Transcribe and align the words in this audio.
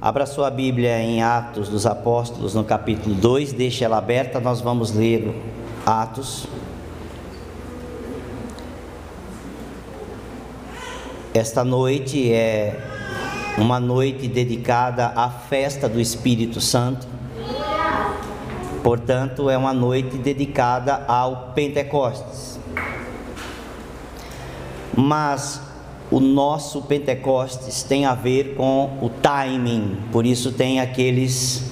Abra 0.00 0.26
sua 0.26 0.50
Bíblia 0.50 0.98
em 0.98 1.22
Atos 1.22 1.70
dos 1.70 1.86
Apóstolos, 1.86 2.54
no 2.54 2.62
capítulo 2.62 3.14
2, 3.14 3.54
deixe 3.54 3.82
ela 3.82 3.96
aberta, 3.96 4.38
nós 4.38 4.60
vamos 4.60 4.92
ler 4.92 5.34
Atos. 5.86 6.46
Esta 11.32 11.64
noite 11.64 12.30
é 12.30 12.78
uma 13.56 13.80
noite 13.80 14.28
dedicada 14.28 15.12
à 15.16 15.30
festa 15.30 15.88
do 15.88 15.98
Espírito 15.98 16.60
Santo. 16.60 17.06
Portanto, 18.82 19.48
é 19.48 19.56
uma 19.56 19.72
noite 19.72 20.18
dedicada 20.18 21.04
ao 21.08 21.52
Pentecostes. 21.54 22.60
Mas 24.94 25.65
o 26.10 26.20
nosso 26.20 26.82
Pentecostes 26.82 27.82
tem 27.82 28.04
a 28.04 28.14
ver 28.14 28.54
com 28.54 28.98
o 29.02 29.08
timing, 29.08 29.98
por 30.12 30.24
isso 30.24 30.52
tem 30.52 30.80
aqueles 30.80 31.64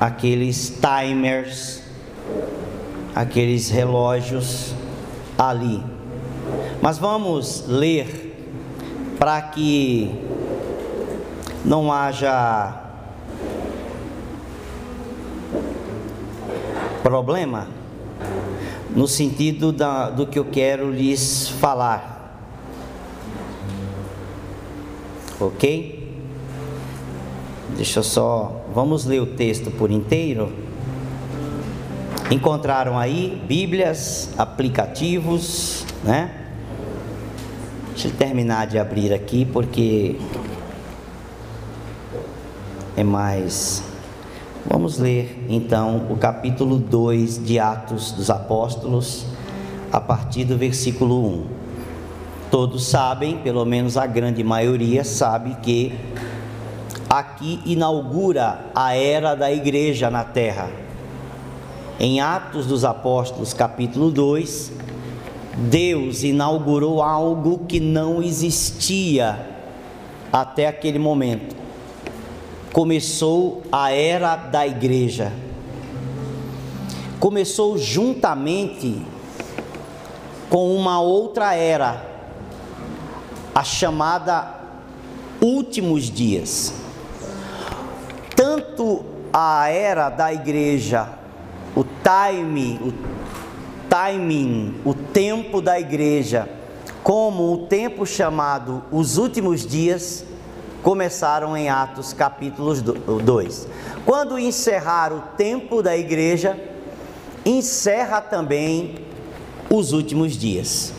aqueles 0.00 0.80
timers, 0.80 1.82
aqueles 3.14 3.68
relógios 3.68 4.74
ali. 5.38 5.82
Mas 6.80 6.98
vamos 6.98 7.66
ler 7.68 8.30
para 9.18 9.42
que 9.42 10.10
não 11.64 11.92
haja 11.92 12.80
problema 17.02 17.68
no 18.94 19.06
sentido 19.06 19.72
da, 19.72 20.10
do 20.10 20.26
que 20.26 20.38
eu 20.38 20.44
quero 20.44 20.90
lhes 20.90 21.48
falar. 21.48 22.18
Ok? 25.40 26.00
Deixa 27.76 28.00
eu 28.00 28.04
só. 28.04 28.64
Vamos 28.74 29.04
ler 29.04 29.20
o 29.20 29.26
texto 29.26 29.70
por 29.70 29.90
inteiro. 29.90 30.52
Encontraram 32.30 32.98
aí 32.98 33.42
Bíblias, 33.48 34.30
aplicativos, 34.36 35.84
né? 36.04 36.48
Deixa 37.90 38.08
eu 38.08 38.12
terminar 38.12 38.66
de 38.66 38.78
abrir 38.78 39.12
aqui 39.12 39.44
porque 39.44 40.16
é 42.96 43.02
mais 43.02 43.89
Vamos 44.66 44.98
ler 44.98 45.46
então 45.48 46.06
o 46.10 46.16
capítulo 46.16 46.76
2 46.76 47.42
de 47.42 47.58
Atos 47.58 48.12
dos 48.12 48.28
Apóstolos, 48.28 49.24
a 49.90 49.98
partir 49.98 50.44
do 50.44 50.58
versículo 50.58 51.26
1. 51.26 51.46
Todos 52.50 52.86
sabem, 52.86 53.38
pelo 53.38 53.64
menos 53.64 53.96
a 53.96 54.06
grande 54.06 54.44
maioria 54.44 55.02
sabe, 55.02 55.56
que 55.62 55.98
aqui 57.08 57.58
inaugura 57.64 58.66
a 58.74 58.94
era 58.94 59.34
da 59.34 59.50
igreja 59.50 60.10
na 60.10 60.24
terra. 60.24 60.70
Em 61.98 62.20
Atos 62.20 62.66
dos 62.66 62.84
Apóstolos, 62.84 63.54
capítulo 63.54 64.10
2, 64.10 64.72
Deus 65.70 66.22
inaugurou 66.22 67.02
algo 67.02 67.60
que 67.66 67.80
não 67.80 68.22
existia 68.22 69.40
até 70.30 70.66
aquele 70.66 70.98
momento 70.98 71.60
começou 72.72 73.62
a 73.70 73.90
era 73.92 74.36
da 74.36 74.66
igreja. 74.66 75.32
Começou 77.18 77.76
juntamente 77.76 79.04
com 80.48 80.74
uma 80.74 81.00
outra 81.00 81.54
era, 81.54 82.04
a 83.54 83.62
chamada 83.62 84.54
últimos 85.40 86.10
dias. 86.10 86.74
Tanto 88.34 89.04
a 89.32 89.68
era 89.68 90.08
da 90.08 90.32
igreja, 90.32 91.08
o 91.76 91.84
time, 91.84 92.80
o 92.82 92.92
timing, 93.88 94.80
o 94.84 94.94
tempo 94.94 95.60
da 95.60 95.78
igreja, 95.78 96.48
como 97.02 97.52
o 97.52 97.66
tempo 97.66 98.06
chamado 98.06 98.82
os 98.90 99.18
últimos 99.18 99.66
dias, 99.66 100.24
começaram 100.82 101.56
em 101.56 101.68
Atos 101.68 102.12
capítulo 102.12 102.74
2. 102.74 103.68
Quando 104.06 104.38
encerrar 104.38 105.12
o 105.12 105.20
tempo 105.36 105.82
da 105.82 105.96
igreja, 105.96 106.58
encerra 107.44 108.20
também 108.20 108.96
os 109.70 109.92
últimos 109.92 110.36
dias. 110.36 110.92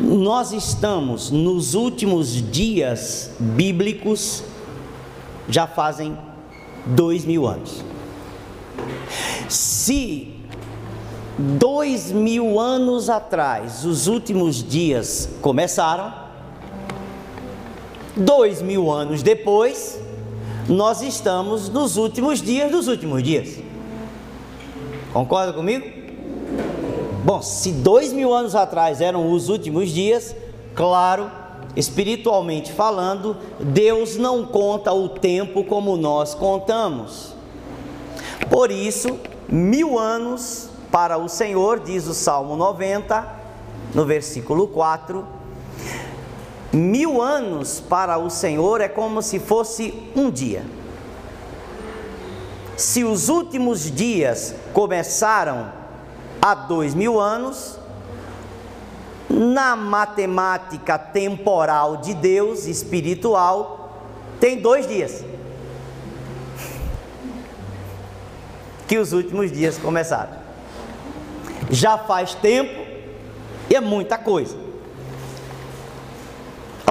Nós 0.00 0.52
estamos 0.52 1.30
nos 1.30 1.74
últimos 1.74 2.32
dias 2.50 3.30
bíblicos, 3.38 4.42
já 5.48 5.66
fazem 5.66 6.18
dois 6.84 7.24
mil 7.24 7.46
anos. 7.46 7.84
Se 9.48 10.34
dois 11.38 12.10
mil 12.10 12.58
anos 12.58 13.08
atrás 13.08 13.84
os 13.84 14.08
últimos 14.08 14.62
dias 14.62 15.28
começaram, 15.40 16.27
Dois 18.18 18.60
mil 18.60 18.90
anos 18.90 19.22
depois, 19.22 19.96
nós 20.68 21.02
estamos 21.02 21.68
nos 21.68 21.96
últimos 21.96 22.42
dias 22.42 22.68
dos 22.72 22.88
últimos 22.88 23.22
dias. 23.22 23.60
Concorda 25.12 25.52
comigo? 25.52 25.86
Bom, 27.24 27.40
se 27.40 27.70
dois 27.70 28.12
mil 28.12 28.34
anos 28.34 28.56
atrás 28.56 29.00
eram 29.00 29.32
os 29.32 29.48
últimos 29.48 29.90
dias, 29.90 30.34
claro, 30.74 31.30
espiritualmente 31.76 32.72
falando, 32.72 33.36
Deus 33.60 34.16
não 34.16 34.44
conta 34.44 34.92
o 34.92 35.08
tempo 35.08 35.62
como 35.62 35.96
nós 35.96 36.34
contamos. 36.34 37.36
Por 38.50 38.72
isso, 38.72 39.16
mil 39.48 39.96
anos 39.96 40.70
para 40.90 41.18
o 41.18 41.28
Senhor, 41.28 41.78
diz 41.78 42.08
o 42.08 42.14
Salmo 42.14 42.56
90, 42.56 43.24
no 43.94 44.04
versículo 44.04 44.66
4 44.66 45.37
Mil 46.72 47.22
anos 47.22 47.80
para 47.80 48.18
o 48.18 48.28
Senhor 48.28 48.80
é 48.80 48.88
como 48.88 49.22
se 49.22 49.38
fosse 49.38 49.94
um 50.14 50.30
dia. 50.30 50.62
Se 52.76 53.04
os 53.04 53.28
últimos 53.28 53.90
dias 53.90 54.54
começaram 54.74 55.72
há 56.40 56.54
dois 56.54 56.94
mil 56.94 57.18
anos, 57.18 57.78
na 59.30 59.74
matemática 59.74 60.98
temporal 60.98 61.96
de 61.96 62.12
Deus, 62.12 62.66
espiritual, 62.66 64.04
tem 64.38 64.60
dois 64.60 64.86
dias. 64.86 65.24
Que 68.86 68.98
os 68.98 69.12
últimos 69.12 69.50
dias 69.50 69.78
começaram. 69.78 70.36
Já 71.70 71.96
faz 71.96 72.34
tempo 72.34 72.86
e 73.70 73.74
é 73.74 73.80
muita 73.80 74.18
coisa 74.18 74.67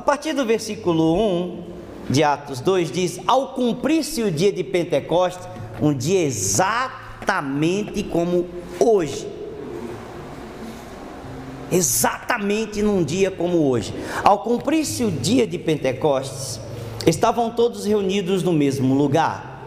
partir 0.07 0.31
do 0.31 0.45
versículo 0.45 1.16
1 1.16 1.63
de 2.09 2.23
Atos 2.23 2.62
2 2.62 2.90
diz: 2.90 3.19
Ao 3.28 3.50
cumprir-se 3.50 4.23
o 4.23 4.31
dia 4.31 4.53
de 4.53 4.63
Pentecostes, 4.63 5.45
um 5.81 5.94
dia 5.94 6.23
exatamente 6.23 8.03
como 8.03 8.47
hoje. 8.79 9.28
Exatamente 11.69 12.81
num 12.81 13.03
dia 13.03 13.29
como 13.29 13.69
hoje. 13.69 13.94
Ao 14.23 14.40
cumprir-se 14.40 15.03
o 15.03 15.12
dia 15.12 15.45
de 15.45 15.57
Pentecostes, 15.57 16.62
estavam 17.06 17.50
todos 17.50 17.84
reunidos 17.84 18.41
no 18.44 18.53
mesmo 18.53 18.95
lugar. 18.95 19.62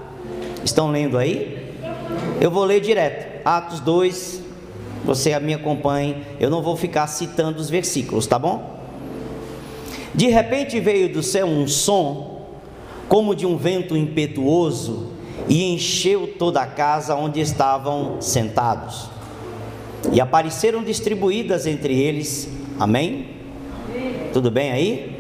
Estão 0.65 0.91
lendo 0.91 1.19
aí? 1.19 1.77
Eu 2.41 2.51
vou 2.51 2.65
ler 2.65 2.81
direto. 2.81 3.43
Atos 3.45 3.81
2, 3.81 4.41
você 5.05 5.39
me 5.39 5.53
acompanhe. 5.53 6.25
Eu 6.41 6.49
não 6.49 6.63
vou 6.63 6.79
ficar 6.79 7.07
citando 7.09 7.61
os 7.61 7.69
versículos, 7.69 8.27
tá 8.27 8.39
bom? 8.39 8.80
De 10.15 10.27
repente 10.27 10.81
veio 10.81 11.13
do 11.13 11.23
céu 11.23 11.47
um 11.47 11.69
som, 11.69 12.47
como 13.09 13.35
de 13.35 13.47
um 13.47 13.57
vento 13.57 13.97
impetuoso, 13.97 15.13
e 15.49 15.65
encheu 15.73 16.35
toda 16.39 16.61
a 16.61 16.67
casa 16.67 17.15
onde 17.15 17.41
estavam 17.41 18.21
sentados. 18.21 19.09
E 20.13 20.21
apareceram 20.21 20.83
distribuídas 20.83 21.67
entre 21.67 21.99
eles, 21.99 22.49
amém? 22.79 23.29
Tudo 24.33 24.51
bem 24.51 24.73
aí? 24.73 25.17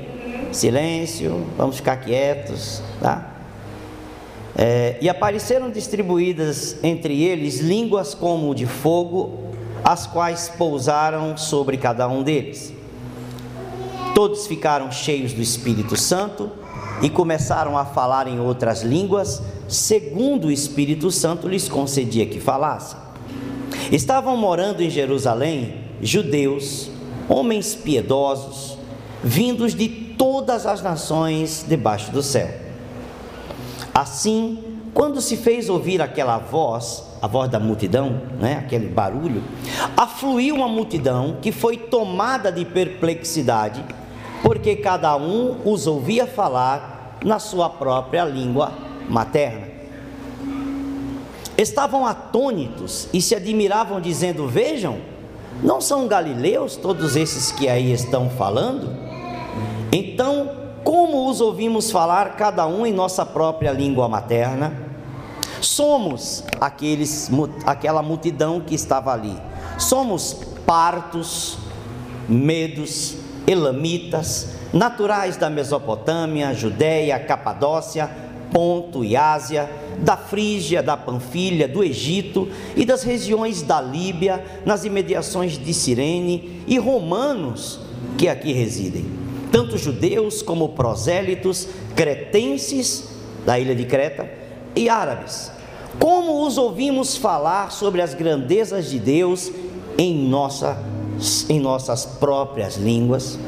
Silêncio, 0.53 1.47
vamos 1.56 1.76
ficar 1.76 1.97
quietos, 1.97 2.82
tá? 3.00 3.31
É, 4.56 4.99
e 5.00 5.09
apareceram 5.09 5.70
distribuídas 5.70 6.76
entre 6.82 7.23
eles 7.23 7.61
línguas 7.61 8.14
como 8.14 8.55
de 8.55 8.67
fogo, 8.67 9.50
as 9.85 10.06
quais 10.06 10.49
pousaram 10.56 11.37
sobre 11.37 11.76
cada 11.76 12.09
um 12.09 12.23
deles. 12.23 12.80
Todos 14.20 14.46
ficaram 14.46 14.93
cheios 14.93 15.32
do 15.32 15.40
Espírito 15.40 15.96
Santo 15.96 16.50
e 17.00 17.08
começaram 17.08 17.78
a 17.78 17.87
falar 17.87 18.28
em 18.28 18.38
outras 18.38 18.82
línguas, 18.82 19.40
segundo 19.67 20.49
o 20.49 20.52
Espírito 20.52 21.11
Santo 21.11 21.49
lhes 21.49 21.70
concedia 21.70 22.26
que 22.26 22.38
falassem. 22.38 22.99
Estavam 23.90 24.37
morando 24.37 24.82
em 24.82 24.90
Jerusalém 24.90 25.84
judeus, 26.02 26.90
homens 27.31 27.75
piedosos, 27.75 28.76
vindos 29.25 29.75
de 29.75 29.88
todas 29.88 30.66
as 30.66 30.82
nações 30.82 31.64
debaixo 31.66 32.11
do 32.11 32.23
céu. 32.23 32.50
Assim, 33.94 34.58
quando 34.93 35.23
se 35.23 35.34
fez 35.34 35.70
ouvir 35.70 36.02
aquela 36.02 36.37
voz, 36.37 37.05
a 37.23 37.26
voz 37.26 37.50
da 37.50 37.58
multidão, 37.58 38.20
né, 38.38 38.58
aquele 38.58 38.88
barulho, 38.88 39.43
afluiu 39.96 40.56
uma 40.56 40.69
multidão 40.69 41.38
que 41.40 41.50
foi 41.50 41.78
tomada 41.78 42.52
de 42.52 42.66
perplexidade, 42.66 43.82
porque 44.42 44.76
cada 44.76 45.16
um 45.16 45.60
os 45.64 45.87
ouvia 45.87 46.26
falar 46.26 47.19
na 47.25 47.38
sua 47.38 47.69
própria 47.69 48.25
língua 48.25 48.72
materna. 49.08 49.69
Estavam 51.56 52.06
atônitos 52.06 53.08
e 53.12 53.20
se 53.20 53.34
admiravam, 53.34 54.00
dizendo: 54.00 54.48
Vejam, 54.48 54.98
não 55.62 55.81
são 55.81 56.08
galileus 56.08 56.76
todos 56.76 57.16
esses 57.16 57.52
que 57.52 57.69
aí 57.69 57.92
estão 57.92 58.31
falando? 58.31 58.96
Então, 59.92 60.50
como 60.82 61.28
os 61.28 61.40
ouvimos 61.40 61.90
falar, 61.90 62.37
cada 62.37 62.66
um 62.66 62.87
em 62.87 62.92
nossa 62.92 63.26
própria 63.26 63.72
língua 63.72 64.08
materna? 64.08 64.72
Somos 65.60 66.42
aqueles, 66.58 67.31
aquela 67.66 68.00
multidão 68.00 68.60
que 68.60 68.75
estava 68.75 69.12
ali. 69.12 69.37
Somos 69.78 70.32
partos, 70.64 71.58
medos, 72.26 73.16
elamitas, 73.46 74.50
naturais 74.72 75.37
da 75.37 75.50
Mesopotâmia, 75.50 76.54
Judéia, 76.54 77.19
Capadócia, 77.19 78.10
Ponto 78.52 79.04
e 79.04 79.16
Ásia, 79.16 79.70
da 79.98 80.16
Frígia, 80.16 80.82
da 80.82 80.96
Panfilha, 80.96 81.69
do 81.69 81.84
Egito 81.84 82.48
e 82.75 82.84
das 82.84 83.02
regiões 83.02 83.62
da 83.62 83.81
Líbia, 83.81 84.44
nas 84.64 84.84
imediações 84.84 85.58
de 85.58 85.75
Cirene, 85.75 86.62
e 86.66 86.78
romanos 86.78 87.81
que 88.16 88.28
aqui 88.28 88.52
residem, 88.52 89.06
tanto 89.52 89.76
judeus 89.76 90.42
como 90.42 90.70
prosélitos, 90.70 91.69
cretenses 91.94 93.08
da 93.44 93.58
ilha 93.58 93.75
de 93.75 93.84
Creta 93.84 94.28
e 94.75 94.88
árabes. 94.88 95.50
Como 95.98 96.46
os 96.46 96.56
ouvimos 96.56 97.16
falar 97.16 97.70
sobre 97.70 98.00
as 98.00 98.14
grandezas 98.14 98.88
de 98.88 98.98
Deus 98.98 99.50
em, 99.98 100.28
nossa, 100.28 100.82
em 101.49 101.61
nossas 101.61 102.05
próprias 102.06 102.76
línguas? 102.76 103.38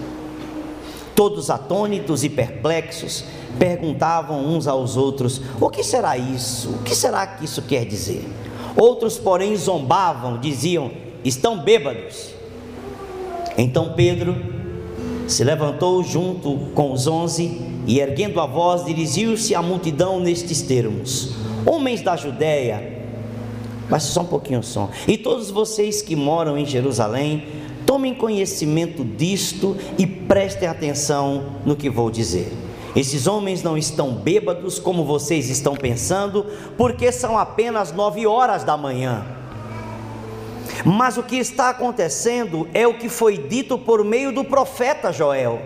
Todos 1.14 1.50
atônitos 1.50 2.24
e 2.24 2.28
perplexos, 2.28 3.24
perguntavam 3.58 4.46
uns 4.46 4.66
aos 4.66 4.96
outros: 4.96 5.40
O 5.60 5.68
que 5.68 5.82
será 5.82 6.16
isso? 6.16 6.70
O 6.70 6.82
que 6.82 6.94
será 6.94 7.26
que 7.26 7.44
isso 7.44 7.62
quer 7.62 7.84
dizer? 7.84 8.28
Outros, 8.76 9.18
porém, 9.18 9.56
zombavam, 9.56 10.38
diziam: 10.38 10.90
Estão 11.24 11.58
bêbados. 11.58 12.30
Então 13.56 13.92
Pedro 13.94 14.34
se 15.28 15.44
levantou 15.44 16.02
junto 16.02 16.56
com 16.74 16.92
os 16.92 17.06
onze 17.06 17.60
e, 17.86 18.00
erguendo 18.00 18.40
a 18.40 18.46
voz, 18.46 18.84
dirigiu-se 18.84 19.54
à 19.54 19.62
multidão 19.62 20.20
nestes 20.20 20.62
termos: 20.62 21.34
Homens 21.66 22.02
da 22.02 22.16
Judéia, 22.16 23.04
mas 23.88 24.04
só 24.04 24.22
um 24.22 24.26
pouquinho 24.26 24.60
o 24.60 24.62
som, 24.62 24.90
e 25.06 25.18
todos 25.18 25.50
vocês 25.50 26.00
que 26.00 26.16
moram 26.16 26.56
em 26.56 26.64
Jerusalém, 26.64 27.44
tomem 27.92 28.14
conhecimento 28.14 29.04
disto 29.04 29.76
e 29.98 30.06
prestem 30.06 30.66
atenção 30.66 31.56
no 31.62 31.76
que 31.76 31.90
vou 31.90 32.10
dizer. 32.10 32.50
Esses 32.96 33.26
homens 33.26 33.62
não 33.62 33.76
estão 33.76 34.14
bêbados 34.14 34.78
como 34.78 35.04
vocês 35.04 35.50
estão 35.50 35.76
pensando, 35.76 36.46
porque 36.78 37.12
são 37.12 37.36
apenas 37.36 37.92
nove 37.92 38.26
horas 38.26 38.64
da 38.64 38.78
manhã. 38.78 39.26
Mas 40.86 41.18
o 41.18 41.22
que 41.22 41.36
está 41.36 41.68
acontecendo 41.68 42.66
é 42.72 42.86
o 42.86 42.94
que 42.94 43.10
foi 43.10 43.36
dito 43.36 43.76
por 43.76 44.02
meio 44.02 44.32
do 44.32 44.42
profeta 44.42 45.12
Joel. 45.12 45.60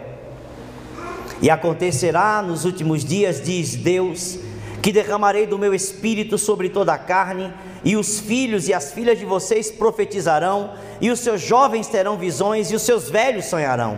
E 1.41 1.49
acontecerá 1.49 2.43
nos 2.43 2.65
últimos 2.65 3.05
dias, 3.05 3.41
diz 3.41 3.77
Deus, 3.77 4.37
que 4.83 4.91
derramarei 4.91 5.47
do 5.47 5.57
meu 5.57 5.73
espírito 5.73 6.37
sobre 6.37 6.71
toda 6.71 6.93
a 6.93 6.99
carne, 6.99 7.55
e 7.87 7.97
os 7.97 8.19
filhos 8.19 8.67
e 8.67 8.75
as 8.75 8.93
filhas 8.93 9.17
de 9.17 9.25
vocês 9.25 9.71
profetizarão, 9.71 10.73
e 11.01 11.09
os 11.09 11.21
seus 11.21 11.41
jovens 11.41 11.87
terão 11.87 12.19
visões, 12.19 12.73
e 12.73 12.75
os 12.75 12.83
seus 12.83 13.09
velhos 13.09 13.45
sonharão. 13.45 13.97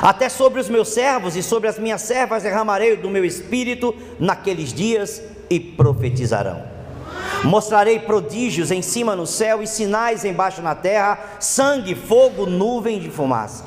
Até 0.00 0.28
sobre 0.28 0.60
os 0.60 0.68
meus 0.68 0.90
servos 0.90 1.34
e 1.34 1.42
sobre 1.42 1.68
as 1.68 1.76
minhas 1.76 2.02
servas 2.02 2.44
derramarei 2.44 2.94
do 2.96 3.10
meu 3.10 3.24
espírito 3.24 3.92
naqueles 4.20 4.72
dias 4.72 5.20
e 5.50 5.58
profetizarão. 5.58 6.62
Mostrarei 7.42 7.98
prodígios 7.98 8.70
em 8.70 8.80
cima 8.80 9.16
no 9.16 9.26
céu 9.26 9.60
e 9.60 9.66
sinais 9.66 10.24
embaixo 10.24 10.62
na 10.62 10.76
terra: 10.76 11.18
sangue, 11.40 11.96
fogo, 11.96 12.46
nuvem 12.46 13.00
de 13.00 13.10
fumaça. 13.10 13.64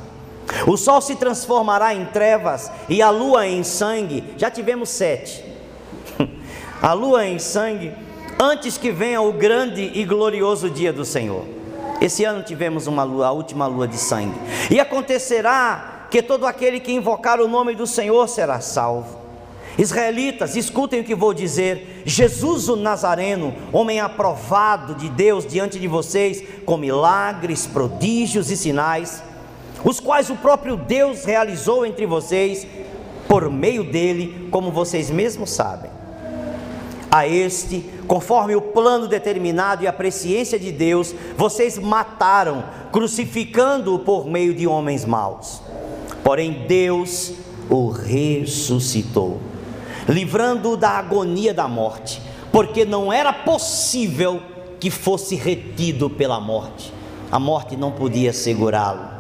O 0.66 0.78
sol 0.78 1.02
se 1.02 1.18
transformará 1.18 1.94
em 1.94 2.06
trevas 2.06 2.72
e 2.88 3.02
a 3.02 3.10
lua 3.10 3.46
em 3.46 3.62
sangue. 3.62 4.24
Já 4.38 4.50
tivemos 4.50 4.88
sete. 4.88 5.44
A 6.82 6.92
lua 6.92 7.26
em 7.26 7.40
sangue, 7.40 7.94
antes 8.44 8.78
que 8.78 8.92
venha 8.92 9.22
o 9.22 9.32
grande 9.32 9.92
e 9.94 10.04
glorioso 10.04 10.70
dia 10.70 10.92
do 10.92 11.06
Senhor. 11.06 11.46
Esse 12.02 12.26
ano 12.26 12.44
tivemos 12.44 12.88
uma 12.88 13.04
lua, 13.04 13.28
a 13.28 13.32
última 13.32 13.66
lua 13.66 13.88
de 13.88 13.98
sangue. 13.98 14.38
E 14.70 14.80
acontecerá 14.80 16.08
que 16.12 16.22
todo 16.22 16.46
aquele 16.46 16.82
que 16.82 16.92
invocar 16.92 17.40
o 17.40 17.48
nome 17.48 17.74
do 17.74 17.88
Senhor 17.88 18.28
será 18.28 18.60
salvo. 18.60 19.24
Israelitas, 19.78 20.58
escutem 20.58 21.00
o 21.00 21.04
que 21.04 21.16
vou 21.16 21.34
dizer. 21.34 22.04
Jesus 22.06 22.68
o 22.68 22.76
Nazareno, 22.76 23.56
homem 23.72 24.02
aprovado 24.02 24.94
de 24.94 25.10
Deus 25.10 25.48
diante 25.48 25.80
de 25.80 25.88
vocês, 25.88 26.44
com 26.66 26.76
milagres, 26.76 27.66
prodígios 27.66 28.52
e 28.52 28.58
sinais, 28.58 29.24
os 29.84 30.02
quais 30.02 30.30
o 30.30 30.36
próprio 30.36 30.76
Deus 30.76 31.24
realizou 31.24 31.86
entre 31.86 32.06
vocês, 32.06 32.68
por 33.28 33.50
meio 33.50 33.86
dele, 33.86 34.50
como 34.52 34.70
vocês 34.70 35.10
mesmos 35.10 35.50
sabem. 35.50 35.90
A 37.10 37.28
este, 37.28 37.86
conforme 38.08 38.56
o 38.56 38.62
plano 38.62 39.08
determinado 39.08 39.84
e 39.84 39.88
a 39.88 39.94
presciência 39.94 40.60
de 40.60 40.72
Deus, 40.72 41.14
vocês 41.38 41.78
mataram, 41.78 42.64
crucificando-o 42.92 44.00
por 44.00 44.26
meio 44.26 44.54
de 44.54 44.68
homens 44.68 45.06
maus. 45.06 45.62
Porém, 46.24 46.66
Deus 46.68 47.34
o 47.70 47.90
ressuscitou, 47.90 49.40
livrando-o 50.08 50.78
da 50.78 50.92
agonia 50.92 51.54
da 51.54 51.68
morte, 51.68 52.22
porque 52.52 52.86
não 52.86 53.12
era 53.12 53.32
possível 53.32 54.42
que 54.80 54.90
fosse 54.90 55.36
retido 55.36 56.10
pela 56.10 56.40
morte, 56.40 56.94
a 57.32 57.40
morte 57.40 57.76
não 57.78 57.92
podia 57.92 58.34
segurá-lo. 58.34 59.13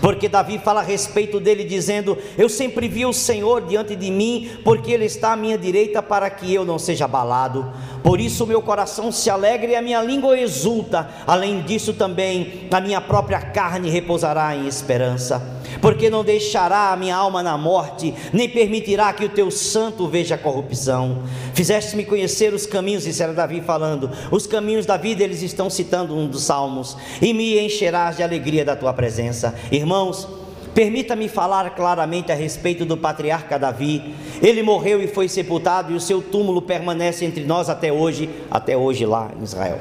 Porque 0.00 0.28
Davi 0.28 0.58
fala 0.58 0.80
a 0.80 0.84
respeito 0.84 1.40
dele, 1.40 1.64
dizendo: 1.64 2.16
Eu 2.38 2.48
sempre 2.48 2.88
vi 2.88 3.04
o 3.04 3.12
Senhor 3.12 3.62
diante 3.62 3.96
de 3.96 4.10
mim, 4.10 4.50
porque 4.62 4.92
Ele 4.92 5.04
está 5.04 5.32
à 5.32 5.36
minha 5.36 5.58
direita 5.58 6.02
para 6.02 6.30
que 6.30 6.52
eu 6.52 6.64
não 6.64 6.78
seja 6.78 7.06
abalado. 7.06 7.72
Por 8.02 8.20
isso 8.20 8.46
meu 8.46 8.62
coração 8.62 9.10
se 9.12 9.28
alegra 9.28 9.70
e 9.70 9.76
a 9.76 9.82
minha 9.82 10.02
língua 10.02 10.38
exulta. 10.38 11.08
Além 11.26 11.62
disso, 11.62 11.92
também 11.92 12.68
a 12.70 12.80
minha 12.80 13.00
própria 13.00 13.40
carne 13.40 13.90
repousará 13.90 14.54
em 14.54 14.66
esperança 14.66 15.60
porque 15.80 16.10
não 16.10 16.24
deixará 16.24 16.92
a 16.92 16.96
minha 16.96 17.16
alma 17.16 17.42
na 17.42 17.56
morte, 17.56 18.14
nem 18.32 18.48
permitirá 18.48 19.12
que 19.12 19.24
o 19.24 19.28
teu 19.28 19.50
santo 19.50 20.06
veja 20.06 20.34
a 20.34 20.38
corrupção. 20.38 21.22
Fizeste-me 21.54 22.04
conhecer 22.04 22.52
os 22.52 22.66
caminhos, 22.66 23.06
isso 23.06 23.22
era 23.22 23.32
Davi 23.32 23.60
falando, 23.60 24.10
os 24.30 24.46
caminhos 24.46 24.86
da 24.86 24.96
vida, 24.96 25.22
eles 25.22 25.42
estão 25.42 25.70
citando 25.70 26.16
um 26.16 26.26
dos 26.26 26.44
salmos, 26.44 26.96
e 27.20 27.32
me 27.32 27.58
encherás 27.58 28.16
de 28.16 28.22
alegria 28.22 28.64
da 28.64 28.76
tua 28.76 28.92
presença. 28.92 29.54
Irmãos, 29.80 30.28
Permita-me 30.74 31.28
falar 31.28 31.74
claramente 31.74 32.30
a 32.30 32.34
respeito 32.34 32.84
do 32.84 32.96
patriarca 32.96 33.58
Davi. 33.58 34.14
Ele 34.40 34.62
morreu 34.62 35.02
e 35.02 35.08
foi 35.08 35.28
sepultado, 35.28 35.92
e 35.92 35.96
o 35.96 36.00
seu 36.00 36.22
túmulo 36.22 36.62
permanece 36.62 37.24
entre 37.24 37.44
nós 37.44 37.68
até 37.68 37.92
hoje, 37.92 38.30
até 38.50 38.76
hoje 38.76 39.04
lá 39.04 39.30
em 39.38 39.42
Israel. 39.42 39.80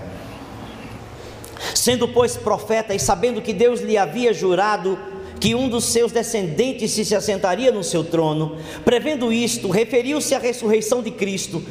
Sendo, 1.76 2.08
pois, 2.08 2.36
profeta 2.36 2.94
e 2.96 3.00
sabendo 3.00 3.42
que 3.42 3.54
Deus 3.54 3.82
lhe 3.82 3.98
havia 3.98 4.34
jurado 4.34 4.98
que 5.40 5.56
um 5.56 5.70
dos 5.70 5.86
seus 5.86 6.12
descendentes 6.12 6.92
se 6.92 7.16
assentaria 7.16 7.72
no 7.72 7.84
seu 7.84 8.04
trono. 8.04 8.58
Prevendo 8.84 9.32
isto, 9.32 9.70
referiu-se 9.70 10.34
à 10.34 10.40
ressurreição 10.40 11.02
de 11.02 11.12
Cristo, 11.12 11.64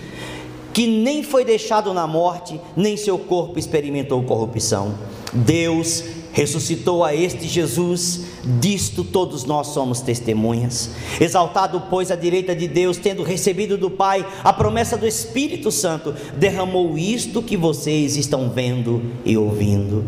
que 0.72 0.86
nem 0.86 1.22
foi 1.22 1.44
deixado 1.44 1.92
na 1.92 2.06
morte, 2.06 2.58
nem 2.76 2.96
seu 2.96 3.18
corpo 3.18 3.58
experimentou 3.58 4.22
corrupção. 4.22 4.96
Deus 5.32 6.04
ressuscitou 6.38 7.02
a 7.02 7.12
este 7.12 7.48
Jesus, 7.48 8.20
disto 8.60 9.02
todos 9.02 9.44
nós 9.44 9.66
somos 9.66 10.00
testemunhas. 10.00 10.90
Exaltado, 11.20 11.82
pois, 11.90 12.12
à 12.12 12.14
direita 12.14 12.54
de 12.54 12.68
Deus, 12.68 12.96
tendo 12.96 13.24
recebido 13.24 13.76
do 13.76 13.90
Pai 13.90 14.24
a 14.44 14.52
promessa 14.52 14.96
do 14.96 15.04
Espírito 15.04 15.72
Santo, 15.72 16.14
derramou 16.36 16.96
isto 16.96 17.42
que 17.42 17.56
vocês 17.56 18.16
estão 18.16 18.48
vendo 18.50 19.02
e 19.24 19.36
ouvindo. 19.36 20.04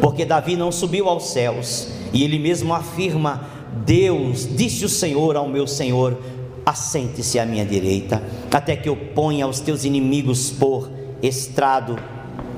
Porque 0.00 0.24
Davi 0.24 0.56
não 0.56 0.72
subiu 0.72 1.08
aos 1.08 1.28
céus, 1.28 1.86
e 2.12 2.24
ele 2.24 2.40
mesmo 2.40 2.74
afirma: 2.74 3.48
Deus, 3.86 4.48
disse 4.50 4.84
o 4.84 4.88
Senhor 4.88 5.36
ao 5.36 5.48
meu 5.48 5.68
Senhor: 5.68 6.18
assente-se 6.66 7.38
à 7.38 7.46
minha 7.46 7.64
direita, 7.64 8.20
até 8.50 8.74
que 8.74 8.88
eu 8.88 8.96
ponha 8.96 9.46
os 9.46 9.60
teus 9.60 9.84
inimigos 9.84 10.50
por 10.50 10.90
estrado, 11.22 11.96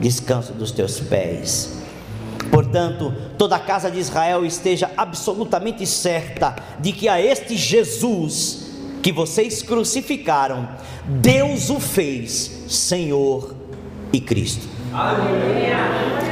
descanso 0.01 0.55
dos 0.55 0.73
teus 0.73 0.99
pés. 0.99 1.82
Portanto, 2.73 3.15
toda 3.37 3.57
a 3.57 3.59
casa 3.59 3.91
de 3.91 3.99
Israel 4.01 4.47
esteja 4.47 4.91
absolutamente 4.97 5.87
certa 5.87 6.57
de 6.79 6.91
que 6.91 7.07
a 7.07 7.21
este 7.21 7.55
Jesus 7.55 8.71
que 9.03 9.13
vocês 9.13 9.63
crucificaram, 9.63 10.67
Deus 11.05 11.69
o 11.69 11.79
fez 11.79 12.65
Senhor 12.69 13.55
e 14.11 14.19
Cristo. 14.23 14.67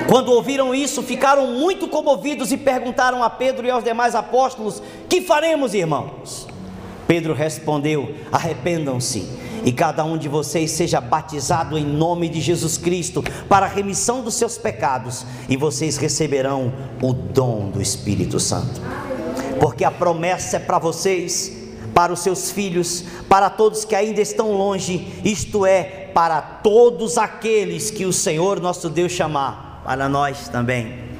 Quando 0.08 0.32
ouviram 0.32 0.74
isso, 0.74 1.02
ficaram 1.02 1.46
muito 1.48 1.86
comovidos 1.88 2.50
e 2.52 2.56
perguntaram 2.56 3.22
a 3.22 3.28
Pedro 3.28 3.66
e 3.66 3.70
aos 3.70 3.84
demais 3.84 4.14
apóstolos: 4.14 4.82
Que 5.10 5.20
faremos, 5.20 5.74
irmãos? 5.74 6.48
Pedro 7.06 7.34
respondeu: 7.34 8.14
Arrependam-se 8.32 9.28
e 9.64 9.72
cada 9.72 10.04
um 10.04 10.16
de 10.16 10.28
vocês 10.28 10.70
seja 10.70 11.00
batizado 11.00 11.76
em 11.76 11.84
nome 11.84 12.28
de 12.28 12.40
Jesus 12.40 12.78
Cristo 12.78 13.22
para 13.48 13.66
a 13.66 13.68
remissão 13.68 14.22
dos 14.22 14.34
seus 14.34 14.58
pecados, 14.58 15.26
e 15.48 15.56
vocês 15.56 15.96
receberão 15.96 16.72
o 17.02 17.12
dom 17.12 17.70
do 17.70 17.80
Espírito 17.80 18.38
Santo. 18.40 18.80
Porque 19.60 19.84
a 19.84 19.90
promessa 19.90 20.56
é 20.56 20.60
para 20.60 20.78
vocês, 20.78 21.52
para 21.94 22.12
os 22.12 22.20
seus 22.20 22.50
filhos, 22.50 23.04
para 23.28 23.50
todos 23.50 23.84
que 23.84 23.94
ainda 23.94 24.20
estão 24.20 24.52
longe, 24.52 25.12
isto 25.24 25.66
é, 25.66 26.10
para 26.14 26.40
todos 26.40 27.18
aqueles 27.18 27.90
que 27.90 28.06
o 28.06 28.12
Senhor 28.12 28.60
nosso 28.60 28.88
Deus 28.88 29.12
chamar, 29.12 29.82
para 29.84 30.08
nós 30.08 30.48
também. 30.48 31.10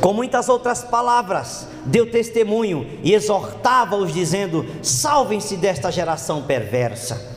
Com 0.00 0.12
muitas 0.12 0.48
outras 0.48 0.82
palavras, 0.82 1.66
deu 1.84 2.10
testemunho 2.10 2.86
e 3.02 3.12
exortava-os, 3.12 4.12
dizendo: 4.12 4.64
Salvem-se 4.82 5.56
desta 5.56 5.90
geração 5.90 6.42
perversa. 6.42 7.32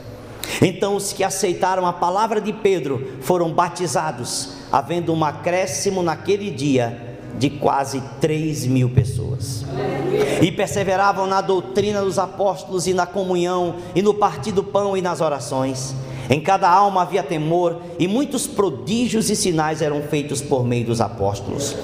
Então 0.62 0.96
os 0.96 1.12
que 1.12 1.24
aceitaram 1.24 1.86
a 1.86 1.94
palavra 1.94 2.40
de 2.40 2.54
Pedro 2.54 3.18
foram 3.22 3.52
batizados, 3.52 4.50
havendo 4.72 5.14
um 5.14 5.24
acréscimo 5.24 6.04
naquele 6.04 6.52
dia 6.52 7.18
de 7.38 7.50
quase 7.50 8.02
3 8.22 8.66
mil 8.66 8.90
pessoas. 8.90 9.66
E 10.42 10.52
perseveravam 10.52 11.28
na 11.28 11.42
doutrina 11.42 12.02
dos 12.02 12.18
apóstolos 12.18 12.88
e 12.88 12.94
na 12.94 13.06
comunhão, 13.06 13.76
e 13.94 14.02
no 14.02 14.14
partir 14.14 14.52
do 14.52 14.64
pão 14.64 14.96
e 14.96 15.02
nas 15.02 15.22
orações. 15.22 15.94
Em 16.30 16.40
cada 16.40 16.70
alma 16.70 17.02
havia 17.02 17.22
temor, 17.22 17.82
e 18.00 18.08
muitos 18.08 18.48
prodígios 18.48 19.30
e 19.30 19.36
sinais 19.36 19.82
eram 19.82 20.02
feitos 20.04 20.42
por 20.42 20.66
meio 20.66 20.86
dos 20.86 21.02
apóstolos. 21.02 21.76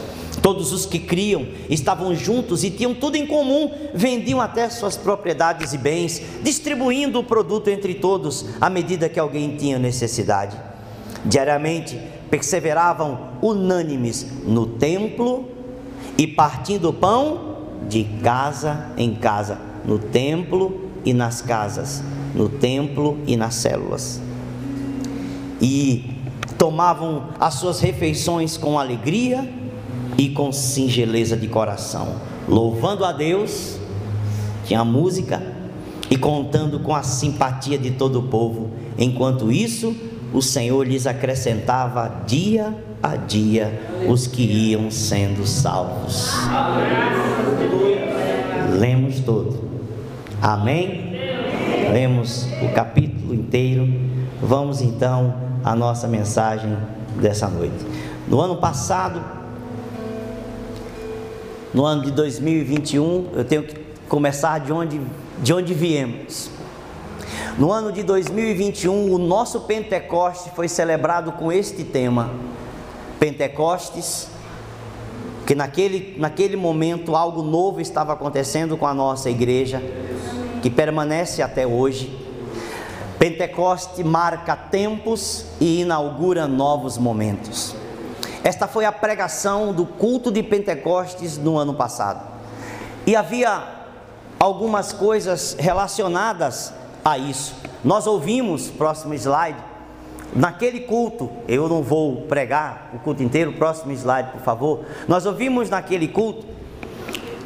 Todos 0.41 0.73
os 0.73 0.87
que 0.87 0.97
criam 0.97 1.45
estavam 1.69 2.15
juntos 2.15 2.63
e 2.63 2.71
tinham 2.71 2.95
tudo 2.95 3.15
em 3.15 3.27
comum, 3.27 3.69
vendiam 3.93 4.41
até 4.41 4.69
suas 4.69 4.97
propriedades 4.97 5.71
e 5.73 5.77
bens, 5.77 6.21
distribuindo 6.41 7.19
o 7.19 7.23
produto 7.23 7.67
entre 7.69 7.93
todos 7.93 8.45
à 8.59 8.69
medida 8.69 9.07
que 9.07 9.19
alguém 9.19 9.55
tinha 9.55 9.77
necessidade. 9.77 10.57
Diariamente 11.23 11.99
perseveravam 12.31 13.33
unânimes 13.41 14.25
no 14.43 14.65
templo 14.65 15.47
e 16.17 16.25
partindo 16.25 16.89
o 16.89 16.93
pão 16.93 17.57
de 17.87 18.03
casa 18.23 18.91
em 18.97 19.13
casa, 19.13 19.59
no 19.85 19.99
templo 19.99 20.89
e 21.05 21.13
nas 21.13 21.41
casas, 21.41 22.01
no 22.33 22.49
templo 22.49 23.19
e 23.27 23.37
nas 23.37 23.55
células. 23.55 24.19
E 25.61 26.15
tomavam 26.57 27.29
as 27.39 27.55
suas 27.55 27.79
refeições 27.79 28.57
com 28.57 28.79
alegria 28.79 29.60
e 30.21 30.29
com 30.29 30.51
singeleza 30.51 31.35
de 31.35 31.47
coração, 31.47 32.17
louvando 32.47 33.03
a 33.03 33.11
Deus, 33.11 33.79
tinha 34.63 34.85
música 34.85 35.41
e 36.11 36.15
contando 36.15 36.79
com 36.79 36.95
a 36.95 37.01
simpatia 37.01 37.75
de 37.75 37.89
todo 37.89 38.19
o 38.19 38.23
povo. 38.27 38.69
Enquanto 38.99 39.51
isso, 39.51 39.95
o 40.31 40.39
Senhor 40.39 40.85
lhes 40.85 41.07
acrescentava 41.07 42.21
dia 42.27 42.71
a 43.01 43.15
dia 43.15 43.81
os 44.07 44.27
que 44.27 44.43
iam 44.43 44.91
sendo 44.91 45.47
salvos. 45.47 46.31
Lemos 48.77 49.21
todo. 49.21 49.71
Amém? 50.39 51.15
Lemos 51.91 52.47
o 52.61 52.71
capítulo 52.75 53.33
inteiro. 53.33 53.91
Vamos 54.39 54.81
então 54.81 55.33
à 55.63 55.75
nossa 55.75 56.07
mensagem 56.07 56.77
dessa 57.19 57.47
noite. 57.47 57.83
No 58.27 58.39
ano 58.39 58.57
passado, 58.57 59.40
no 61.73 61.85
ano 61.85 62.03
de 62.03 62.11
2021, 62.11 63.29
eu 63.33 63.45
tenho 63.45 63.63
que 63.63 63.75
começar 64.09 64.59
de 64.59 64.73
onde, 64.73 64.99
de 65.41 65.53
onde 65.53 65.73
viemos. 65.73 66.49
No 67.57 67.71
ano 67.71 67.91
de 67.91 68.03
2021, 68.03 69.13
o 69.13 69.17
nosso 69.17 69.61
Pentecoste 69.61 70.51
foi 70.53 70.67
celebrado 70.67 71.31
com 71.33 71.51
este 71.51 71.85
tema: 71.85 72.29
Pentecostes, 73.19 74.27
que 75.47 75.55
naquele, 75.55 76.15
naquele 76.17 76.57
momento 76.57 77.15
algo 77.15 77.41
novo 77.41 77.79
estava 77.79 78.13
acontecendo 78.13 78.75
com 78.75 78.85
a 78.85 78.93
nossa 78.93 79.29
igreja, 79.29 79.81
que 80.61 80.69
permanece 80.69 81.41
até 81.41 81.65
hoje. 81.65 82.19
Pentecoste 83.17 84.03
marca 84.03 84.55
tempos 84.55 85.45
e 85.59 85.81
inaugura 85.81 86.47
novos 86.47 86.97
momentos. 86.97 87.80
Esta 88.43 88.67
foi 88.67 88.85
a 88.85 88.91
pregação 88.91 89.71
do 89.71 89.85
culto 89.85 90.31
de 90.31 90.41
Pentecostes 90.41 91.37
no 91.37 91.57
ano 91.57 91.75
passado. 91.75 92.27
E 93.05 93.15
havia 93.15 93.63
algumas 94.39 94.91
coisas 94.91 95.55
relacionadas 95.59 96.73
a 97.05 97.17
isso. 97.17 97.55
Nós 97.83 98.07
ouvimos, 98.07 98.69
próximo 98.69 99.13
slide, 99.13 99.57
naquele 100.35 100.81
culto, 100.81 101.29
eu 101.47 101.69
não 101.69 101.83
vou 101.83 102.23
pregar 102.23 102.89
o 102.93 102.99
culto 102.99 103.21
inteiro, 103.21 103.53
próximo 103.53 103.91
slide, 103.91 104.31
por 104.31 104.41
favor. 104.41 104.85
Nós 105.07 105.25
ouvimos 105.25 105.69
naquele 105.69 106.07
culto 106.07 106.45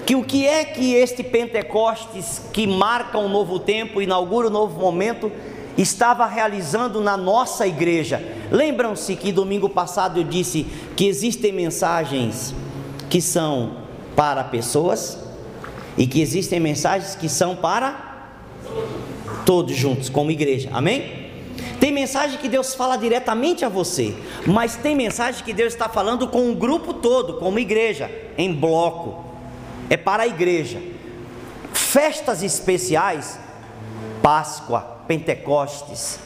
que 0.05 0.15
o 0.15 0.23
que 0.23 0.47
é 0.47 0.63
que 0.63 0.93
este 0.93 1.23
Pentecostes 1.23 2.41
que 2.53 2.67
marca 2.67 3.17
um 3.17 3.27
novo 3.27 3.59
tempo, 3.59 4.01
inaugura 4.01 4.47
um 4.47 4.51
novo 4.51 4.79
momento, 4.79 5.31
estava 5.77 6.25
realizando 6.25 7.01
na 7.01 7.17
nossa 7.17 7.65
igreja. 7.67 8.34
Lembram-se 8.51 9.15
que 9.15 9.31
domingo 9.31 9.69
passado 9.69 10.19
eu 10.19 10.23
disse 10.23 10.65
que 10.95 11.07
existem 11.07 11.51
mensagens 11.51 12.53
que 13.09 13.21
são 13.21 13.77
para 14.15 14.43
pessoas 14.43 15.17
e 15.97 16.07
que 16.07 16.21
existem 16.21 16.59
mensagens 16.59 17.15
que 17.15 17.29
são 17.29 17.55
para 17.55 18.29
todos 19.45 19.75
juntos, 19.75 20.09
como 20.09 20.31
igreja. 20.31 20.69
Amém? 20.73 21.25
Tem 21.79 21.91
mensagem 21.91 22.39
que 22.39 22.49
Deus 22.49 22.73
fala 22.73 22.97
diretamente 22.97 23.63
a 23.63 23.69
você, 23.69 24.15
mas 24.45 24.75
tem 24.75 24.95
mensagem 24.95 25.43
que 25.43 25.53
Deus 25.53 25.73
está 25.73 25.87
falando 25.87 26.27
com 26.27 26.51
o 26.51 26.55
grupo 26.55 26.93
todo, 26.95 27.35
como 27.35 27.59
igreja, 27.59 28.09
em 28.37 28.53
bloco. 28.53 29.23
É 29.89 29.97
para 29.97 30.23
a 30.23 30.27
igreja. 30.27 30.81
Festas 31.73 32.41
especiais, 32.41 33.39
Páscoa, 34.21 34.81
Pentecostes, 35.07 36.19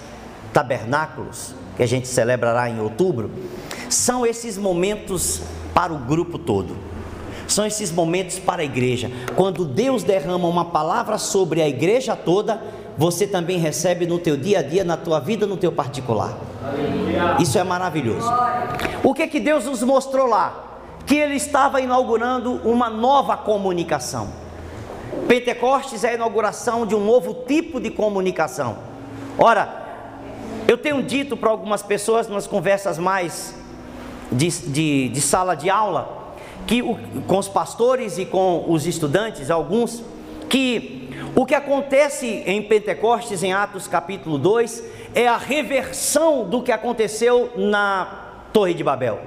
tabernáculos, 0.53 1.53
que 1.79 1.83
a 1.83 1.87
gente 1.87 2.09
celebrará 2.09 2.69
em 2.69 2.81
outubro, 2.81 3.31
são 3.87 4.25
esses 4.25 4.57
momentos 4.57 5.41
para 5.73 5.93
o 5.93 5.97
grupo 5.97 6.37
todo. 6.37 6.75
São 7.47 7.65
esses 7.65 7.89
momentos 7.89 8.37
para 8.37 8.61
a 8.61 8.65
igreja. 8.65 9.09
Quando 9.33 9.63
Deus 9.63 10.03
derrama 10.03 10.45
uma 10.45 10.65
palavra 10.65 11.17
sobre 11.17 11.61
a 11.61 11.69
igreja 11.69 12.17
toda, 12.17 12.61
você 12.97 13.25
também 13.25 13.57
recebe 13.57 14.05
no 14.05 14.19
teu 14.19 14.35
dia 14.35 14.59
a 14.59 14.61
dia, 14.61 14.83
na 14.83 14.97
tua 14.97 15.21
vida, 15.21 15.47
no 15.47 15.55
teu 15.55 15.71
particular. 15.71 16.37
Isso 17.39 17.57
é 17.57 17.63
maravilhoso. 17.63 18.29
O 19.01 19.13
que 19.13 19.25
que 19.27 19.39
Deus 19.39 19.63
nos 19.63 19.81
mostrou 19.81 20.27
lá? 20.27 20.81
Que 21.05 21.15
ele 21.15 21.35
estava 21.35 21.79
inaugurando 21.79 22.59
uma 22.65 22.89
nova 22.89 23.37
comunicação. 23.37 24.27
Pentecostes 25.29 26.03
é 26.03 26.09
a 26.09 26.13
inauguração 26.15 26.85
de 26.85 26.93
um 26.93 27.05
novo 27.05 27.45
tipo 27.47 27.79
de 27.79 27.89
comunicação. 27.89 28.79
Ora, 29.37 29.87
eu 30.69 30.77
tenho 30.77 31.01
dito 31.01 31.35
para 31.35 31.49
algumas 31.49 31.81
pessoas 31.81 32.27
nas 32.27 32.45
conversas 32.45 32.99
mais 32.99 33.55
de, 34.31 34.49
de, 34.49 35.09
de 35.09 35.19
sala 35.19 35.55
de 35.55 35.67
aula, 35.67 36.35
que 36.67 36.83
o, 36.83 36.95
com 37.25 37.39
os 37.39 37.47
pastores 37.47 38.19
e 38.19 38.25
com 38.27 38.65
os 38.67 38.85
estudantes, 38.85 39.49
alguns, 39.49 40.03
que 40.47 41.09
o 41.35 41.43
que 41.43 41.55
acontece 41.55 42.43
em 42.45 42.61
Pentecostes, 42.61 43.41
em 43.41 43.51
Atos 43.51 43.87
capítulo 43.87 44.37
2, 44.37 44.83
é 45.15 45.27
a 45.27 45.37
reversão 45.37 46.47
do 46.47 46.61
que 46.61 46.71
aconteceu 46.71 47.51
na 47.57 48.43
Torre 48.53 48.75
de 48.75 48.83
Babel. 48.83 49.19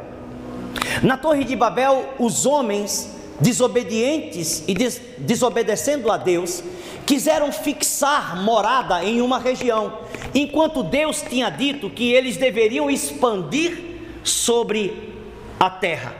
Na 1.03 1.17
Torre 1.17 1.43
de 1.43 1.57
Babel, 1.57 2.05
os 2.21 2.47
homens 2.47 3.17
desobedientes 3.41 4.63
e 4.69 4.75
des 4.75 5.01
desobedecendo 5.19 6.09
a 6.13 6.17
Deus, 6.17 6.63
quiseram 7.07 7.53
fixar 7.53 8.43
morada 8.43 9.05
em 9.05 9.21
uma 9.21 9.39
região, 9.39 9.99
enquanto 10.35 10.83
Deus 10.83 11.23
tinha 11.23 11.51
dito 11.51 11.91
que 11.91 12.13
eles 12.13 12.37
deveriam 12.37 12.91
expandir 12.91 13.77
sobre 14.25 15.13
a 15.59 15.69
terra 15.71 16.15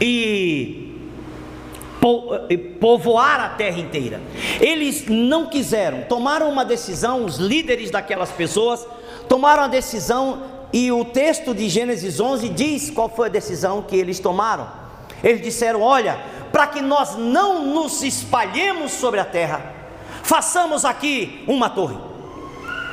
e 0.00 0.86
povoar 2.80 3.40
a 3.40 3.48
terra 3.50 3.78
inteira. 3.78 4.20
Eles 4.60 5.06
não 5.06 5.46
quiseram, 5.46 6.02
tomaram 6.02 6.48
uma 6.48 6.64
decisão, 6.64 7.24
os 7.24 7.36
líderes 7.36 7.90
daquelas 7.90 8.30
pessoas 8.30 8.86
tomaram 9.28 9.64
a 9.64 9.68
decisão 9.68 10.42
e 10.72 10.90
o 10.90 11.04
texto 11.04 11.54
de 11.54 11.68
Gênesis 11.68 12.20
11 12.20 12.48
diz 12.48 12.90
qual 12.90 13.08
foi 13.08 13.26
a 13.26 13.30
decisão 13.30 13.82
que 13.82 13.96
eles 13.96 14.18
tomaram. 14.18 14.68
Eles 15.22 15.42
disseram: 15.42 15.82
Olha, 15.82 16.18
para 16.52 16.66
que 16.66 16.80
nós 16.80 17.16
não 17.16 17.64
nos 17.64 18.02
espalhemos 18.02 18.92
sobre 18.92 19.20
a 19.20 19.24
terra, 19.24 19.62
façamos 20.22 20.84
aqui 20.84 21.44
uma 21.46 21.70
torre. 21.70 21.96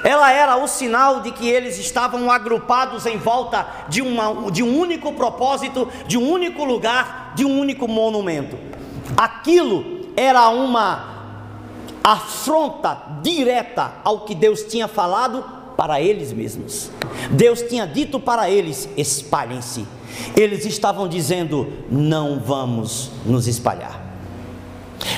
Ela 0.04 0.32
era 0.32 0.56
o 0.58 0.68
sinal 0.68 1.22
de 1.22 1.32
que 1.32 1.50
eles 1.50 1.78
estavam 1.78 2.32
agrupados 2.32 3.06
em 3.06 3.18
volta 3.18 3.68
de, 3.90 4.02
uma, 4.02 4.52
de 4.52 4.64
um 4.64 4.80
único 4.80 5.12
propósito, 5.14 5.92
de 6.08 6.18
um 6.18 6.30
único 6.30 6.64
lugar, 6.64 7.34
de 7.36 7.44
um 7.44 7.60
único 7.60 7.88
monumento. 7.88 8.58
Aquilo 9.18 10.12
era 10.16 10.48
uma 10.50 11.18
afronta 12.04 12.98
direta 13.22 13.92
ao 14.04 14.22
que 14.22 14.34
Deus 14.34 14.64
tinha 14.64 14.88
falado 14.88 15.44
para 15.76 16.00
eles 16.00 16.32
mesmos. 16.32 16.90
Deus 17.30 17.62
tinha 17.64 17.86
dito 17.86 18.20
para 18.20 18.50
eles: 18.50 18.88
espalhem-se. 18.96 19.86
Eles 20.36 20.66
estavam 20.66 21.08
dizendo: 21.08 21.72
não 21.90 22.40
vamos 22.40 23.12
nos 23.26 23.48
espalhar. 23.48 24.06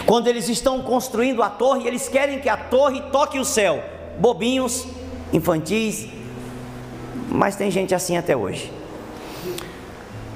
Quando 0.05 0.27
eles 0.27 0.49
estão 0.49 0.81
construindo 0.81 1.41
a 1.41 1.49
torre, 1.49 1.87
eles 1.87 2.09
querem 2.09 2.39
que 2.39 2.49
a 2.49 2.57
torre 2.57 3.01
toque 3.11 3.39
o 3.39 3.45
céu. 3.45 3.83
Bobinhos, 4.19 4.85
infantis, 5.31 6.07
mas 7.29 7.55
tem 7.55 7.71
gente 7.71 7.93
assim 7.93 8.17
até 8.17 8.35
hoje. 8.35 8.71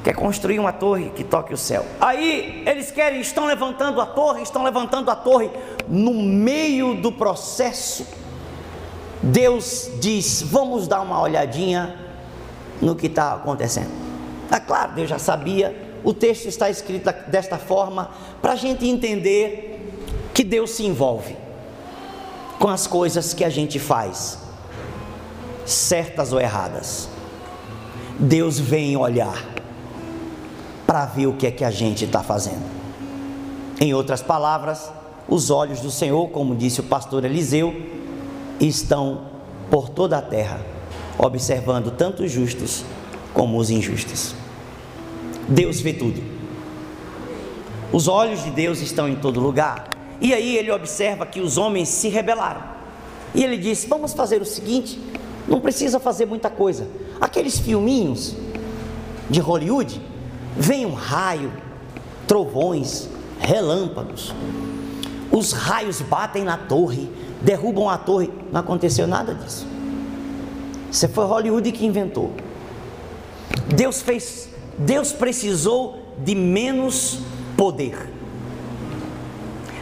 Quer 0.03 0.13
construir 0.13 0.59
uma 0.59 0.73
torre 0.73 1.11
que 1.15 1.23
toque 1.23 1.53
o 1.53 1.57
céu. 1.57 1.85
Aí 1.99 2.63
eles 2.65 2.91
querem, 2.91 3.21
estão 3.21 3.45
levantando 3.45 4.01
a 4.01 4.05
torre, 4.05 4.43
estão 4.43 4.63
levantando 4.63 5.09
a 5.09 5.15
torre. 5.15 5.49
No 5.87 6.13
meio 6.13 6.95
do 6.95 7.11
processo, 7.11 8.05
Deus 9.21 9.89
diz: 10.01 10.41
Vamos 10.41 10.87
dar 10.87 11.01
uma 11.01 11.21
olhadinha 11.21 11.97
no 12.81 12.95
que 12.95 13.07
está 13.07 13.33
acontecendo. 13.33 13.91
É 14.51 14.59
claro, 14.59 14.93
Deus 14.93 15.09
já 15.09 15.19
sabia, 15.19 15.75
o 16.03 16.13
texto 16.13 16.47
está 16.47 16.69
escrito 16.69 17.11
desta 17.27 17.57
forma, 17.57 18.11
para 18.41 18.53
a 18.53 18.55
gente 18.55 18.87
entender 18.87 19.93
que 20.33 20.43
Deus 20.43 20.71
se 20.71 20.85
envolve 20.85 21.35
com 22.59 22.67
as 22.67 22.87
coisas 22.87 23.33
que 23.33 23.43
a 23.43 23.49
gente 23.49 23.79
faz, 23.79 24.37
certas 25.65 26.33
ou 26.33 26.39
erradas. 26.39 27.09
Deus 28.19 28.59
vem 28.59 28.95
olhar 28.95 29.43
para 30.85 31.05
ver 31.05 31.27
o 31.27 31.33
que 31.33 31.47
é 31.47 31.51
que 31.51 31.63
a 31.63 31.71
gente 31.71 32.05
está 32.05 32.21
fazendo. 32.21 32.63
Em 33.79 33.93
outras 33.93 34.21
palavras, 34.21 34.91
os 35.27 35.49
olhos 35.49 35.79
do 35.79 35.89
Senhor, 35.89 36.29
como 36.29 36.55
disse 36.55 36.79
o 36.79 36.83
pastor 36.83 37.25
Eliseu, 37.25 37.73
estão 38.59 39.25
por 39.69 39.89
toda 39.89 40.17
a 40.17 40.21
terra, 40.21 40.61
observando 41.17 41.91
tanto 41.91 42.23
os 42.23 42.31
justos 42.31 42.85
como 43.33 43.57
os 43.57 43.69
injustos. 43.69 44.35
Deus 45.47 45.81
vê 45.81 45.93
tudo. 45.93 46.21
Os 47.91 48.07
olhos 48.07 48.43
de 48.43 48.51
Deus 48.51 48.81
estão 48.81 49.07
em 49.07 49.15
todo 49.15 49.39
lugar. 49.39 49.89
E 50.21 50.33
aí 50.33 50.57
ele 50.57 50.71
observa 50.71 51.25
que 51.25 51.41
os 51.41 51.57
homens 51.57 51.89
se 51.89 52.07
rebelaram. 52.07 52.63
E 53.35 53.43
ele 53.43 53.57
diz: 53.57 53.85
Vamos 53.85 54.13
fazer 54.13 54.41
o 54.41 54.45
seguinte: 54.45 54.99
não 55.47 55.59
precisa 55.59 55.99
fazer 55.99 56.25
muita 56.25 56.49
coisa. 56.49 56.87
Aqueles 57.19 57.59
filminhos 57.59 58.35
de 59.29 59.39
Hollywood, 59.39 60.01
vem 60.55 60.85
um 60.85 60.93
raio, 60.93 61.51
trovões, 62.27 63.09
relâmpagos. 63.39 64.33
Os 65.31 65.51
raios 65.51 66.01
batem 66.01 66.43
na 66.43 66.57
torre, 66.57 67.09
derrubam 67.41 67.89
a 67.89 67.97
torre. 67.97 68.31
Não 68.51 68.61
aconteceu 68.61 69.07
nada 69.07 69.33
disso. 69.33 69.65
Isso 70.91 71.07
foi 71.09 71.25
Hollywood 71.25 71.71
que 71.71 71.85
inventou. 71.85 72.31
Deus 73.75 74.01
fez, 74.01 74.49
Deus 74.77 75.11
precisou 75.11 75.99
de 76.17 76.35
menos 76.35 77.19
poder. 77.57 78.09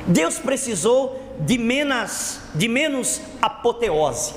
Deus 0.07 0.37
precisou 0.39 1.19
de 1.39 1.57
menos, 1.57 2.39
de 2.55 2.67
menos 2.67 3.21
apoteose. 3.41 4.33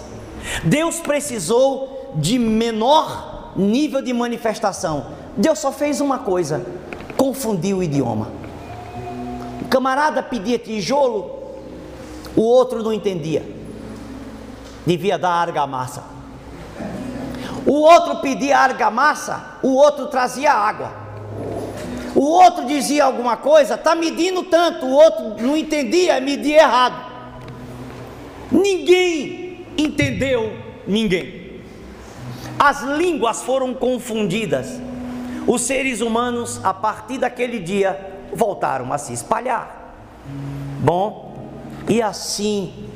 Deus 0.65 1.01
precisou 1.01 2.13
de 2.17 2.39
menor 2.39 3.53
nível 3.57 4.03
de 4.03 4.13
manifestação. 4.13 5.07
Deus 5.37 5.59
só 5.59 5.73
fez 5.73 6.01
uma 6.01 6.19
coisa: 6.19 6.65
confundiu 7.17 7.79
o 7.79 7.83
idioma. 7.83 8.31
O 9.63 9.69
camarada 9.69 10.23
pedia 10.23 10.59
tijolo, 10.59 11.31
o 12.37 12.43
outro 12.43 12.83
não 12.83 12.93
entendia. 12.93 13.45
Devia 14.87 15.19
dar 15.19 15.31
argamassa. 15.31 16.14
O 17.67 17.73
outro 17.73 18.17
pedia 18.17 18.59
argamassa, 18.59 19.59
o 19.63 19.75
outro 19.75 20.07
trazia 20.07 20.53
água. 20.53 20.93
O 22.15 22.25
outro 22.25 22.67
dizia 22.67 23.05
alguma 23.05 23.37
coisa, 23.37 23.75
está 23.75 23.95
medindo 23.95 24.45
tanto, 24.45 24.87
o 24.87 24.93
outro 24.93 25.43
não 25.43 25.57
entendia, 25.57 26.21
media 26.21 26.59
errado. 26.61 27.13
Ninguém 28.53 29.67
entendeu 29.77 30.57
ninguém. 30.87 31.61
As 32.59 32.83
línguas 32.83 33.43
foram 33.43 33.75
confundidas. 33.75 34.81
Os 35.47 35.63
seres 35.63 36.01
humanos, 36.01 36.61
a 36.63 36.73
partir 36.73 37.19
daquele 37.19 37.59
dia, 37.59 38.15
voltaram 38.33 38.93
a 38.93 38.99
se 38.99 39.13
espalhar. 39.13 39.95
Bom, 40.81 41.49
e 41.89 42.01
assim 42.01 42.89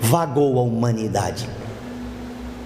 vagou 0.00 0.58
a 0.58 0.62
humanidade. 0.62 1.48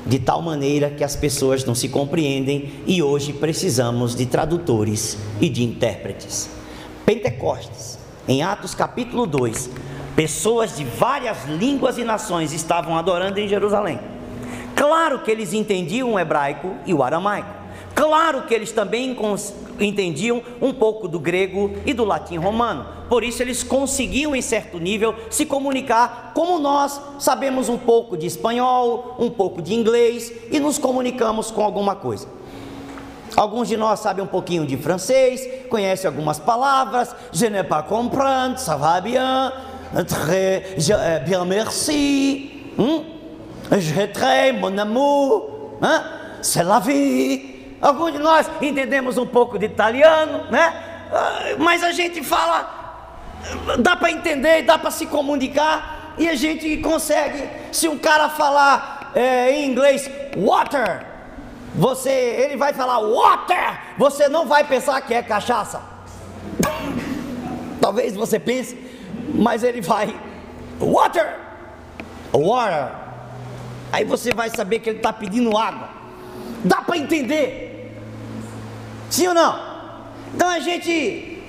De 0.05 0.19
tal 0.19 0.43
maneira 0.43 0.91
que 0.91 1.05
as 1.05 1.15
pessoas 1.15 1.65
não 1.65 1.75
se 1.75 1.89
compreendem 1.89 2.73
e 2.87 3.03
hoje 3.03 3.33
precisamos 3.33 4.15
de 4.15 4.27
tradutores 4.27 5.17
e 5.41 5.49
de 5.49 5.63
intérpretes. 5.63 6.51
Pentecostes, 7.07 7.99
em 8.27 8.43
Atos 8.43 8.75
capítulo 8.75 9.27
2, 9.27 9.71
pessoas 10.17 10.77
de 10.77 10.85
várias 10.85 11.47
línguas 11.47 11.99
e 11.99 12.05
nações 12.05 12.53
estavam 12.53 12.99
adorando 12.99 13.39
em 13.39 13.49
Jerusalém. 13.49 14.01
Claro 14.75 15.21
que 15.21 15.31
eles 15.31 15.53
entendiam 15.53 16.15
o 16.15 16.19
hebraico 16.19 16.75
e 16.85 16.93
o 16.93 17.03
aramaico. 17.03 17.62
Claro 17.95 18.43
que 18.43 18.55
eles 18.55 18.73
também 18.73 19.17
entendiam 19.79 20.43
um 20.61 20.73
pouco 20.73 21.07
do 21.07 21.21
grego 21.21 21.71
e 21.85 21.93
do 21.93 22.05
latim 22.05 22.37
romano, 22.37 22.87
por 23.09 23.23
isso 23.23 23.43
eles 23.43 23.63
conseguiam, 23.63 24.35
em 24.35 24.41
certo 24.41 24.79
nível, 24.79 25.15
se 25.31 25.45
comunicar 25.45 26.33
como 26.35 26.59
nós 26.59 27.01
sabemos 27.19 27.69
um 27.69 27.77
pouco 27.77 28.17
de 28.17 28.27
espanhol, 28.27 29.17
um 29.19 29.29
pouco 29.29 29.61
de 29.61 29.75
inglês 29.75 30.33
e 30.51 30.59
nos 30.59 30.79
comunicamos 30.79 31.51
com 31.51 31.63
alguma 31.63 31.95
coisa. 31.95 32.27
Alguns 33.37 33.69
de 33.69 33.77
nós 33.77 34.01
sabem 34.01 34.25
um 34.25 34.29
pouquinho 34.29 34.67
de 34.67 34.77
francês, 34.77 35.49
conhecem 35.69 36.09
algumas 36.09 36.39
palavras, 36.39 37.15
je 37.33 37.49
ne 37.49 37.63
pas 37.63 37.83
comprendre, 37.83 38.59
ça 38.59 38.77
va 38.77 39.01
bien, 39.01 39.53
très 40.07 40.75
je, 40.77 40.93
bien 41.25 41.45
merci, 41.45 42.51
hein? 42.79 43.05
je 43.79 44.07
très 44.07 44.53
mon 44.53 44.77
amour, 44.79 45.79
hein? 45.83 46.03
c'est 46.43 46.63
la 46.63 46.79
vie. 46.79 47.52
Alguns 47.83 48.13
de 48.13 48.19
nós 48.21 48.49
entendemos 48.61 49.19
um 49.19 49.27
pouco 49.27 49.59
de 49.59 49.67
italiano, 49.67 50.45
né? 50.53 50.73
Ah, 51.13 51.57
mas 51.59 51.83
a 51.83 51.91
gente 51.91 52.23
fala, 52.23 53.11
dá 53.81 53.97
para 53.97 54.13
entender, 54.13 54.63
dá 54.63 54.79
para 54.79 54.93
se 54.93 55.05
comunicar 55.07 56.15
e 56.17 56.29
a 56.29 56.37
gente 56.37 56.77
consegue. 56.77 57.49
Se 57.73 57.89
um 57.89 57.99
cara 57.99 58.29
falar 58.29 59.11
é, 59.17 59.51
em 59.51 59.69
inglês 59.69 60.09
water, 60.37 61.05
você, 61.75 62.11
ele 62.11 62.57
vai 62.57 62.73
falar 62.73 63.01
water, 63.01 63.81
você 63.99 64.29
não 64.29 64.47
vai 64.47 64.63
pensar 64.63 65.01
que 65.01 65.13
é 65.13 65.21
cachaça. 65.21 65.83
Talvez 67.81 68.15
você 68.15 68.39
pense, 68.39 68.79
mas 69.35 69.65
ele 69.65 69.81
vai 69.81 70.15
water, 70.79 71.37
water. 72.33 72.93
Aí 73.91 74.05
você 74.05 74.33
vai 74.33 74.51
saber 74.51 74.79
que 74.79 74.89
ele 74.89 74.99
está 74.99 75.13
pedindo 75.13 75.57
água. 75.59 75.89
Dá 76.65 76.81
para 76.81 76.97
entender. 76.97 77.72
Sim 79.13 79.29
ou 79.29 79.35
não? 79.35 79.61
Então 80.35 80.49
a 80.49 80.59
gente 80.59 81.43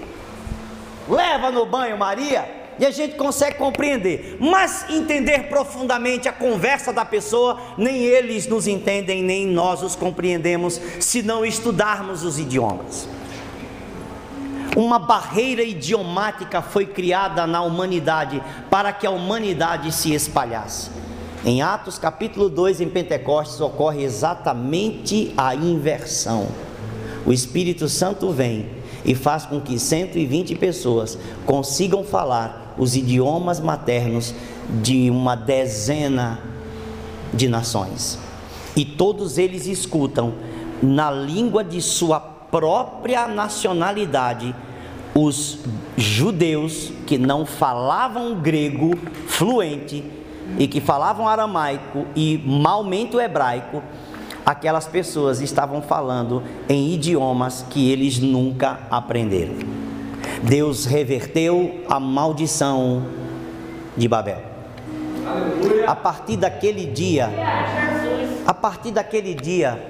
leva 1.08 1.50
no 1.50 1.66
banho 1.66 1.98
Maria 1.98 2.46
e 2.78 2.86
a 2.86 2.92
gente 2.92 3.16
consegue 3.16 3.58
compreender, 3.58 4.36
mas 4.38 4.86
entender 4.90 5.48
profundamente 5.48 6.28
a 6.28 6.34
conversa 6.34 6.92
da 6.92 7.06
pessoa, 7.06 7.58
nem 7.78 8.04
eles 8.04 8.48
nos 8.48 8.68
entendem, 8.68 9.24
nem 9.24 9.48
nós 9.48 9.82
os 9.82 9.96
compreendemos, 9.96 10.78
se 11.00 11.22
não 11.22 11.46
estudarmos 11.46 12.26
os 12.26 12.38
idiomas. 12.38 13.08
Uma 14.76 15.00
barreira 15.00 15.64
idiomática 15.64 16.62
foi 16.62 16.86
criada 16.86 17.48
na 17.48 17.62
humanidade 17.62 18.44
para 18.70 18.92
que 18.92 19.08
a 19.08 19.12
humanidade 19.12 19.90
se 19.94 20.14
espalhasse. 20.14 20.92
Em 21.46 21.62
Atos 21.62 21.98
capítulo 21.98 22.50
2, 22.50 22.82
em 22.82 22.90
Pentecostes, 22.90 23.62
ocorre 23.62 24.04
exatamente 24.04 25.34
a 25.38 25.56
inversão 25.56 26.50
o 27.26 27.32
Espírito 27.32 27.88
Santo 27.88 28.32
vem 28.32 28.68
e 29.06 29.16
faz 29.16 29.46
com 29.46 29.60
que 29.60 29.80
120 29.80 30.56
pessoas 30.56 31.18
consigam 31.46 32.04
falar 32.04 32.76
os 32.78 32.96
idiomas 32.96 33.60
maternos 33.60 34.34
de 34.82 35.10
uma 35.10 35.36
dezena 35.36 36.40
de 37.34 37.48
nações. 37.48 38.18
E 38.76 38.84
todos 38.84 39.38
eles 39.38 39.68
escutam 39.68 40.34
na 40.82 41.12
língua 41.12 41.64
de 41.64 41.82
sua 41.82 42.20
própria 42.20 43.28
nacionalidade 43.28 44.56
os 45.16 45.60
judeus 45.96 46.92
que 47.06 47.18
não 47.18 47.46
falavam 47.46 48.40
grego 48.40 48.98
fluente 49.28 50.04
e 50.58 50.68
que 50.68 50.82
falavam 50.82 51.28
aramaico 51.28 52.06
e 52.16 52.42
malmente 52.46 53.16
o 53.16 53.22
hebraico, 53.22 53.82
aquelas 54.46 54.88
pessoas 54.88 55.42
estavam 55.42 55.82
falando 55.82 56.44
em 56.68 56.94
idiomas 56.94 57.66
que 57.70 57.92
eles 57.92 58.20
nunca 58.20 58.80
aprenderam. 58.90 59.56
Deus 60.44 60.86
reverteu 60.86 61.84
a 61.90 62.00
maldição 62.00 63.06
de 63.96 64.08
Babel. 64.08 64.42
A 65.88 65.96
partir 65.96 66.38
daquele 66.38 66.86
dia, 66.86 67.30
a 68.46 68.54
partir 68.54 68.92
daquele 68.92 69.34
dia, 69.34 69.82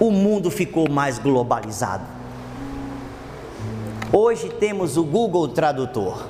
o 0.00 0.10
mundo 0.10 0.50
ficou 0.50 0.88
mais 0.88 1.18
globalizado. 1.18 2.04
Hoje 4.10 4.48
temos 4.48 4.96
o 4.96 5.04
Google 5.04 5.48
Tradutor. 5.48 6.26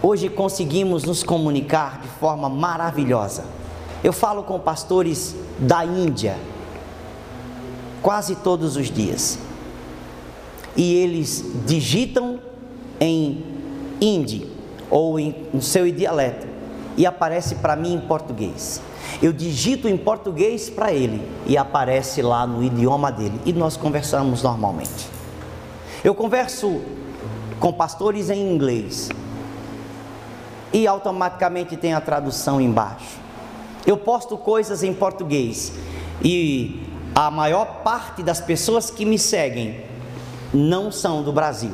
Hoje 0.00 0.28
conseguimos 0.28 1.02
nos 1.02 1.24
comunicar 1.24 2.00
de 2.00 2.08
forma 2.08 2.48
maravilhosa. 2.48 3.57
Eu 4.02 4.12
falo 4.12 4.42
com 4.42 4.58
pastores 4.58 5.34
da 5.58 5.84
Índia 5.84 6.36
quase 8.02 8.36
todos 8.36 8.76
os 8.76 8.90
dias. 8.90 9.38
E 10.76 10.94
eles 10.94 11.44
digitam 11.66 12.38
em 13.00 13.44
hindi 14.00 14.50
ou 14.90 15.18
em, 15.18 15.34
no 15.52 15.60
seu 15.60 15.90
dialeto 15.90 16.46
e 16.96 17.04
aparece 17.04 17.56
para 17.56 17.74
mim 17.74 17.94
em 17.94 18.00
português. 18.00 18.80
Eu 19.20 19.32
digito 19.32 19.88
em 19.88 19.96
português 19.96 20.70
para 20.70 20.92
ele 20.92 21.26
e 21.46 21.56
aparece 21.56 22.22
lá 22.22 22.46
no 22.46 22.62
idioma 22.62 23.10
dele 23.10 23.40
e 23.44 23.52
nós 23.52 23.76
conversamos 23.76 24.42
normalmente. 24.42 25.08
Eu 26.04 26.14
converso 26.14 26.80
com 27.58 27.72
pastores 27.72 28.30
em 28.30 28.52
inglês 28.52 29.08
e 30.72 30.86
automaticamente 30.86 31.76
tem 31.76 31.94
a 31.94 32.00
tradução 32.00 32.60
embaixo. 32.60 33.27
Eu 33.88 33.96
posto 33.96 34.36
coisas 34.36 34.82
em 34.82 34.92
português 34.92 35.72
e 36.22 36.78
a 37.14 37.30
maior 37.30 37.76
parte 37.82 38.22
das 38.22 38.38
pessoas 38.38 38.90
que 38.90 39.02
me 39.06 39.18
seguem 39.18 39.82
não 40.52 40.92
são 40.92 41.22
do 41.22 41.32
Brasil, 41.32 41.72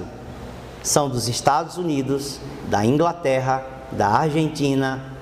são 0.81 1.09
dos 1.09 1.27
Estados 1.27 1.77
Unidos, 1.77 2.39
da 2.69 2.87
Inglaterra, 2.87 3.67
da 3.91 4.07
Argentina, 4.07 5.13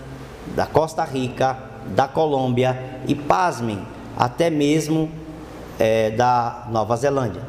da 0.54 0.66
Costa 0.66 1.02
Rica, 1.02 1.56
da 1.96 2.06
Colômbia 2.06 3.00
e, 3.08 3.14
pasmem, 3.14 3.86
até 4.14 4.50
mesmo 4.50 5.10
é, 5.78 6.10
da 6.10 6.66
Nova 6.70 6.94
Zelândia. 6.94 7.40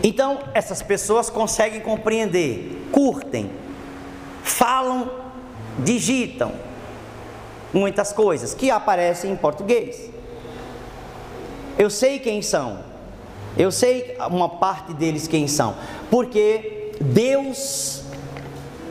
Então, 0.00 0.38
essas 0.54 0.80
pessoas 0.80 1.28
conseguem 1.28 1.80
compreender, 1.80 2.88
curtem, 2.92 3.50
falam, 4.44 5.10
digitam 5.80 6.69
muitas 7.72 8.12
coisas 8.12 8.54
que 8.54 8.70
aparecem 8.70 9.32
em 9.32 9.36
português. 9.36 10.10
Eu 11.78 11.88
sei 11.88 12.18
quem 12.18 12.42
são, 12.42 12.80
eu 13.56 13.70
sei 13.72 14.16
uma 14.28 14.48
parte 14.48 14.92
deles 14.92 15.26
quem 15.26 15.48
são, 15.48 15.74
porque 16.10 16.92
Deus 17.00 18.02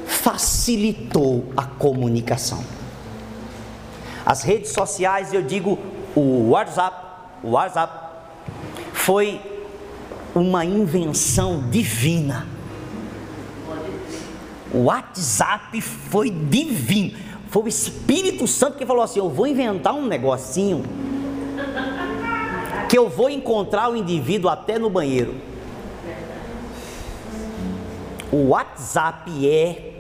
facilitou 0.08 1.46
a 1.56 1.63
comunicação. 1.65 2.63
As 4.26 4.44
redes 4.44 4.72
sociais, 4.72 5.34
eu 5.34 5.42
digo 5.42 5.78
o 6.15 6.50
WhatsApp, 6.50 6.98
o 7.44 7.52
WhatsApp 7.52 8.10
foi 8.94 9.42
uma 10.36 10.65
invenção 10.65 11.70
divina 11.70 12.48
o 14.72 14.84
WhatsApp 14.84 15.82
foi 15.82 16.30
divino. 16.30 17.18
Foi 17.49 17.63
o 17.63 17.67
Espírito 17.67 18.47
Santo 18.47 18.77
que 18.77 18.85
falou 18.85 19.03
assim: 19.03 19.19
Eu 19.19 19.29
vou 19.29 19.47
inventar 19.47 19.93
um 19.93 20.05
negocinho 20.05 20.83
que 22.88 22.97
eu 22.97 23.07
vou 23.07 23.29
encontrar 23.29 23.91
o 23.91 23.95
indivíduo 23.95 24.49
até 24.49 24.79
no 24.79 24.89
banheiro. 24.89 25.35
O 28.31 28.49
WhatsApp 28.49 29.47
é 29.47 29.93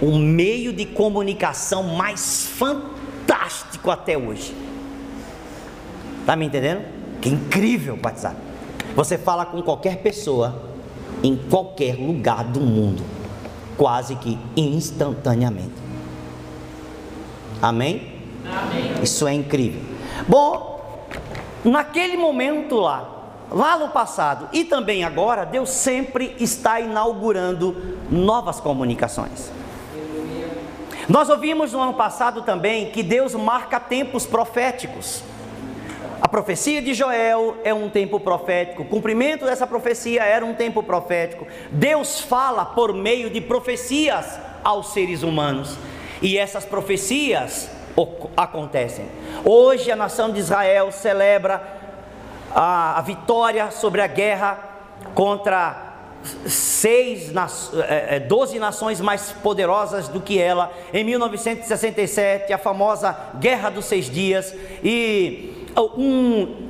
o 0.00 0.16
meio 0.16 0.72
de 0.72 0.84
comunicação 0.84 1.82
mais 1.82 2.46
fantástico 2.46 3.90
até 3.90 4.16
hoje. 4.16 4.54
Tá 6.24 6.36
me 6.36 6.46
entendendo? 6.46 6.84
Que 7.20 7.28
incrível 7.28 7.94
o 7.94 8.04
WhatsApp. 8.04 8.36
Você 8.94 9.16
fala 9.16 9.46
com 9.46 9.62
qualquer 9.62 9.98
pessoa 9.98 10.62
em 11.22 11.36
qualquer 11.36 11.96
lugar 11.96 12.44
do 12.44 12.60
mundo, 12.60 13.02
quase 13.78 14.16
que 14.16 14.36
instantaneamente. 14.56 15.72
Amém? 17.62 18.12
Amém? 18.44 18.94
Isso 19.02 19.26
é 19.26 19.32
incrível. 19.32 19.80
Bom, 20.28 21.06
naquele 21.64 22.16
momento 22.16 22.76
lá, 22.76 23.08
lá 23.50 23.78
no 23.78 23.88
passado 23.88 24.48
e 24.52 24.64
também 24.64 25.04
agora, 25.04 25.46
Deus 25.46 25.70
sempre 25.70 26.36
está 26.38 26.80
inaugurando 26.80 27.96
novas 28.10 28.60
comunicações. 28.60 29.50
Nós 31.08 31.30
ouvimos 31.30 31.72
no 31.72 31.80
ano 31.80 31.94
passado 31.94 32.42
também 32.42 32.90
que 32.90 33.02
Deus 33.02 33.34
marca 33.34 33.80
tempos 33.80 34.26
proféticos. 34.26 35.22
A 36.28 36.30
profecia 36.30 36.82
de 36.82 36.92
Joel 36.92 37.56
é 37.64 37.72
um 37.72 37.88
tempo 37.88 38.20
profético, 38.20 38.82
o 38.82 38.84
cumprimento 38.84 39.46
dessa 39.46 39.66
profecia 39.66 40.22
era 40.22 40.44
um 40.44 40.52
tempo 40.52 40.82
profético. 40.82 41.46
Deus 41.70 42.20
fala 42.20 42.66
por 42.66 42.92
meio 42.92 43.30
de 43.30 43.40
profecias 43.40 44.38
aos 44.62 44.92
seres 44.92 45.22
humanos, 45.22 45.78
e 46.20 46.36
essas 46.36 46.66
profecias 46.66 47.70
acontecem. 48.36 49.06
Hoje 49.42 49.90
a 49.90 49.96
nação 49.96 50.30
de 50.30 50.40
Israel 50.40 50.92
celebra 50.92 51.62
a, 52.54 52.98
a 52.98 53.00
vitória 53.00 53.70
sobre 53.70 54.02
a 54.02 54.06
guerra 54.06 54.58
contra 55.14 55.88
seis, 56.46 57.32
é, 57.88 58.16
é, 58.16 58.20
doze 58.20 58.58
nações 58.58 59.00
mais 59.00 59.32
poderosas 59.32 60.08
do 60.08 60.20
que 60.20 60.38
ela, 60.38 60.70
em 60.92 61.04
1967, 61.04 62.52
a 62.52 62.58
famosa 62.58 63.16
Guerra 63.40 63.70
dos 63.70 63.86
Seis 63.86 64.10
Dias, 64.10 64.54
e 64.84 65.57
um, 65.80 66.68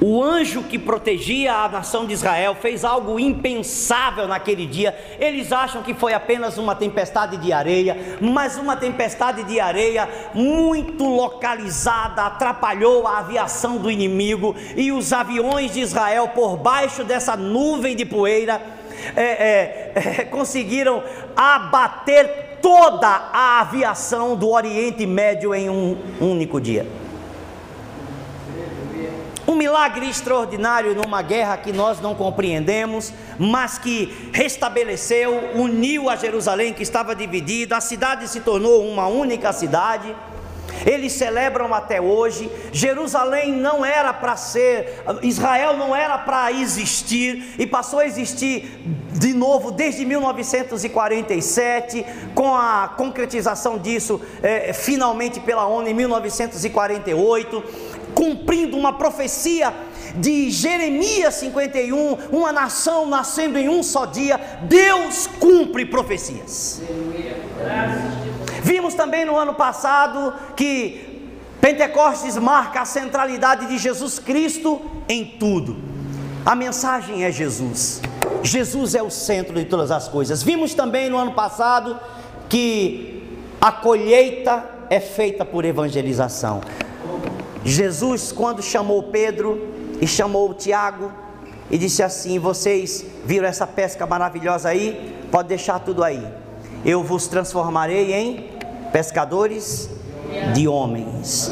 o 0.00 0.22
anjo 0.22 0.62
que 0.62 0.78
protegia 0.78 1.54
a 1.54 1.68
nação 1.68 2.04
de 2.06 2.12
Israel 2.12 2.54
fez 2.54 2.84
algo 2.84 3.18
impensável 3.18 4.28
naquele 4.28 4.66
dia. 4.66 4.94
Eles 5.18 5.52
acham 5.52 5.82
que 5.82 5.94
foi 5.94 6.12
apenas 6.12 6.58
uma 6.58 6.74
tempestade 6.74 7.38
de 7.38 7.52
areia, 7.52 8.18
mas 8.20 8.58
uma 8.58 8.76
tempestade 8.76 9.42
de 9.44 9.58
areia 9.58 10.08
muito 10.34 11.04
localizada 11.04 12.22
atrapalhou 12.22 13.06
a 13.06 13.18
aviação 13.18 13.78
do 13.78 13.90
inimigo 13.90 14.54
e 14.76 14.92
os 14.92 15.12
aviões 15.14 15.72
de 15.72 15.80
Israel, 15.80 16.28
por 16.28 16.58
baixo 16.58 17.02
dessa 17.02 17.34
nuvem 17.34 17.96
de 17.96 18.04
poeira, 18.04 18.60
é, 19.14 19.22
é, 19.22 19.92
é, 20.20 20.24
conseguiram 20.24 21.02
abater 21.34 22.58
toda 22.60 23.08
a 23.08 23.60
aviação 23.60 24.36
do 24.36 24.50
Oriente 24.50 25.06
Médio 25.06 25.54
em 25.54 25.70
um 25.70 25.96
único 26.20 26.60
dia. 26.60 27.05
Um 29.56 29.58
milagre 29.58 30.06
extraordinário 30.06 30.94
numa 30.94 31.22
guerra 31.22 31.56
que 31.56 31.72
nós 31.72 31.98
não 31.98 32.14
compreendemos, 32.14 33.10
mas 33.38 33.78
que 33.78 34.30
restabeleceu, 34.30 35.52
uniu 35.54 36.10
a 36.10 36.16
Jerusalém 36.16 36.74
que 36.74 36.82
estava 36.82 37.16
dividida, 37.16 37.74
a 37.74 37.80
cidade 37.80 38.28
se 38.28 38.40
tornou 38.40 38.86
uma 38.86 39.06
única 39.06 39.50
cidade. 39.54 40.14
Eles 40.84 41.12
celebram 41.12 41.72
até 41.72 42.02
hoje. 42.02 42.50
Jerusalém 42.70 43.50
não 43.50 43.82
era 43.82 44.12
para 44.12 44.36
ser, 44.36 45.02
Israel 45.22 45.78
não 45.78 45.96
era 45.96 46.18
para 46.18 46.52
existir 46.52 47.54
e 47.58 47.66
passou 47.66 48.00
a 48.00 48.04
existir 48.04 48.84
de 49.18 49.32
novo 49.32 49.70
desde 49.70 50.04
1947, 50.04 52.04
com 52.34 52.54
a 52.54 52.92
concretização 52.94 53.78
disso 53.78 54.20
é, 54.42 54.74
finalmente 54.74 55.40
pela 55.40 55.66
ONU 55.66 55.88
em 55.88 55.94
1948 55.94 57.95
cumprindo 58.16 58.78
uma 58.78 58.94
profecia 58.94 59.74
de 60.16 60.50
Jeremias 60.50 61.34
51, 61.34 62.30
uma 62.32 62.50
nação 62.50 63.06
nascendo 63.06 63.58
em 63.58 63.68
um 63.68 63.82
só 63.82 64.06
dia, 64.06 64.40
Deus 64.62 65.26
cumpre 65.26 65.84
profecias. 65.84 66.80
Vimos 68.62 68.94
também 68.94 69.26
no 69.26 69.36
ano 69.36 69.52
passado 69.52 70.32
que 70.56 71.28
Pentecostes 71.60 72.38
marca 72.38 72.80
a 72.80 72.84
centralidade 72.86 73.66
de 73.66 73.76
Jesus 73.76 74.18
Cristo 74.18 74.80
em 75.06 75.22
tudo. 75.38 75.76
A 76.44 76.54
mensagem 76.54 77.22
é 77.22 77.30
Jesus. 77.30 78.00
Jesus 78.42 78.94
é 78.94 79.02
o 79.02 79.10
centro 79.10 79.54
de 79.54 79.66
todas 79.66 79.90
as 79.90 80.08
coisas. 80.08 80.42
Vimos 80.42 80.72
também 80.72 81.10
no 81.10 81.18
ano 81.18 81.32
passado 81.32 82.00
que 82.48 83.22
a 83.60 83.70
colheita 83.70 84.64
é 84.88 85.00
feita 85.00 85.44
por 85.44 85.66
evangelização. 85.66 86.62
Jesus, 87.64 88.32
quando 88.32 88.62
chamou 88.62 89.04
Pedro 89.04 89.68
e 90.00 90.06
chamou 90.06 90.54
Tiago, 90.54 91.10
e 91.70 91.78
disse 91.78 92.02
assim: 92.02 92.38
Vocês 92.38 93.04
viram 93.24 93.46
essa 93.46 93.66
pesca 93.66 94.06
maravilhosa 94.06 94.68
aí? 94.68 95.14
Pode 95.30 95.48
deixar 95.48 95.80
tudo 95.80 96.04
aí. 96.04 96.24
Eu 96.84 97.02
vos 97.02 97.26
transformarei 97.26 98.12
em 98.12 98.50
pescadores 98.92 99.90
de 100.54 100.68
homens. 100.68 101.50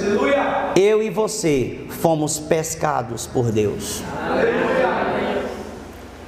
Eu 0.77 1.03
e 1.03 1.11
você 1.11 1.87
fomos 1.89 2.39
pescados 2.39 3.27
por 3.27 3.51
Deus. 3.51 4.03
Aleluia. 4.29 4.75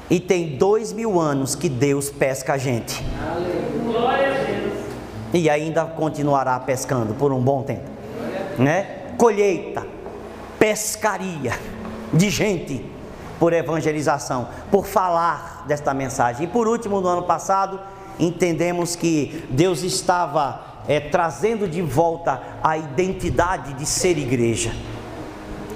E 0.08 0.20
tem 0.20 0.56
dois 0.56 0.92
mil 0.92 1.20
anos 1.20 1.54
que 1.54 1.68
Deus 1.68 2.10
pesca 2.10 2.54
a 2.54 2.58
gente. 2.58 3.04
E 5.32 5.50
ainda 5.50 5.84
continuará 5.84 6.58
pescando 6.60 7.14
por 7.14 7.32
um 7.32 7.40
bom 7.40 7.62
tempo. 7.62 7.90
Né? 8.56 8.95
Colheita, 9.16 9.86
pescaria 10.58 11.58
de 12.12 12.30
gente 12.30 12.84
por 13.38 13.52
evangelização, 13.52 14.48
por 14.70 14.86
falar 14.86 15.64
desta 15.66 15.92
mensagem. 15.92 16.46
E 16.46 16.48
por 16.48 16.66
último, 16.66 17.00
no 17.00 17.08
ano 17.08 17.22
passado, 17.22 17.80
entendemos 18.18 18.96
que 18.96 19.44
Deus 19.50 19.82
estava 19.82 20.60
é, 20.88 21.00
trazendo 21.00 21.68
de 21.68 21.82
volta 21.82 22.40
a 22.62 22.76
identidade 22.76 23.74
de 23.74 23.86
ser 23.86 24.16
igreja. 24.18 24.74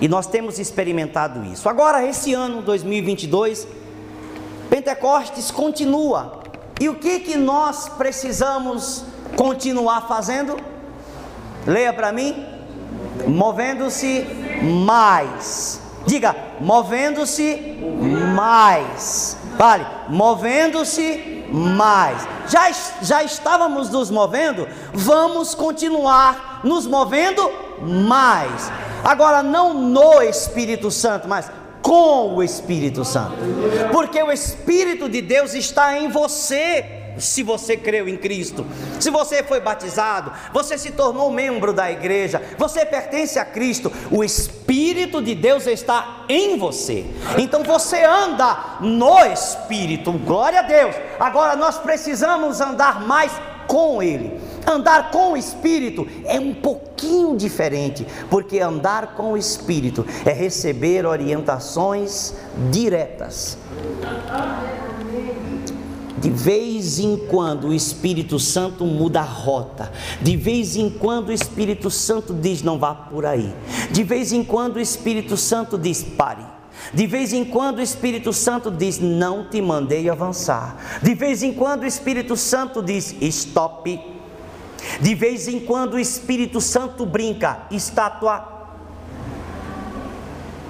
E 0.01 0.09
nós 0.09 0.27
temos 0.27 0.59
experimentado 0.59 1.45
isso. 1.45 1.69
Agora, 1.69 2.07
esse 2.07 2.33
ano 2.33 2.63
2022, 2.63 3.69
Pentecostes 4.71 5.51
continua. 5.51 6.41
E 6.81 6.89
o 6.89 6.95
que 6.95 7.21
que 7.21 7.37
nós 7.37 7.89
precisamos 7.91 9.05
continuar 9.37 10.09
fazendo? 10.09 10.57
Leia 11.67 11.93
para 11.93 12.11
mim. 12.13 12.60
Movendo-se 13.27 14.27
mais. 14.63 15.81
Diga, 16.07 16.35
movendo-se 16.61 17.79
mais. 18.35 19.37
Vale, 19.57 19.87
movendo-se 20.09 21.45
mais. 21.53 22.27
Já, 22.49 22.71
já 23.03 23.23
estávamos 23.23 23.91
nos 23.91 24.11
movendo, 24.11 24.67
vamos 24.93 25.55
continuar 25.55 26.61
nos 26.65 26.87
movendo 26.87 27.51
mais. 27.81 28.73
Agora, 29.05 29.43
não 29.43 29.75
no 29.75 30.23
Espírito 30.23 30.91
Santo, 30.91 31.29
mas 31.29 31.51
com 31.83 32.35
o 32.35 32.43
Espírito 32.43 33.05
Santo. 33.05 33.37
Porque 33.93 34.23
o 34.23 34.31
Espírito 34.31 35.09
de 35.09 35.21
Deus 35.23 35.55
está 35.55 35.99
em 35.99 36.09
você 36.09 37.00
se 37.21 37.43
você 37.43 37.77
creu 37.77 38.09
em 38.09 38.17
Cristo, 38.17 38.67
se 38.99 39.11
você 39.11 39.43
foi 39.43 39.61
batizado, 39.61 40.33
você 40.53 40.77
se 40.79 40.91
tornou 40.93 41.31
membro 41.31 41.73
da 41.73 41.91
igreja, 41.91 42.43
você 42.59 42.85
pertence 42.85 43.39
a 43.39 43.45
Cristo, 43.45 43.93
o 44.11 44.25
Espírito 44.25 45.23
de 45.23 45.35
Deus 45.35 45.67
está 45.67 46.25
em 46.29 46.59
você. 46.59 47.05
Então 47.39 47.63
você 47.63 48.05
anda 48.05 48.79
no 48.81 49.19
Espírito, 49.27 50.13
glória 50.13 50.61
a 50.61 50.63
Deus. 50.63 50.95
Agora 51.19 51.57
nós 51.57 51.79
precisamos 51.79 52.61
andar 52.61 53.07
mais 53.07 53.33
com 53.67 54.03
Ele. 54.03 54.41
Andar 54.67 55.11
com 55.13 55.33
o 55.33 55.37
Espírito 55.37 56.07
é 56.25 56.39
um 56.39 56.53
pouquinho 56.53 57.37
diferente, 57.37 58.05
porque 58.29 58.59
andar 58.59 59.15
com 59.15 59.33
o 59.33 59.37
Espírito 59.37 60.05
é 60.27 60.33
receber 60.33 61.07
orientações 61.07 62.35
diretas. 62.71 63.57
De 66.21 66.29
vez 66.29 66.99
em 66.99 67.17
quando 67.17 67.69
o 67.69 67.75
Espírito 67.75 68.39
Santo 68.39 68.85
muda 68.85 69.21
a 69.21 69.25
rota. 69.25 69.91
De 70.21 70.37
vez 70.37 70.77
em 70.77 70.91
quando 70.91 71.31
o 71.31 71.33
Espírito 71.33 71.91
Santo 71.91 72.35
diz: 72.35 72.63
não 72.63 72.79
vá 72.79 72.95
por 72.95 73.25
aí. 73.25 73.55
De 73.91 74.05
vez 74.05 74.33
em 74.33 74.45
quando 74.45 74.77
o 74.77 74.81
Espírito 74.81 75.37
Santo 75.37 75.79
diz: 75.79 76.03
pare. 76.03 76.45
De 76.93 77.07
vez 77.07 77.33
em 77.33 77.45
quando 77.45 77.79
o 77.79 77.83
Espírito 77.83 78.33
Santo 78.35 78.71
diz: 78.71 78.99
não 78.99 79.49
te 79.49 79.63
mandei 79.63 80.11
avançar. 80.11 81.01
De 81.03 81.15
vez 81.15 81.43
em 81.43 81.55
quando 81.55 81.83
o 81.83 81.87
Espírito 81.87 82.37
Santo 82.37 82.83
diz: 82.83 83.17
stop. 83.23 83.99
De 85.01 85.15
vez 85.15 85.49
em 85.49 85.61
quando 85.61 85.95
o 85.95 85.99
Espírito 85.99 86.61
Santo 86.61 87.07
brinca: 87.07 87.63
estátua. 87.71 88.47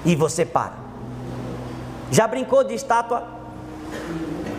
E 0.05 0.15
você 0.15 0.45
para. 0.45 0.79
Já 2.09 2.25
brincou 2.25 2.63
de 2.63 2.73
estátua? 2.73 3.41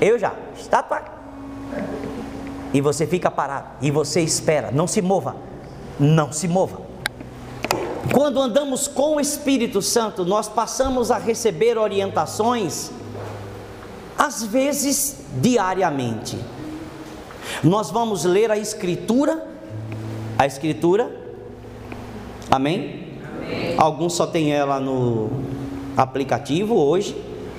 Eu 0.02 0.18
já. 0.18 0.34
Estátua. 0.58 1.00
E 2.74 2.80
você 2.80 3.06
fica 3.06 3.30
parado. 3.30 3.68
E 3.80 3.88
você 3.88 4.20
espera. 4.20 4.72
Não 4.72 4.88
se 4.88 5.00
mova. 5.00 5.36
Não 5.98 6.32
se 6.32 6.48
mova. 6.48 6.80
Quando 8.12 8.40
andamos 8.40 8.88
com 8.88 9.16
o 9.16 9.20
Espírito 9.20 9.80
Santo, 9.80 10.24
nós 10.24 10.48
passamos 10.48 11.12
a 11.12 11.18
receber 11.18 11.78
orientações, 11.78 12.90
às 14.18 14.42
vezes 14.42 15.18
diariamente. 15.40 16.36
Nós 17.62 17.90
vamos 17.90 18.24
ler 18.24 18.50
a 18.50 18.58
Escritura, 18.58 19.46
a 20.36 20.44
Escritura, 20.44 21.10
amém? 22.50 23.18
amém? 23.24 23.74
Alguns 23.78 24.14
só 24.14 24.26
tem 24.26 24.52
ela 24.52 24.80
no 24.80 25.30
aplicativo 25.96 26.74
hoje, 26.74 27.16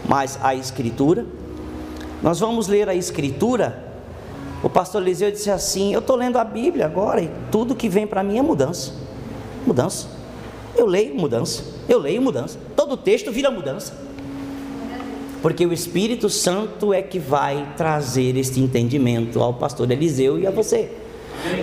mas 0.07 0.37
a 0.43 0.53
Escritura. 0.53 1.25
Nós 2.23 2.39
vamos 2.39 2.69
ler 2.69 2.87
a 2.87 2.95
Escritura. 2.95 3.83
O 4.63 4.69
pastor 4.69 5.01
Eliseu 5.01 5.29
disse 5.29 5.51
assim: 5.51 5.93
Eu 5.93 5.99
estou 5.99 6.15
lendo 6.15 6.37
a 6.37 6.43
Bíblia 6.45 6.85
agora 6.85 7.21
e 7.21 7.29
tudo 7.51 7.75
que 7.75 7.89
vem 7.89 8.07
para 8.07 8.23
mim 8.23 8.37
é 8.37 8.41
mudança. 8.41 8.93
Mudança. 9.67 10.07
Eu 10.73 10.87
leio 10.87 11.13
mudança. 11.13 11.65
Eu 11.87 11.99
leio 11.99 12.21
mudança. 12.21 12.57
Todo 12.77 12.95
texto 12.95 13.29
vira 13.29 13.51
mudança. 13.51 13.93
Porque 15.41 15.65
o 15.65 15.73
Espírito 15.73 16.29
Santo 16.29 16.93
é 16.93 17.01
que 17.01 17.19
vai 17.19 17.73
trazer 17.75 18.37
este 18.37 18.61
entendimento 18.61 19.41
ao 19.41 19.53
pastor 19.53 19.91
Eliseu 19.91 20.39
e 20.39 20.47
a 20.47 20.51
você. 20.51 20.89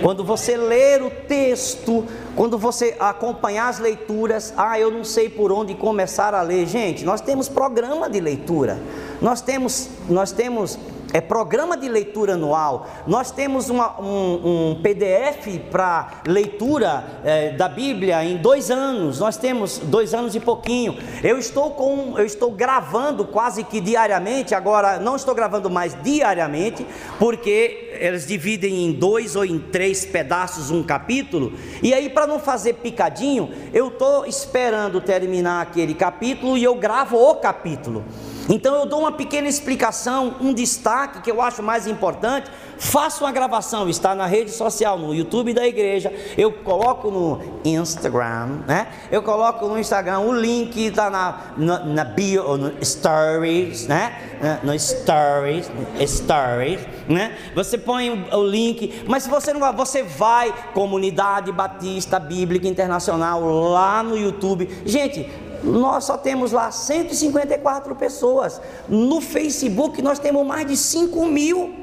Quando 0.01 0.23
você 0.23 0.57
ler 0.57 1.01
o 1.01 1.09
texto, 1.09 2.05
quando 2.35 2.57
você 2.57 2.95
acompanhar 2.99 3.69
as 3.69 3.79
leituras, 3.79 4.53
ah, 4.57 4.79
eu 4.79 4.91
não 4.91 5.03
sei 5.03 5.29
por 5.29 5.51
onde 5.51 5.75
começar 5.75 6.33
a 6.33 6.41
ler. 6.41 6.67
Gente, 6.67 7.03
nós 7.03 7.21
temos 7.21 7.49
programa 7.49 8.09
de 8.09 8.19
leitura. 8.19 8.79
Nós 9.21 9.41
temos, 9.41 9.89
nós 10.09 10.31
temos 10.31 10.77
é 11.13 11.19
programa 11.19 11.75
de 11.75 11.89
leitura 11.89 12.33
anual. 12.33 12.87
Nós 13.05 13.31
temos 13.31 13.69
uma, 13.69 13.99
um, 13.99 14.71
um, 14.71 14.81
PDF 14.81 15.59
para 15.69 16.21
leitura 16.25 17.03
é, 17.23 17.51
da 17.51 17.67
Bíblia 17.67 18.23
em 18.23 18.37
dois 18.37 18.71
anos. 18.71 19.19
Nós 19.19 19.37
temos 19.37 19.77
dois 19.79 20.13
anos 20.13 20.35
e 20.35 20.39
pouquinho. 20.39 20.97
Eu 21.23 21.37
estou 21.37 21.71
com, 21.71 22.17
eu 22.17 22.25
estou 22.25 22.51
gravando 22.51 23.25
quase 23.25 23.63
que 23.63 23.79
diariamente. 23.79 24.55
Agora 24.55 24.99
não 24.99 25.15
estou 25.15 25.35
gravando 25.35 25.69
mais 25.69 25.95
diariamente, 26.01 26.85
porque 27.19 27.89
eles 27.99 28.25
dividem 28.25 28.85
em 28.85 28.91
dois 28.91 29.35
ou 29.35 29.45
em 29.45 29.59
três 29.59 30.05
pedaços 30.05 30.71
um 30.71 30.83
capítulo. 30.83 31.53
E 31.83 31.93
aí 31.93 32.09
para 32.09 32.25
não 32.25 32.39
fazer 32.39 32.73
picadinho, 32.75 33.49
eu 33.73 33.89
estou 33.89 34.25
esperando 34.25 35.01
terminar 35.01 35.61
aquele 35.61 35.93
capítulo 35.93 36.57
e 36.57 36.63
eu 36.63 36.75
gravo 36.75 37.17
o 37.17 37.35
capítulo. 37.35 38.03
Então 38.49 38.75
eu 38.75 38.85
dou 38.85 38.99
uma 39.01 39.11
pequena 39.11 39.47
explicação, 39.47 40.35
um 40.41 40.53
destaque 40.53 41.21
que 41.21 41.31
eu 41.31 41.41
acho 41.41 41.61
mais 41.61 41.87
importante. 41.87 42.49
Faço 42.77 43.23
uma 43.23 43.31
gravação, 43.31 43.87
está 43.87 44.15
na 44.15 44.25
rede 44.25 44.49
social, 44.49 44.97
no 44.97 45.13
YouTube 45.13 45.53
da 45.53 45.67
igreja. 45.67 46.11
Eu 46.35 46.51
coloco 46.51 47.11
no 47.11 47.39
Instagram, 47.63 48.61
né? 48.67 48.87
Eu 49.11 49.21
coloco 49.21 49.67
no 49.67 49.77
Instagram 49.77 50.19
o 50.21 50.33
link 50.33 50.87
está 50.87 51.09
na, 51.09 51.53
na, 51.57 51.79
na 51.79 52.03
bio, 52.03 52.57
no 52.57 52.83
stories, 52.83 53.87
né? 53.87 54.59
No 54.63 54.77
stories, 54.77 55.69
stories, 56.07 56.81
né? 57.07 57.37
Você 57.53 57.77
põe 57.77 58.09
o, 58.09 58.35
o 58.35 58.43
link, 58.43 59.03
mas 59.07 59.23
se 59.23 59.29
você 59.29 59.53
não 59.53 59.59
vai, 59.59 59.73
você 59.73 60.01
vai 60.01 60.53
comunidade 60.73 61.51
Batista 61.51 62.19
Bíblica 62.19 62.67
Internacional 62.67 63.41
lá 63.43 64.01
no 64.01 64.17
YouTube. 64.17 64.67
Gente, 64.85 65.29
nós 65.63 66.05
só 66.05 66.17
temos 66.17 66.51
lá 66.51 66.71
154 66.71 67.95
pessoas. 67.95 68.61
No 68.89 69.21
Facebook 69.21 70.01
nós 70.01 70.19
temos 70.19 70.45
mais 70.45 70.65
de 70.65 70.75
5 70.75 71.25
mil. 71.25 71.73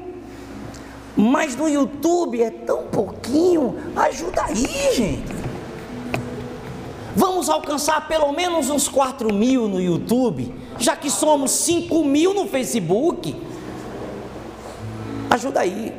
Mas 1.15 1.55
no 1.55 1.67
YouTube 1.67 2.41
é 2.41 2.49
tão 2.49 2.83
pouquinho. 2.87 3.77
Ajuda 3.95 4.43
aí, 4.43 4.93
gente. 4.93 5.39
Vamos 7.15 7.49
alcançar 7.49 8.07
pelo 8.07 8.31
menos 8.31 8.69
uns 8.69 8.87
4 8.87 9.33
mil 9.33 9.67
no 9.67 9.81
YouTube, 9.81 10.53
já 10.77 10.95
que 10.95 11.09
somos 11.09 11.51
5 11.51 12.05
mil 12.05 12.33
no 12.33 12.47
Facebook. 12.47 13.35
Ajuda 15.29 15.61
aí. 15.61 15.93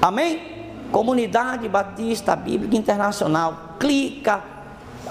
Amém? 0.00 0.40
Comunidade 0.90 1.68
Batista 1.68 2.34
Bíblica 2.36 2.76
Internacional. 2.76 3.76
Clica, 3.78 4.42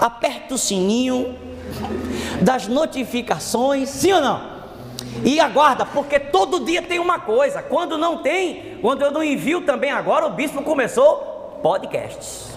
aperta 0.00 0.54
o 0.54 0.58
sininho 0.58 1.36
das 2.40 2.66
notificações, 2.66 3.88
sim 3.88 4.12
ou 4.12 4.20
não? 4.20 4.54
E 5.24 5.40
aguarda, 5.40 5.86
porque 5.86 6.18
todo 6.18 6.64
dia 6.64 6.82
tem 6.82 6.98
uma 6.98 7.18
coisa. 7.18 7.62
Quando 7.62 7.96
não 7.96 8.18
tem, 8.18 8.78
quando 8.80 9.02
eu 9.02 9.10
não 9.10 9.22
envio 9.22 9.62
também 9.62 9.90
agora, 9.90 10.26
o 10.26 10.30
bispo 10.30 10.62
começou 10.62 11.58
podcasts. 11.62 12.52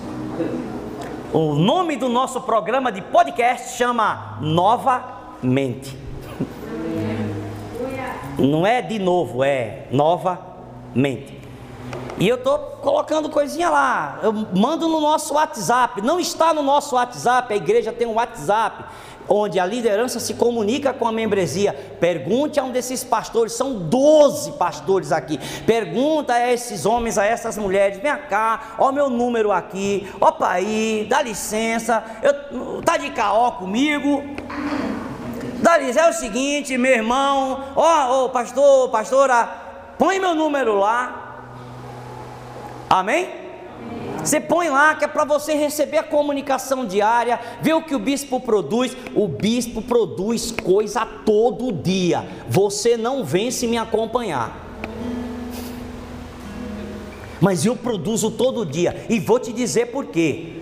O 1.33 1.53
nome 1.53 1.95
do 1.97 2.09
nosso 2.09 2.41
programa 2.41 2.91
de 2.91 3.01
podcast 3.01 3.77
chama 3.77 4.37
Novamente. 4.41 5.97
Não 8.37 8.65
é 8.65 8.81
de 8.81 8.99
novo, 8.99 9.43
é 9.43 9.87
novamente. 9.91 11.36
E 12.19 12.27
eu 12.27 12.35
estou 12.35 12.57
colocando 12.81 13.29
coisinha 13.29 13.69
lá. 13.69 14.19
Eu 14.23 14.33
mando 14.33 14.87
no 14.87 14.99
nosso 14.99 15.35
WhatsApp. 15.35 16.01
Não 16.01 16.19
está 16.19 16.53
no 16.53 16.63
nosso 16.63 16.95
WhatsApp. 16.95 17.53
A 17.53 17.57
igreja 17.57 17.91
tem 17.91 18.07
um 18.07 18.15
WhatsApp 18.15 18.85
onde 19.29 19.59
a 19.59 19.65
liderança 19.65 20.19
se 20.19 20.33
comunica 20.33 20.93
com 20.93 21.07
a 21.07 21.11
membresia. 21.11 21.73
Pergunte 21.99 22.59
a 22.59 22.63
um 22.63 22.71
desses 22.71 23.03
pastores, 23.03 23.53
são 23.53 23.73
12 23.73 24.53
pastores 24.53 25.11
aqui. 25.11 25.39
Pergunta 25.65 26.33
a 26.33 26.51
esses 26.51 26.85
homens, 26.85 27.17
a 27.17 27.25
essas 27.25 27.57
mulheres: 27.57 27.99
vem 27.99 28.15
cá, 28.29 28.75
ó 28.77 28.91
meu 28.91 29.09
número 29.09 29.51
aqui, 29.51 30.09
ó 30.21 30.33
aí, 30.41 31.05
dá 31.09 31.21
licença, 31.21 32.03
eu, 32.21 32.81
tá 32.81 32.97
de 32.97 33.09
caó 33.11 33.51
comigo. 33.51 34.23
Dá 35.59 35.77
licença, 35.77 36.01
é 36.01 36.09
o 36.09 36.13
seguinte, 36.13 36.77
meu 36.77 36.91
irmão, 36.91 37.63
ó, 37.75 38.25
ó 38.25 38.29
pastor, 38.29 38.89
pastora, 38.89 39.49
põe 39.97 40.19
meu 40.19 40.35
número 40.35 40.77
lá. 40.77 41.26
Amém? 42.89 43.29
Você 44.19 44.39
põe 44.39 44.69
lá 44.69 44.95
que 44.95 45.05
é 45.05 45.07
para 45.07 45.23
você 45.23 45.53
receber 45.53 45.99
a 45.99 46.03
comunicação 46.03 46.85
diária, 46.85 47.39
ver 47.61 47.73
o 47.73 47.81
que 47.81 47.95
o 47.95 47.99
bispo 47.99 48.39
produz. 48.39 48.95
O 49.15 49.27
bispo 49.27 49.81
produz 49.81 50.51
coisa 50.51 51.05
todo 51.05 51.71
dia. 51.71 52.27
Você 52.49 52.97
não 52.97 53.23
vem 53.23 53.51
se 53.51 53.67
me 53.67 53.77
acompanhar. 53.77 54.65
Mas 57.39 57.65
eu 57.65 57.75
produzo 57.75 58.31
todo 58.31 58.65
dia 58.65 59.05
e 59.09 59.19
vou 59.19 59.39
te 59.39 59.53
dizer 59.53 59.87
por 59.87 60.07
quê. 60.07 60.53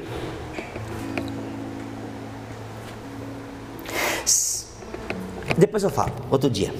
Depois 5.58 5.84
eu 5.84 5.90
falo, 5.90 6.12
outro 6.30 6.50
dia. 6.50 6.74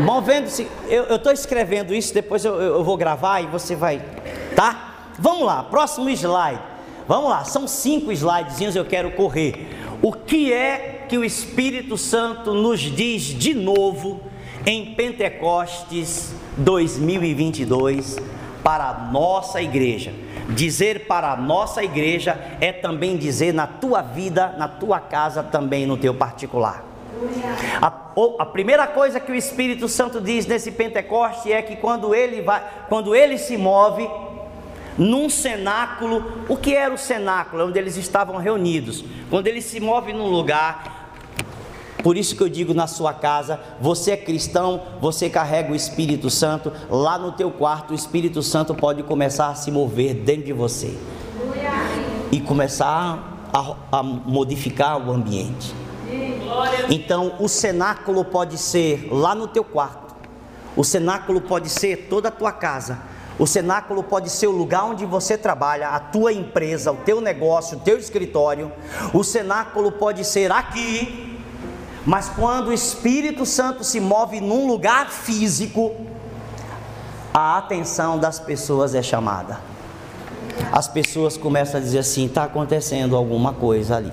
Movendo-se, 0.00 0.66
eu 0.88 1.16
estou 1.16 1.32
escrevendo 1.32 1.94
isso, 1.94 2.14
depois 2.14 2.44
eu, 2.44 2.60
eu 2.60 2.82
vou 2.82 2.96
gravar 2.96 3.42
e 3.42 3.46
você 3.46 3.76
vai, 3.76 4.02
tá? 4.54 4.94
Vamos 5.18 5.46
lá, 5.46 5.62
próximo 5.62 6.08
slide. 6.10 6.60
Vamos 7.06 7.30
lá, 7.30 7.44
são 7.44 7.68
cinco 7.68 8.10
slidezinhos 8.10 8.74
eu 8.74 8.84
quero 8.84 9.10
correr. 9.12 9.68
O 10.00 10.12
que 10.12 10.52
é 10.52 11.04
que 11.08 11.18
o 11.18 11.24
Espírito 11.24 11.98
Santo 11.98 12.54
nos 12.54 12.80
diz 12.80 13.22
de 13.22 13.52
novo 13.52 14.20
em 14.66 14.94
Pentecostes 14.94 16.34
2022 16.56 18.16
para 18.62 18.88
a 18.88 18.94
nossa 19.10 19.60
igreja? 19.60 20.12
Dizer 20.48 21.06
para 21.06 21.32
a 21.32 21.36
nossa 21.36 21.82
igreja 21.82 22.38
é 22.60 22.72
também 22.72 23.16
dizer 23.16 23.52
na 23.52 23.66
tua 23.66 24.02
vida, 24.02 24.54
na 24.58 24.68
tua 24.68 25.00
casa, 25.00 25.42
também 25.42 25.86
no 25.86 25.96
teu 25.96 26.14
particular. 26.14 26.84
A, 27.80 27.86
a, 28.38 28.46
primeira 28.46 28.86
coisa 28.86 29.20
que 29.20 29.32
o 29.32 29.34
Espírito 29.34 29.88
Santo 29.88 30.20
diz 30.20 30.46
nesse 30.46 30.70
Pentecoste 30.72 31.52
é 31.52 31.62
que 31.62 31.76
quando 31.76 32.14
ele 32.14 32.42
vai, 32.42 32.62
quando 32.88 33.14
ele 33.14 33.38
se 33.38 33.56
move, 33.56 34.08
num 34.98 35.28
cenáculo. 35.28 36.44
O 36.48 36.56
que 36.56 36.74
era 36.74 36.92
o 36.92 36.98
cenáculo? 36.98 37.66
Onde 37.66 37.78
eles 37.78 37.96
estavam 37.96 38.36
reunidos. 38.36 39.04
Quando 39.30 39.46
ele 39.46 39.60
se 39.60 39.80
move 39.80 40.12
num 40.12 40.28
lugar, 40.28 40.94
por 42.02 42.16
isso 42.16 42.36
que 42.36 42.42
eu 42.42 42.48
digo 42.48 42.74
na 42.74 42.86
sua 42.86 43.14
casa, 43.14 43.58
você 43.80 44.12
é 44.12 44.16
cristão, 44.16 44.82
você 45.00 45.30
carrega 45.30 45.72
o 45.72 45.74
Espírito 45.74 46.28
Santo, 46.28 46.72
lá 46.90 47.18
no 47.18 47.32
teu 47.32 47.50
quarto 47.50 47.92
o 47.92 47.94
Espírito 47.94 48.42
Santo 48.42 48.74
pode 48.74 49.02
começar 49.02 49.48
a 49.48 49.54
se 49.54 49.70
mover 49.70 50.14
dentro 50.14 50.44
de 50.44 50.52
você. 50.52 50.96
E 52.30 52.40
começar 52.40 53.48
a, 53.52 53.98
a 53.98 54.02
modificar 54.02 54.98
o 54.98 55.12
ambiente. 55.12 55.74
Então, 56.90 57.36
o 57.40 57.48
cenáculo 57.48 58.24
pode 58.24 58.58
ser 58.58 59.08
lá 59.10 59.34
no 59.34 59.48
teu 59.48 59.64
quarto. 59.64 60.14
O 60.76 60.84
cenáculo 60.84 61.40
pode 61.40 61.68
ser 61.68 62.08
toda 62.10 62.28
a 62.28 62.32
tua 62.32 62.52
casa 62.52 63.13
o 63.38 63.46
cenáculo 63.46 64.02
pode 64.02 64.30
ser 64.30 64.46
o 64.46 64.52
lugar 64.52 64.84
onde 64.84 65.04
você 65.04 65.36
trabalha, 65.36 65.88
a 65.88 65.98
tua 65.98 66.32
empresa, 66.32 66.92
o 66.92 66.96
teu 66.96 67.20
negócio, 67.20 67.76
o 67.76 67.80
teu 67.80 67.98
escritório. 67.98 68.70
O 69.12 69.24
cenáculo 69.24 69.90
pode 69.90 70.24
ser 70.24 70.52
aqui. 70.52 71.40
Mas 72.06 72.28
quando 72.28 72.68
o 72.68 72.72
Espírito 72.72 73.44
Santo 73.44 73.82
se 73.82 73.98
move 73.98 74.40
num 74.40 74.68
lugar 74.68 75.10
físico, 75.10 75.92
a 77.32 77.58
atenção 77.58 78.18
das 78.18 78.38
pessoas 78.38 78.94
é 78.94 79.02
chamada. 79.02 79.58
As 80.70 80.86
pessoas 80.86 81.36
começam 81.36 81.80
a 81.80 81.82
dizer 81.82 81.98
assim: 81.98 82.26
está 82.26 82.44
acontecendo 82.44 83.16
alguma 83.16 83.52
coisa 83.52 83.96
ali. 83.96 84.12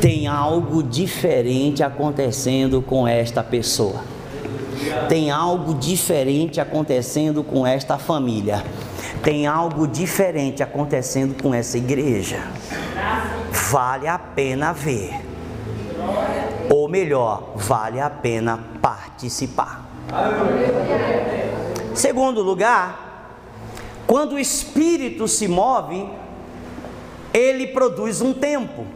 Tem 0.00 0.26
algo 0.26 0.82
diferente 0.82 1.82
acontecendo 1.82 2.80
com 2.80 3.06
esta 3.06 3.42
pessoa 3.42 4.15
tem 5.08 5.30
algo 5.30 5.74
diferente 5.74 6.60
acontecendo 6.60 7.42
com 7.42 7.66
esta 7.66 7.98
família. 7.98 8.64
Tem 9.22 9.46
algo 9.46 9.86
diferente 9.86 10.62
acontecendo 10.62 11.40
com 11.42 11.54
essa 11.54 11.78
igreja. 11.78 12.40
Vale 13.70 14.06
a 14.06 14.18
pena 14.18 14.72
ver. 14.72 15.20
Ou 16.70 16.88
melhor, 16.88 17.52
vale 17.56 18.00
a 18.00 18.10
pena 18.10 18.58
participar. 18.80 19.84
Segundo 21.94 22.42
lugar, 22.42 23.32
quando 24.06 24.34
o 24.34 24.38
espírito 24.38 25.26
se 25.26 25.48
move, 25.48 26.08
ele 27.32 27.68
produz 27.68 28.20
um 28.20 28.32
tempo. 28.32 28.86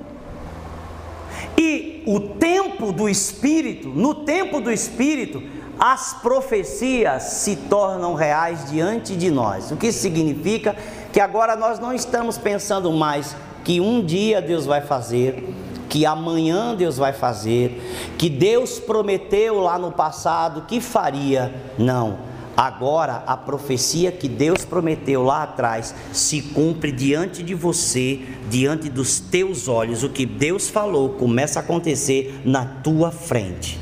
E 1.57 2.03
o 2.07 2.21
tempo 2.21 2.93
do 2.93 3.09
espírito, 3.09 3.88
no 3.88 4.14
tempo 4.14 4.61
do 4.61 4.71
espírito, 4.71 5.43
as 5.81 6.12
profecias 6.12 7.23
se 7.23 7.57
tornam 7.57 8.12
reais 8.12 8.71
diante 8.71 9.16
de 9.16 9.31
nós. 9.31 9.71
O 9.73 9.77
que 9.77 9.90
significa 9.90 10.77
que 11.11 11.19
agora 11.19 11.57
nós 11.57 11.79
não 11.79 11.95
estamos 11.95 12.37
pensando 12.37 12.93
mais 12.93 13.35
que 13.64 13.81
um 13.81 14.05
dia 14.05 14.43
Deus 14.43 14.66
vai 14.66 14.83
fazer, 14.83 15.43
que 15.88 16.05
amanhã 16.05 16.75
Deus 16.75 16.99
vai 16.99 17.14
fazer, 17.14 17.81
que 18.19 18.29
Deus 18.29 18.79
prometeu 18.79 19.59
lá 19.59 19.79
no 19.79 19.90
passado 19.90 20.66
que 20.69 20.83
faria. 20.83 21.55
Não. 21.79 22.29
Agora 22.55 23.23
a 23.27 23.38
profecia 23.38 24.12
que 24.12 24.29
Deus 24.29 24.66
prometeu 24.66 25.23
lá 25.23 25.45
atrás 25.45 25.95
se 26.12 26.43
cumpre 26.43 26.93
diante 26.93 27.43
de 27.43 27.55
você, 27.55 28.21
diante 28.51 28.90
dos 28.90 29.19
teus 29.19 29.66
olhos. 29.66 30.03
O 30.03 30.11
que 30.11 30.27
Deus 30.27 30.69
falou 30.69 31.11
começa 31.11 31.59
a 31.59 31.62
acontecer 31.62 32.43
na 32.45 32.66
tua 32.66 33.11
frente. 33.11 33.81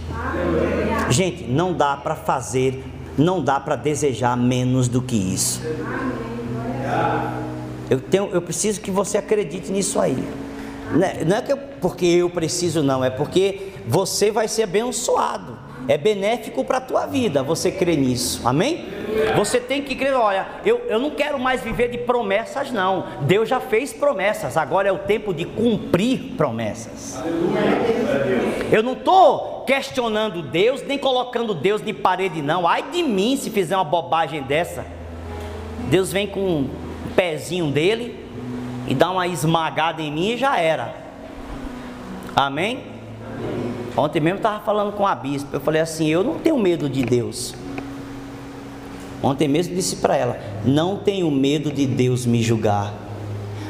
Gente, 1.10 1.44
não 1.44 1.72
dá 1.72 1.96
para 1.96 2.14
fazer, 2.14 2.84
não 3.16 3.42
dá 3.42 3.58
para 3.58 3.76
desejar 3.76 4.36
menos 4.36 4.88
do 4.88 5.00
que 5.00 5.16
isso. 5.16 5.62
Eu, 7.90 8.00
tenho, 8.00 8.28
eu 8.32 8.42
preciso 8.42 8.80
que 8.80 8.90
você 8.90 9.18
acredite 9.18 9.72
nisso 9.72 9.98
aí. 9.98 10.22
Não 10.92 11.06
é, 11.06 11.24
não 11.24 11.36
é 11.36 11.42
que 11.42 11.52
eu, 11.52 11.58
porque 11.80 12.06
eu 12.06 12.30
preciso, 12.30 12.82
não, 12.82 13.04
é 13.04 13.10
porque 13.10 13.72
você 13.86 14.30
vai 14.30 14.48
ser 14.48 14.64
abençoado. 14.64 15.58
É 15.86 15.96
benéfico 15.96 16.62
para 16.64 16.76
a 16.76 16.80
tua 16.82 17.06
vida, 17.06 17.42
você 17.42 17.70
crê 17.70 17.96
nisso, 17.96 18.46
amém? 18.46 18.86
Você 19.36 19.58
tem 19.58 19.82
que 19.82 19.94
crer, 19.94 20.12
olha, 20.12 20.46
eu, 20.62 20.80
eu 20.86 20.98
não 21.00 21.10
quero 21.10 21.38
mais 21.38 21.62
viver 21.62 21.90
de 21.90 21.96
promessas, 21.96 22.70
não. 22.70 23.06
Deus 23.22 23.48
já 23.48 23.58
fez 23.58 23.90
promessas, 23.90 24.58
agora 24.58 24.88
é 24.88 24.92
o 24.92 24.98
tempo 24.98 25.32
de 25.32 25.46
cumprir 25.46 26.34
promessas. 26.36 27.18
Eu 28.70 28.82
não 28.82 28.92
estou 28.92 29.57
questionando 29.68 30.40
Deus, 30.40 30.82
nem 30.82 30.96
colocando 30.96 31.52
Deus 31.52 31.82
de 31.82 31.92
parede, 31.92 32.40
não. 32.40 32.66
Ai 32.66 32.90
de 32.90 33.02
mim 33.02 33.36
se 33.36 33.50
fizer 33.50 33.76
uma 33.76 33.84
bobagem 33.84 34.42
dessa. 34.42 34.86
Deus 35.90 36.10
vem 36.10 36.26
com 36.26 36.40
um 36.40 36.70
pezinho 37.14 37.70
dele 37.70 38.18
e 38.88 38.94
dá 38.94 39.10
uma 39.10 39.28
esmagada 39.28 40.00
em 40.00 40.10
mim 40.10 40.30
e 40.30 40.36
já 40.38 40.58
era. 40.58 40.96
Amém? 42.34 42.82
Ontem 43.94 44.20
mesmo 44.20 44.38
estava 44.38 44.64
falando 44.64 44.92
com 44.92 45.06
a 45.06 45.14
bispa. 45.14 45.56
Eu 45.56 45.60
falei 45.60 45.82
assim: 45.82 46.06
Eu 46.06 46.24
não 46.24 46.38
tenho 46.38 46.56
medo 46.58 46.88
de 46.88 47.02
Deus. 47.02 47.54
Ontem 49.22 49.48
mesmo 49.48 49.74
disse 49.74 49.96
para 49.96 50.16
ela: 50.16 50.40
Não 50.64 50.96
tenho 50.96 51.30
medo 51.30 51.70
de 51.70 51.84
Deus 51.84 52.24
me 52.24 52.42
julgar. 52.42 52.94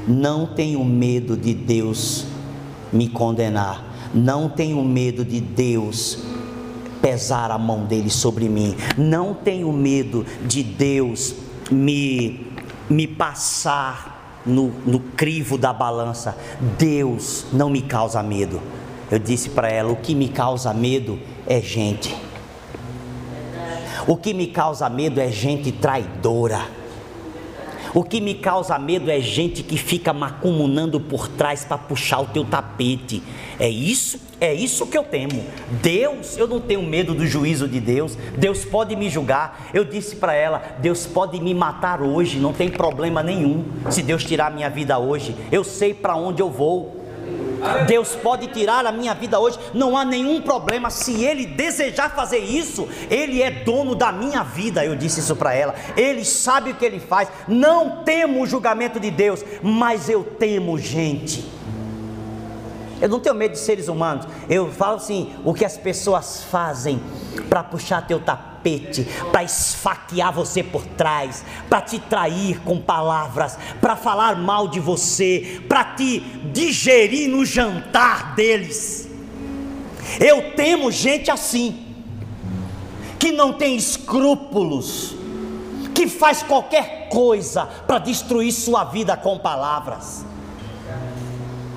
Não 0.07 0.47
tenho 0.47 0.85
medo 0.85 1.37
de 1.37 1.53
Deus 1.55 2.25
me 2.93 3.09
condenar 3.09 3.88
não 4.15 4.49
tenho 4.49 4.83
medo 4.83 5.25
de 5.25 5.41
Deus 5.41 6.19
pesar 7.01 7.51
a 7.51 7.59
mão 7.59 7.85
dele 7.85 8.11
sobre 8.11 8.49
mim. 8.49 8.77
Não 8.97 9.35
tenho 9.35 9.73
medo 9.73 10.27
de 10.47 10.63
Deus 10.63 11.35
me, 11.71 12.47
me 12.89 13.07
passar 13.07 14.43
no, 14.45 14.69
no 14.87 15.01
crivo 15.01 15.57
da 15.57 15.73
balança. 15.73 16.37
Deus 16.79 17.47
não 17.53 17.71
me 17.71 17.83
causa 17.83 18.23
medo. 18.23 18.61
Eu 19.11 19.19
disse 19.19 19.51
para 19.51 19.71
ela: 19.71 19.93
o 19.93 19.97
que 19.97 20.15
me 20.15 20.29
causa 20.29 20.73
medo 20.75 21.19
é 21.47 21.61
gente. 21.61 22.15
O 24.07 24.17
que 24.17 24.33
me 24.33 24.47
causa 24.47 24.89
medo 24.89 25.21
é 25.21 25.31
gente 25.31 25.71
traidora. 25.71 26.61
O 27.99 28.05
que 28.05 28.21
me 28.21 28.33
causa 28.33 28.79
medo 28.79 29.11
é 29.11 29.21
gente 29.21 29.61
que 29.61 29.77
fica 29.77 30.13
macumunando 30.13 31.01
por 31.01 31.27
trás 31.27 31.65
para 31.65 31.77
puxar 31.77 32.21
o 32.21 32.27
teu 32.27 32.45
tapete. 32.45 33.21
É 33.59 33.69
isso, 33.69 34.21
é 34.41 34.55
isso 34.55 34.87
que 34.87 34.97
eu 34.97 35.03
temo. 35.03 35.45
Deus, 35.83 36.37
eu 36.39 36.47
não 36.47 36.61
tenho 36.61 36.81
medo 36.81 37.13
do 37.13 37.27
juízo 37.27 37.67
de 37.67 37.81
Deus. 37.81 38.17
Deus 38.37 38.65
pode 38.65 38.95
me 38.95 39.11
julgar. 39.11 39.69
Eu 39.75 39.85
disse 39.85 40.15
para 40.15 40.33
ela: 40.33 40.63
Deus 40.79 41.07
pode 41.07 41.41
me 41.41 41.53
matar 41.53 42.01
hoje, 42.01 42.39
não 42.39 42.53
tem 42.53 42.69
problema 42.69 43.21
nenhum. 43.21 43.65
Se 43.91 44.01
Deus 44.01 44.23
tirar 44.23 44.53
minha 44.53 44.71
vida 44.71 44.97
hoje, 44.97 45.35
eu 45.51 45.65
sei 45.65 45.93
para 45.93 46.15
onde 46.15 46.41
eu 46.41 46.49
vou. 46.49 46.98
Deus 47.87 48.15
pode 48.17 48.47
tirar 48.49 48.87
a 48.87 48.93
minha 48.93 49.15
vida 49.15 49.39
hoje, 49.39 49.59
não 49.75 49.97
há 49.97 50.05
nenhum 50.05 50.41
problema. 50.41 50.91
Se 50.91 51.25
Ele 51.25 51.47
desejar 51.47 52.15
fazer 52.15 52.39
isso, 52.39 52.89
Ele 53.11 53.43
é 53.43 53.51
dono 53.51 53.95
da 53.95 54.13
minha 54.13 54.43
vida. 54.43 54.85
Eu 54.85 54.95
disse 54.97 55.21
isso 55.21 55.37
para 55.37 55.55
ela. 55.55 55.75
Ele 55.97 56.25
sabe 56.25 56.71
o 56.71 56.75
que 56.75 56.85
Ele 56.85 57.01
faz. 57.01 57.29
Não 57.47 58.03
temo 58.05 58.43
o 58.43 58.47
julgamento 58.47 59.01
de 59.01 59.11
Deus, 59.11 59.45
mas 59.63 60.09
eu 60.09 60.25
temo 60.25 60.79
gente. 60.79 61.59
Eu 63.01 63.09
não 63.09 63.21
tenho 63.21 63.35
medo 63.35 63.53
de 63.53 63.59
seres 63.59 63.89
humanos. 63.89 64.27
Eu 64.49 64.71
falo 64.73 64.97
assim: 64.97 65.33
o 65.45 65.55
que 65.55 65.65
as 65.65 65.77
pessoas 65.77 66.43
fazem 66.43 67.01
para 67.49 67.63
puxar 67.63 68.07
teu 68.07 68.19
tapete, 68.19 68.58
para 69.31 69.45
esfaquear 69.45 70.33
você 70.33 70.63
por 70.63 70.85
trás, 70.85 71.45
para 71.69 71.81
te 71.81 71.99
trair 71.99 72.61
com 72.61 72.81
palavras, 72.81 73.59
para 73.81 73.97
falar 73.97 74.37
mal 74.37 74.69
de 74.69 74.81
você, 74.81 75.63
para 75.69 75.85
te 75.85 76.21
digerir 76.53 77.29
no 77.29 77.45
jantar 77.45 78.35
deles. 78.35 79.09
Eu 80.21 80.53
temo 80.53 80.91
gente 80.91 81.31
assim, 81.31 81.87
que 83.19 83.33
não 83.33 83.53
tem 83.53 83.77
escrúpulos, 83.77 85.15
que 85.95 86.07
faz 86.07 86.43
qualquer 86.43 87.09
coisa 87.09 87.67
para 87.87 87.99
destruir 87.99 88.53
sua 88.53 88.85
vida 88.85 89.17
com 89.17 89.39
palavras. 89.39 90.25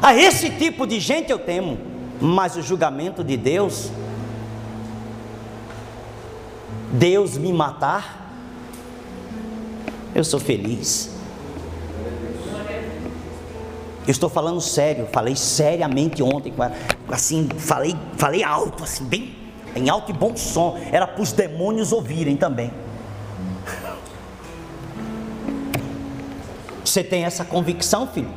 A 0.02 0.16
esse 0.16 0.50
tipo 0.50 0.88
de 0.88 1.00
gente 1.00 1.32
eu 1.32 1.40
temo, 1.40 1.78
mas 2.20 2.56
o 2.56 2.62
julgamento 2.62 3.24
de 3.24 3.38
Deus, 3.38 3.92
Deus 6.94 7.38
me 7.38 7.54
matar, 7.54 8.34
eu 10.14 10.24
sou 10.24 10.40
feliz. 10.40 11.10
Eu 14.08 14.12
estou 14.12 14.30
falando 14.30 14.60
sério, 14.60 15.08
falei 15.12 15.36
seriamente 15.36 16.22
ontem, 16.24 16.54
assim, 17.10 17.48
falei, 17.58 17.96
falei 18.18 18.44
alto, 18.44 18.84
assim, 18.84 19.06
bem 19.06 19.42
em 19.76 19.90
alto 19.90 20.12
e 20.12 20.14
bom 20.14 20.36
som, 20.36 20.78
era 20.92 21.08
para 21.08 21.22
os 21.22 21.32
demônios 21.32 21.92
ouvirem 21.92 22.36
também. 22.36 22.72
Você 26.84 27.04
tem 27.04 27.24
essa 27.24 27.46
convicção, 27.46 28.08
filho? 28.08 28.30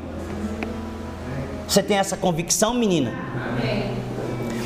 Você 1.66 1.82
tem 1.82 1.96
essa 1.96 2.16
convicção, 2.16 2.72
menina? 2.74 3.10
Amém. 3.10 4.03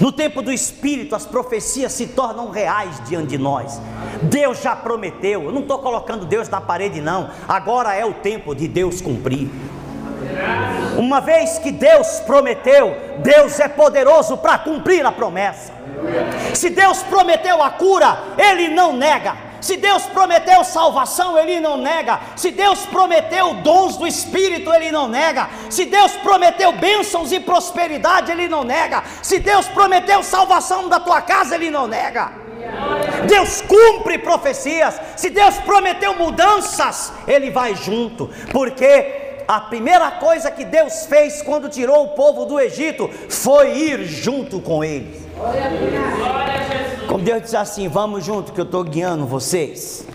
No 0.01 0.13
tempo 0.13 0.43
do 0.43 0.53
Espírito, 0.53 1.17
as 1.17 1.27
profecias 1.27 1.93
se 1.93 2.07
tornam 2.09 2.51
reais 2.51 3.01
diante 3.09 3.29
de 3.29 3.39
nós. 3.39 3.81
Deus 4.23 4.63
já 4.63 4.77
prometeu. 4.77 5.45
Eu 5.45 5.53
não 5.53 5.63
estou 5.63 5.79
colocando 5.79 6.25
Deus 6.25 6.49
na 6.49 6.61
parede, 6.61 7.01
não. 7.01 7.31
Agora 7.49 7.95
é 7.95 8.05
o 8.05 8.13
tempo 8.13 8.55
de 8.55 8.69
Deus 8.69 9.01
cumprir. 9.01 9.49
Uma 10.97 11.21
vez 11.21 11.59
que 11.59 11.73
Deus 11.73 12.21
prometeu, 12.21 12.95
Deus 13.19 13.59
é 13.59 13.69
poderoso 13.69 14.37
para 14.37 14.59
cumprir 14.59 15.05
a 15.05 15.11
promessa. 15.11 15.73
Se 16.55 16.71
Deus 16.71 17.03
prometeu 17.03 17.63
a 17.63 17.71
cura, 17.71 18.19
Ele 18.37 18.69
não 18.69 18.93
nega. 18.93 19.48
Se 19.61 19.77
Deus 19.77 20.05
prometeu 20.07 20.63
salvação, 20.65 21.39
Ele 21.39 21.61
não 21.61 21.77
nega. 21.77 22.21
Se 22.37 22.51
Deus 22.51 22.87
prometeu 22.87 23.55
dons 23.55 23.97
do 23.97 24.07
Espírito, 24.07 24.73
Ele 24.73 24.91
não 24.91 25.09
nega. 25.09 25.49
Se 25.71 25.85
Deus 25.85 26.13
prometeu 26.13 26.73
bênçãos 26.73 27.33
e 27.33 27.41
prosperidade, 27.41 28.31
Ele 28.33 28.49
não 28.49 28.65
nega. 28.65 29.03
Se 29.23 29.39
Deus 29.39 29.67
prometeu 29.69 30.23
salvação 30.23 30.89
da 30.89 31.01
tua 31.01 31.21
casa, 31.21 31.55
Ele 31.55 31.71
não 31.71 31.87
nega. 31.87 32.31
Deus 33.27 33.63
cumpre 33.63 34.19
profecias. 34.19 35.01
Se 35.17 35.31
Deus 35.31 35.57
prometeu 35.59 36.15
mudanças, 36.15 37.13
Ele 37.27 37.51
vai 37.51 37.75
junto. 37.75 38.31
Porque 38.53 39.29
a 39.47 39.61
primeira 39.61 40.11
coisa 40.11 40.51
que 40.51 40.65
Deus 40.65 41.07
fez 41.07 41.43
quando 41.43 41.69
tirou 41.69 42.05
o 42.05 42.09
povo 42.09 42.45
do 42.45 42.61
Egito 42.61 43.09
foi 43.29 43.77
ir 43.77 44.05
junto 44.05 44.61
com 44.61 44.85
eles. 44.85 45.28
Como 47.09 47.25
Deus 47.25 47.43
disse 47.43 47.57
assim: 47.57 47.89
Vamos 47.89 48.25
junto, 48.25 48.53
que 48.53 48.61
eu 48.61 48.65
estou 48.65 48.85
guiando 48.85 49.27
vocês. 49.27 50.07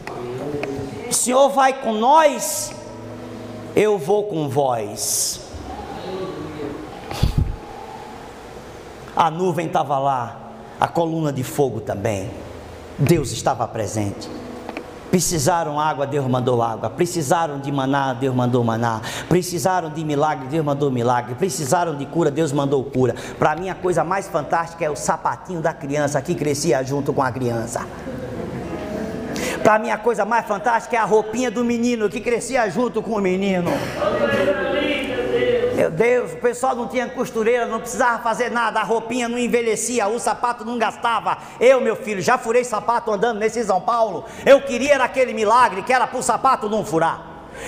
O 1.10 1.14
Senhor 1.14 1.50
vai 1.50 1.74
com 1.82 1.94
nós, 1.94 2.74
eu 3.76 3.98
vou 3.98 4.24
com 4.24 4.50
vós. 4.50 5.42
A 9.16 9.30
nuvem 9.30 9.68
estava 9.68 10.00
lá, 10.00 10.52
a 10.80 10.88
coluna 10.88 11.32
de 11.32 11.44
fogo 11.44 11.80
também. 11.80 12.32
Deus 12.98 13.32
estava 13.32 13.68
presente. 13.68 14.30
Precisaram 15.14 15.80
água, 15.80 16.08
Deus 16.08 16.26
mandou 16.26 16.60
água. 16.60 16.90
Precisaram 16.90 17.60
de 17.60 17.72
maná, 17.72 18.16
Deus 18.16 18.34
mandou 18.34 18.64
maná. 18.64 19.00
Precisaram 19.30 19.92
de 19.92 20.04
milagre, 20.04 20.48
Deus 20.48 20.66
mandou 20.66 20.90
milagre. 20.90 21.36
Precisaram 21.36 21.96
de 21.96 22.04
cura, 22.08 22.32
Deus 22.32 22.52
mandou 22.52 22.84
cura. 22.84 23.14
Para 23.38 23.56
mim, 23.56 23.70
a 23.70 23.76
coisa 23.76 24.04
mais 24.04 24.28
fantástica 24.28 24.84
é 24.84 24.90
o 24.90 24.96
sapatinho 24.96 25.62
da 25.62 25.72
criança 25.72 26.20
que 26.20 26.34
crescia 26.34 26.84
junto 26.84 27.14
com 27.14 27.22
a 27.22 27.32
criança. 27.32 27.86
Para 29.64 29.78
mim, 29.78 29.92
a 29.92 30.00
coisa 30.00 30.26
mais 30.26 30.48
fantástica 30.48 30.96
é 30.96 31.00
a 31.00 31.06
roupinha 31.06 31.52
do 31.52 31.64
menino 31.64 32.10
que 32.10 32.20
crescia 32.20 32.68
junto 32.72 33.00
com 33.00 33.12
o 33.12 33.22
menino. 33.22 33.70
Meu 35.84 35.92
Deus, 35.92 36.32
o 36.32 36.38
pessoal 36.38 36.74
não 36.78 36.88
tinha 36.88 37.10
costureira, 37.10 37.66
não 37.66 37.78
precisava 37.78 38.24
fazer 38.24 38.50
nada, 38.50 38.80
a 38.80 38.84
roupinha 38.84 39.28
não 39.28 39.38
envelhecia, 39.38 40.08
o 40.08 40.18
sapato 40.18 40.64
não 40.64 40.78
gastava. 40.78 41.38
Eu, 41.60 41.82
meu 41.82 41.94
filho, 41.94 42.22
já 42.22 42.38
furei 42.38 42.64
sapato 42.64 43.12
andando 43.12 43.38
nesse 43.38 43.62
São 43.66 43.82
Paulo. 43.82 44.24
Eu 44.46 44.62
queria 44.62 44.94
era 44.94 45.04
aquele 45.04 45.34
milagre 45.34 45.82
que 45.84 45.92
era 45.92 46.08
para 46.08 46.18
o 46.18 46.24
sapato 46.24 46.70
não 46.70 46.86
furar. 46.86 47.22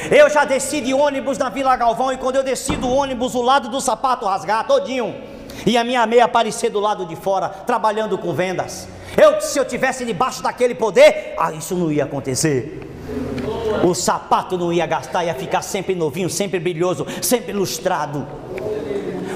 Eu 0.10 0.30
já 0.30 0.46
desci 0.46 0.80
de 0.80 0.94
ônibus 0.94 1.38
na 1.38 1.50
Vila 1.50 1.76
Galvão 1.76 2.14
e 2.14 2.18
quando 2.18 2.38
eu 2.38 2.44
desci 2.44 2.78
do 2.78 2.90
ônibus, 2.90 3.36
o 3.36 3.42
lado 3.42 3.68
do 3.68 3.82
sapato 3.82 4.26
rasgar 4.26 4.66
todinho. 4.66 5.14
E 5.66 5.78
a 5.78 5.84
minha 5.84 6.06
meia 6.06 6.24
aparecer 6.24 6.70
do 6.70 6.80
lado 6.80 7.06
de 7.06 7.18
fora, 7.18 7.50
trabalhando 7.50 8.18
com 8.18 8.34
vendas. 8.34 8.88
Eu, 9.18 9.42
se 9.42 9.60
eu 9.60 9.66
tivesse 9.66 10.06
debaixo 10.06 10.42
daquele 10.42 10.74
poder, 10.74 11.34
ah, 11.38 11.52
isso 11.52 11.76
não 11.76 11.92
ia 11.92 12.06
acontecer. 12.06 12.95
O 13.86 13.94
sapato 13.94 14.58
não 14.58 14.74
ia 14.74 14.88
gastar, 14.88 15.24
ia 15.24 15.36
ficar 15.36 15.62
sempre 15.62 15.94
novinho, 15.94 16.28
sempre 16.28 16.60
brilhoso, 16.60 17.06
sempre 17.22 17.54
lustrado. 17.54 18.26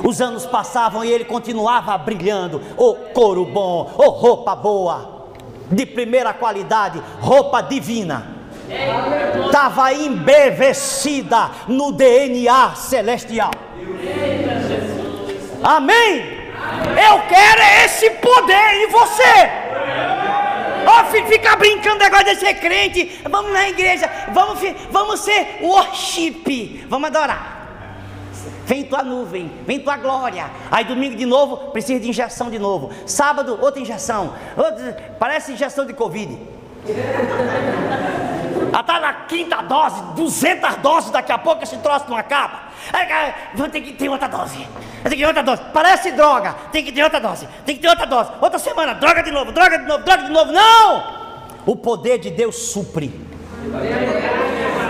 Os 0.03 0.19
anos 0.19 0.43
passavam 0.47 1.05
e 1.05 1.11
ele 1.11 1.23
continuava 1.23 1.95
brilhando. 1.99 2.59
O 2.75 2.95
couro 3.13 3.45
bom, 3.45 3.93
oh, 3.95 4.09
roupa 4.09 4.55
boa, 4.55 5.27
de 5.69 5.85
primeira 5.85 6.33
qualidade, 6.33 6.99
roupa 7.19 7.61
divina. 7.61 8.39
Estava 9.45 9.93
embevecida 9.93 11.51
no 11.67 11.91
DNA 11.91 12.73
celestial. 12.73 13.51
Amém? 15.61 16.39
Eu 17.07 17.21
quero 17.27 17.85
esse 17.85 18.09
poder 18.11 18.73
em 18.73 18.87
você. 18.87 19.68
Ó, 20.89 21.01
oh, 21.01 21.27
ficar 21.27 21.55
brincando 21.55 22.03
agora 22.03 22.23
de 22.23 22.35
ser 22.35 22.55
crente. 22.55 23.21
Vamos 23.29 23.53
na 23.53 23.69
igreja, 23.69 24.09
vamos, 24.33 24.59
vamos 24.89 25.19
ser 25.19 25.59
worship, 25.61 26.83
vamos 26.89 27.09
adorar. 27.09 27.59
Vem 28.65 28.83
tua 28.83 29.03
nuvem, 29.03 29.51
vem 29.67 29.79
tua 29.79 29.97
glória. 29.97 30.49
Aí 30.71 30.83
domingo 30.83 31.15
de 31.15 31.25
novo, 31.25 31.71
precisa 31.71 31.99
de 31.99 32.09
injeção 32.09 32.49
de 32.49 32.57
novo. 32.57 32.91
Sábado, 33.05 33.59
outra 33.61 33.79
injeção. 33.79 34.33
Outra, 34.57 35.15
parece 35.19 35.51
injeção 35.51 35.85
de 35.85 35.93
Covid. 35.93 36.39
Ela 38.71 38.81
está 38.81 38.99
na 38.99 39.13
quinta 39.25 39.61
dose, 39.63 40.01
200 40.15 40.75
doses, 40.77 41.09
daqui 41.09 41.31
a 41.31 41.37
pouco 41.37 41.63
esse 41.63 41.77
troço 41.77 42.05
não 42.07 42.17
acaba. 42.17 42.69
Aí, 42.93 43.33
vamos 43.55 43.71
ter 43.71 43.81
que 43.81 43.93
ter 43.93 44.09
outra 44.09 44.27
dose. 44.27 44.67
Tem 45.03 45.11
que 45.11 45.17
ter 45.17 45.27
outra 45.27 45.43
dose. 45.43 45.61
Parece 45.73 46.11
droga, 46.11 46.55
tem 46.71 46.83
que 46.83 46.91
ter 46.91 47.03
outra 47.03 47.19
dose. 47.19 47.47
Tem 47.65 47.75
que 47.75 47.81
ter 47.81 47.87
outra 47.87 48.05
dose. 48.05 48.31
Outra 48.41 48.59
semana, 48.59 48.93
droga 48.93 49.23
de 49.23 49.31
novo, 49.31 49.51
droga 49.51 49.77
de 49.77 49.85
novo, 49.85 50.03
droga 50.03 50.23
de 50.23 50.31
novo. 50.31 50.51
Não! 50.51 51.03
O 51.65 51.75
poder 51.75 52.17
de 52.17 52.29
Deus 52.29 52.55
supre. 52.55 53.13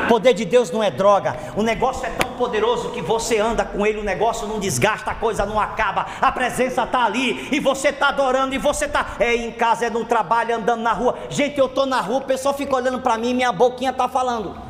O 0.05 0.07
poder 0.07 0.33
de 0.33 0.45
Deus 0.45 0.71
não 0.71 0.81
é 0.81 0.89
droga. 0.89 1.35
O 1.55 1.61
negócio 1.61 2.05
é 2.05 2.09
tão 2.09 2.31
poderoso 2.33 2.89
que 2.89 3.01
você 3.01 3.37
anda 3.37 3.63
com 3.65 3.85
ele, 3.85 3.99
o 3.99 4.03
negócio 4.03 4.47
não 4.47 4.59
desgasta, 4.59 5.11
a 5.11 5.15
coisa 5.15 5.45
não 5.45 5.59
acaba. 5.59 6.05
A 6.21 6.31
presença 6.31 6.83
está 6.83 7.03
ali 7.03 7.49
e 7.51 7.59
você 7.59 7.89
está 7.89 8.09
adorando 8.09 8.55
e 8.55 8.57
você 8.57 8.85
está 8.85 9.15
é 9.19 9.35
em 9.35 9.51
casa, 9.51 9.85
é 9.85 9.89
no 9.89 10.05
trabalho, 10.05 10.55
andando 10.55 10.81
na 10.81 10.93
rua. 10.93 11.17
Gente, 11.29 11.59
eu 11.59 11.65
estou 11.65 11.85
na 11.85 12.01
rua, 12.01 12.19
o 12.19 12.25
pessoal 12.25 12.53
fica 12.53 12.75
olhando 12.75 12.99
para 12.99 13.17
mim, 13.17 13.33
minha 13.33 13.51
boquinha 13.51 13.91
está 13.91 14.07
falando. 14.07 14.68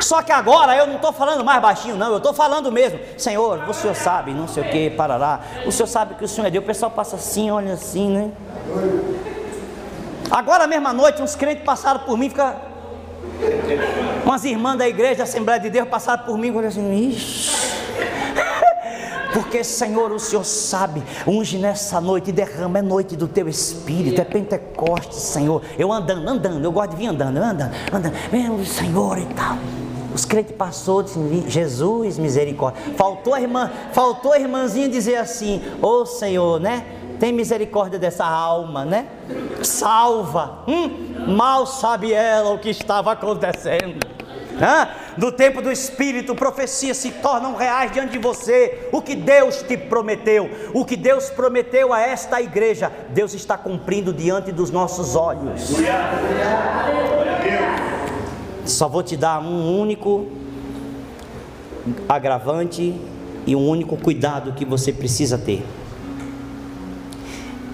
Só 0.00 0.22
que 0.22 0.32
agora 0.32 0.76
eu 0.76 0.86
não 0.86 0.96
estou 0.96 1.12
falando 1.12 1.44
mais 1.44 1.60
baixinho, 1.60 1.96
não, 1.96 2.10
eu 2.10 2.16
estou 2.18 2.32
falando 2.32 2.70
mesmo. 2.70 2.98
Senhor, 3.16 3.68
o 3.68 3.74
senhor 3.74 3.94
sabe, 3.94 4.32
não 4.32 4.48
sei 4.48 4.62
o 4.62 4.70
que, 4.70 4.90
parará. 4.90 5.40
O 5.66 5.72
senhor 5.72 5.86
sabe 5.86 6.14
que 6.14 6.24
o 6.24 6.28
senhor 6.28 6.46
é 6.46 6.50
Deus. 6.50 6.64
O 6.64 6.66
pessoal 6.66 6.90
passa 6.90 7.16
assim, 7.16 7.50
olha 7.50 7.74
assim, 7.74 8.10
né? 8.10 8.32
Agora, 10.30 10.66
mesma 10.66 10.92
noite, 10.92 11.22
uns 11.22 11.34
crentes 11.34 11.64
passaram 11.64 12.00
por 12.00 12.18
mim, 12.18 12.28
fica. 12.28 12.56
Umas 14.24 14.44
irmãs 14.44 14.76
da 14.76 14.88
igreja, 14.88 15.16
da 15.16 15.24
Assembleia 15.24 15.60
de 15.60 15.70
Deus, 15.70 15.88
passaram 15.88 16.24
por 16.24 16.36
mim 16.36 16.48
falaram 16.48 16.68
assim: 16.68 17.08
Ixi. 17.08 17.57
Porque, 19.38 19.62
Senhor, 19.62 20.10
o 20.10 20.18
Senhor 20.18 20.44
sabe, 20.44 21.00
unge 21.24 21.58
nessa 21.58 22.00
noite, 22.00 22.32
derrama, 22.32 22.80
é 22.80 22.82
noite 22.82 23.14
do 23.14 23.28
teu 23.28 23.48
espírito, 23.48 24.20
é 24.20 24.24
Pentecostes, 24.24 25.16
Senhor. 25.16 25.62
Eu 25.78 25.92
andando, 25.92 26.28
andando, 26.28 26.64
eu 26.64 26.72
gosto 26.72 26.90
de 26.90 26.96
vir 26.96 27.06
andando, 27.06 27.36
andando, 27.36 27.72
andando, 27.92 28.14
meu 28.32 28.64
Senhor 28.64 29.16
e 29.16 29.26
tal. 29.26 29.56
Os 30.12 30.24
crentes 30.24 30.56
passou, 30.56 31.04
disse, 31.04 31.44
Jesus, 31.46 32.18
misericórdia. 32.18 32.82
Faltou 32.96 33.32
a 33.32 33.40
irmã, 33.40 33.70
faltou 33.92 34.32
a 34.32 34.40
irmãzinha 34.40 34.88
dizer 34.88 35.14
assim: 35.14 35.62
Ô 35.80 36.00
oh, 36.00 36.06
Senhor, 36.06 36.58
né? 36.58 36.84
Tem 37.20 37.32
misericórdia 37.32 37.96
dessa 37.96 38.26
alma, 38.26 38.84
né? 38.84 39.06
Salva. 39.62 40.64
Hum, 40.66 41.36
mal 41.36 41.64
sabe 41.64 42.12
ela 42.12 42.50
o 42.50 42.58
que 42.58 42.70
estava 42.70 43.12
acontecendo. 43.12 44.04
Hã? 44.60 44.88
No 45.18 45.32
tempo 45.32 45.60
do 45.60 45.70
Espírito, 45.70 46.32
profecias 46.32 46.96
se 46.96 47.10
tornam 47.10 47.56
reais 47.56 47.90
diante 47.90 48.12
de 48.12 48.18
você. 48.18 48.88
O 48.92 49.02
que 49.02 49.16
Deus 49.16 49.62
te 49.62 49.76
prometeu, 49.76 50.48
o 50.72 50.84
que 50.84 50.96
Deus 50.96 51.28
prometeu 51.28 51.92
a 51.92 52.00
esta 52.00 52.40
igreja, 52.40 52.92
Deus 53.10 53.34
está 53.34 53.58
cumprindo 53.58 54.12
diante 54.12 54.52
dos 54.52 54.70
nossos 54.70 55.16
olhos. 55.16 55.72
Só 58.64 58.86
vou 58.86 59.02
te 59.02 59.16
dar 59.16 59.40
um 59.40 59.80
único 59.80 60.28
agravante 62.08 62.94
e 63.44 63.56
um 63.56 63.68
único 63.68 63.96
cuidado 63.96 64.52
que 64.52 64.64
você 64.64 64.92
precisa 64.92 65.36
ter. 65.36 65.66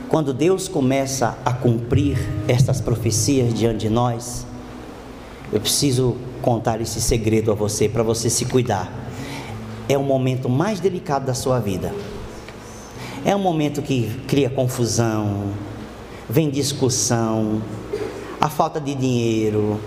Quando 0.08 0.32
Deus 0.32 0.66
começa 0.66 1.36
a 1.44 1.52
cumprir 1.52 2.16
estas 2.48 2.80
profecias 2.80 3.52
diante 3.52 3.80
de 3.80 3.90
nós, 3.90 4.46
eu 5.52 5.60
preciso 5.60 6.16
contar 6.44 6.78
esse 6.82 7.00
segredo 7.00 7.50
a 7.50 7.54
você 7.54 7.88
para 7.88 8.02
você 8.02 8.28
se 8.28 8.44
cuidar. 8.44 8.92
É 9.88 9.96
o 9.96 10.02
momento 10.02 10.46
mais 10.46 10.78
delicado 10.78 11.24
da 11.24 11.32
sua 11.32 11.58
vida. 11.58 11.94
É 13.24 13.34
um 13.34 13.38
momento 13.38 13.80
que 13.80 14.20
cria 14.28 14.50
confusão, 14.50 15.54
vem 16.28 16.50
discussão, 16.50 17.62
a 18.38 18.50
falta 18.50 18.78
de 18.78 18.94
dinheiro, 18.94 19.80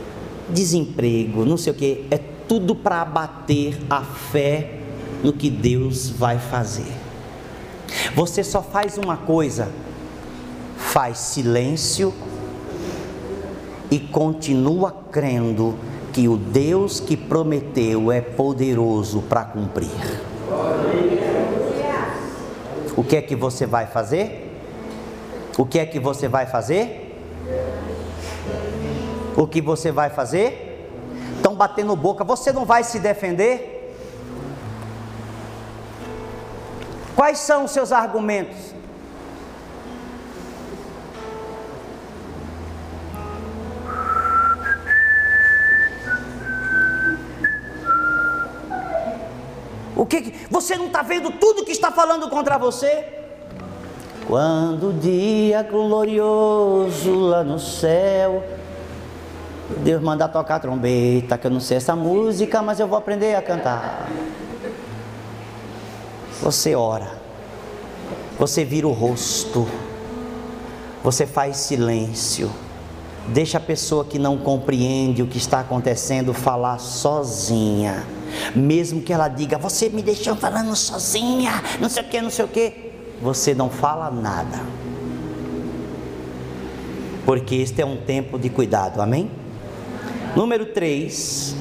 desemprego, 0.50 1.46
não 1.46 1.58
sei 1.58 1.74
o 1.74 1.76
que, 1.76 2.06
é 2.10 2.18
tudo 2.48 2.74
para 2.74 3.04
abater 3.04 3.78
a 3.88 4.02
fé 4.02 4.80
no 5.24 5.32
que 5.32 5.52
Deus 5.52 6.10
vai 6.10 6.40
fazer. 6.40 6.92
Você 8.16 8.44
só 8.44 8.64
faz 8.64 8.98
uma 8.98 9.16
coisa, 9.16 9.72
faz 10.76 11.20
silêncio 11.20 12.12
e 13.92 14.00
continua 14.00 14.92
crendo 15.12 15.78
que 16.18 16.28
o 16.28 16.36
Deus 16.36 17.00
que 17.00 17.16
prometeu 17.16 18.12
é 18.12 18.20
poderoso 18.20 19.22
para 19.22 19.44
cumprir. 19.44 19.88
O 22.96 23.04
que 23.04 23.16
é 23.16 23.22
que 23.22 23.36
você 23.36 23.68
vai 23.68 23.86
fazer? 23.86 24.52
O 25.60 25.64
que 25.64 25.78
é 25.78 25.86
que 25.86 26.00
você 26.00 26.28
vai 26.28 26.48
fazer? 26.48 27.16
O 29.36 29.46
que 29.46 29.62
você 29.62 29.92
vai 29.92 30.10
fazer? 30.10 30.90
Estão 31.36 31.54
batendo 31.54 31.96
boca, 31.96 32.24
você 32.24 32.52
não 32.52 32.66
vai 32.66 32.84
se 32.84 32.98
defender? 32.98 33.96
Quais 37.16 37.38
são 37.38 37.66
os 37.66 37.70
seus 37.70 37.92
argumentos? 37.92 38.74
Que 50.08 50.34
você 50.50 50.76
não 50.76 50.88
está 50.88 51.02
vendo 51.02 51.32
tudo 51.32 51.64
que 51.64 51.72
está 51.72 51.92
falando 51.92 52.30
contra 52.30 52.58
você? 52.58 53.06
Quando 54.28 54.90
o 54.90 54.94
dia 54.94 55.64
glorioso 55.64 57.16
lá 57.16 57.44
no 57.44 57.60
céu, 57.60 58.44
Deus 59.78 60.02
manda 60.02 60.28
tocar 60.28 60.60
trombeta, 60.60 61.38
que 61.38 61.48
eu 61.48 61.52
não 61.52 61.60
sei 61.60 61.78
essa 61.78 61.96
música, 61.96 62.62
mas 62.62 62.80
eu 62.80 62.88
vou 62.88 62.98
aprender 62.98 63.36
a 63.36 63.42
cantar. 63.42 64.10
Você 66.42 66.76
ora, 66.76 67.10
você 68.38 68.66
vira 68.66 68.88
o 68.88 68.92
rosto, 68.92 69.68
você 71.04 71.26
faz 71.26 71.58
silêncio, 71.58 72.52
deixa 73.28 73.58
a 73.58 73.62
pessoa 73.62 74.04
que 74.04 74.20
não 74.20 74.38
compreende 74.38 75.24
o 75.24 75.28
que 75.28 75.38
está 75.38 75.62
acontecendo 75.62 76.34
falar 76.34 76.80
sozinha 76.80 78.17
mesmo 78.56 79.02
que 79.02 79.14
ela 79.14 79.28
diga, 79.28 79.58
você 79.58 79.90
me 79.90 80.02
deixou 80.02 80.36
falando 80.36 80.76
sozinha, 80.76 81.62
não 81.80 81.90
sei 81.90 82.04
o 82.04 82.08
que, 82.08 82.22
não 82.22 82.30
sei 82.30 82.46
o 82.46 82.48
que, 82.48 82.74
você 83.22 83.54
não 83.54 83.70
fala 83.70 84.10
nada. 84.12 84.60
Porque 87.26 87.56
este 87.56 87.82
é 87.82 87.86
um 87.86 87.98
tempo 87.98 88.40
de 88.40 88.50
cuidado, 88.50 89.02
amém? 89.02 89.30
Número 90.36 90.68
3. 90.68 91.56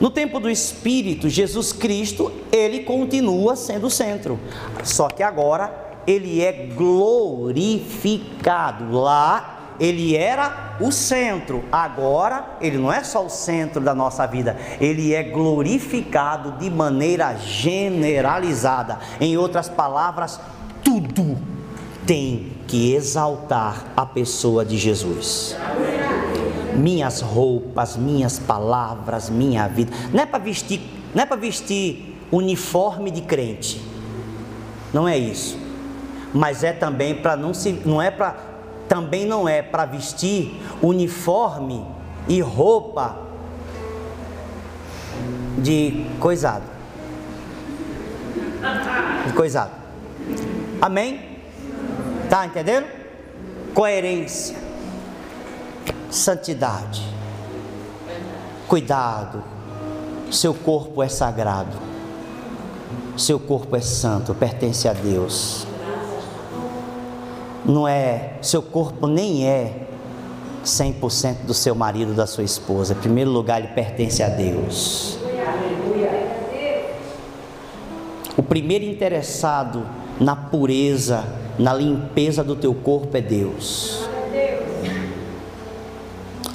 No 0.00 0.10
tempo 0.10 0.40
do 0.40 0.50
Espírito, 0.50 1.28
Jesus 1.28 1.72
Cristo, 1.72 2.32
ele 2.52 2.80
continua 2.80 3.56
sendo 3.56 3.86
o 3.86 3.90
centro. 3.90 4.38
Só 4.82 5.08
que 5.08 5.22
agora 5.22 6.02
ele 6.06 6.42
é 6.42 6.52
glorificado. 6.74 8.92
Lá 8.92 9.53
ele 9.78 10.16
era 10.16 10.76
o 10.80 10.90
centro, 10.90 11.64
agora 11.70 12.56
ele 12.60 12.78
não 12.78 12.92
é 12.92 13.02
só 13.02 13.24
o 13.24 13.30
centro 13.30 13.80
da 13.80 13.94
nossa 13.94 14.26
vida, 14.26 14.56
ele 14.80 15.14
é 15.14 15.22
glorificado 15.22 16.52
de 16.52 16.70
maneira 16.70 17.36
generalizada. 17.36 18.98
Em 19.20 19.36
outras 19.36 19.68
palavras, 19.68 20.40
tudo 20.82 21.36
tem 22.06 22.52
que 22.66 22.94
exaltar 22.94 23.84
a 23.96 24.04
pessoa 24.04 24.64
de 24.64 24.76
Jesus. 24.76 25.56
Minhas 26.74 27.20
roupas, 27.20 27.96
minhas 27.96 28.38
palavras, 28.38 29.30
minha 29.30 29.68
vida. 29.68 29.92
Não 30.12 30.22
é 30.22 30.26
para 30.26 30.38
vestir, 30.38 30.80
não 31.14 31.22
é 31.22 31.26
para 31.26 31.36
vestir 31.36 32.18
uniforme 32.30 33.10
de 33.10 33.22
crente. 33.22 33.80
Não 34.92 35.08
é 35.08 35.16
isso. 35.16 35.58
Mas 36.32 36.64
é 36.64 36.72
também 36.72 37.14
para 37.14 37.36
não 37.36 37.54
se, 37.54 37.80
não 37.84 38.02
é 38.02 38.10
para 38.10 38.53
também 38.88 39.26
não 39.26 39.48
é 39.48 39.62
para 39.62 39.84
vestir 39.84 40.60
uniforme 40.82 41.86
e 42.28 42.40
roupa 42.40 43.16
de 45.58 46.06
coisado. 46.18 46.64
De 49.26 49.32
coisado. 49.32 49.72
Amém? 50.80 51.38
Tá 52.28 52.46
entendendo? 52.46 52.86
Coerência, 53.74 54.56
santidade, 56.10 57.02
cuidado. 58.68 59.42
Seu 60.30 60.54
corpo 60.54 61.02
é 61.02 61.08
sagrado. 61.08 61.76
Seu 63.16 63.38
corpo 63.38 63.76
é 63.76 63.80
santo, 63.80 64.34
pertence 64.34 64.88
a 64.88 64.92
Deus 64.92 65.66
não 67.64 67.88
é, 67.88 68.34
seu 68.42 68.60
corpo 68.60 69.06
nem 69.06 69.46
é 69.46 69.86
100% 70.64 71.44
do 71.46 71.54
seu 71.54 71.74
marido, 71.74 72.14
da 72.14 72.26
sua 72.26 72.44
esposa. 72.44 72.94
Em 72.94 72.96
primeiro 72.96 73.30
lugar, 73.30 73.58
ele 73.58 73.72
pertence 73.72 74.22
a 74.22 74.28
Deus. 74.28 75.18
O 78.36 78.42
primeiro 78.42 78.84
interessado 78.84 79.86
na 80.20 80.34
pureza, 80.34 81.24
na 81.58 81.72
limpeza 81.72 82.42
do 82.42 82.56
teu 82.56 82.74
corpo 82.74 83.16
é 83.16 83.20
Deus. 83.20 84.04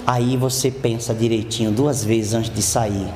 Aí 0.06 0.36
você 0.36 0.72
pensa 0.72 1.14
direitinho 1.14 1.72
duas 1.72 2.04
vezes 2.04 2.34
antes 2.34 2.54
de 2.54 2.62
sair. 2.62 3.08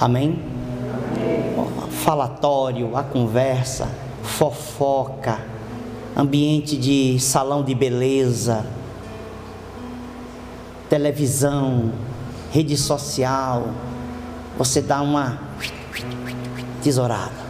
Amém? 0.00 0.40
Falatório, 1.90 2.96
a 2.96 3.02
conversa 3.02 3.88
fofoca, 4.28 5.40
ambiente 6.16 6.76
de 6.76 7.18
salão 7.18 7.62
de 7.64 7.74
beleza, 7.74 8.66
televisão, 10.88 11.92
rede 12.52 12.76
social, 12.76 13.68
você 14.56 14.80
dá 14.80 15.00
uma 15.00 15.40
tesourada. 16.82 17.48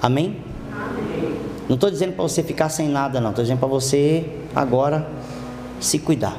Amém? 0.00 0.36
Amém. 0.72 1.36
Não 1.68 1.74
estou 1.74 1.90
dizendo 1.90 2.14
para 2.14 2.22
você 2.22 2.42
ficar 2.42 2.68
sem 2.68 2.88
nada, 2.88 3.20
não. 3.20 3.30
Estou 3.30 3.44
dizendo 3.44 3.58
para 3.58 3.68
você 3.68 4.24
agora 4.54 5.08
se 5.80 5.98
cuidar. 5.98 6.36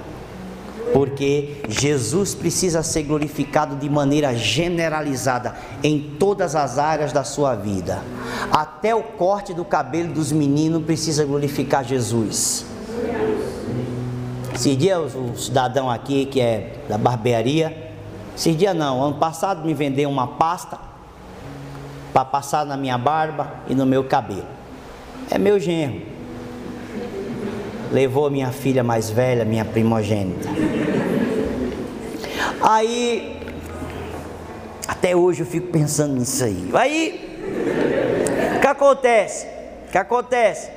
Porque 0.93 1.57
Jesus 1.67 2.33
precisa 2.33 2.81
ser 2.81 3.03
glorificado 3.03 3.75
de 3.75 3.89
maneira 3.89 4.35
generalizada 4.35 5.55
em 5.83 5.99
todas 5.99 6.55
as 6.55 6.79
áreas 6.79 7.13
da 7.13 7.23
sua 7.23 7.53
vida. 7.53 8.01
Até 8.51 8.95
o 8.95 9.03
corte 9.03 9.53
do 9.53 9.65
cabelo 9.65 10.13
dos 10.13 10.31
meninos 10.31 10.83
precisa 10.83 11.25
glorificar 11.25 11.83
Jesus. 11.83 12.65
Esses 14.53 14.77
dias 14.77 15.15
o 15.15 15.35
cidadão 15.37 15.89
aqui 15.89 16.25
que 16.25 16.41
é 16.41 16.83
da 16.89 16.97
barbearia, 16.97 17.91
esses 18.35 18.57
dias 18.57 18.75
não, 18.75 19.03
ano 19.03 19.15
passado 19.15 19.65
me 19.65 19.73
vendeu 19.73 20.09
uma 20.09 20.27
pasta 20.27 20.79
para 22.13 22.25
passar 22.25 22.65
na 22.65 22.75
minha 22.75 22.97
barba 22.97 23.53
e 23.67 23.75
no 23.75 23.85
meu 23.85 24.03
cabelo. 24.03 24.47
É 25.29 25.37
meu 25.37 25.59
genro. 25.59 26.01
Levou 27.91 28.29
minha 28.29 28.51
filha 28.51 28.83
mais 28.83 29.09
velha, 29.09 29.45
minha 29.45 29.65
primogênita. 29.65 30.49
Aí, 32.61 33.39
até 34.87 35.15
hoje 35.15 35.41
eu 35.41 35.45
fico 35.45 35.67
pensando 35.67 36.15
nisso 36.15 36.43
aí. 36.43 36.69
Aí, 36.73 37.28
acontece? 38.79 39.47
O 39.87 39.91
que 39.91 39.97
acontece? 39.97 40.71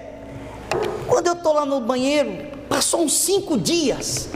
Quando 1.07 1.29
eu 1.29 1.35
estou 1.35 1.53
lá 1.53 1.65
no 1.65 1.81
banheiro, 1.81 2.49
passou 2.69 3.03
uns 3.03 3.19
cinco 3.19 3.57
dias. 3.57 4.29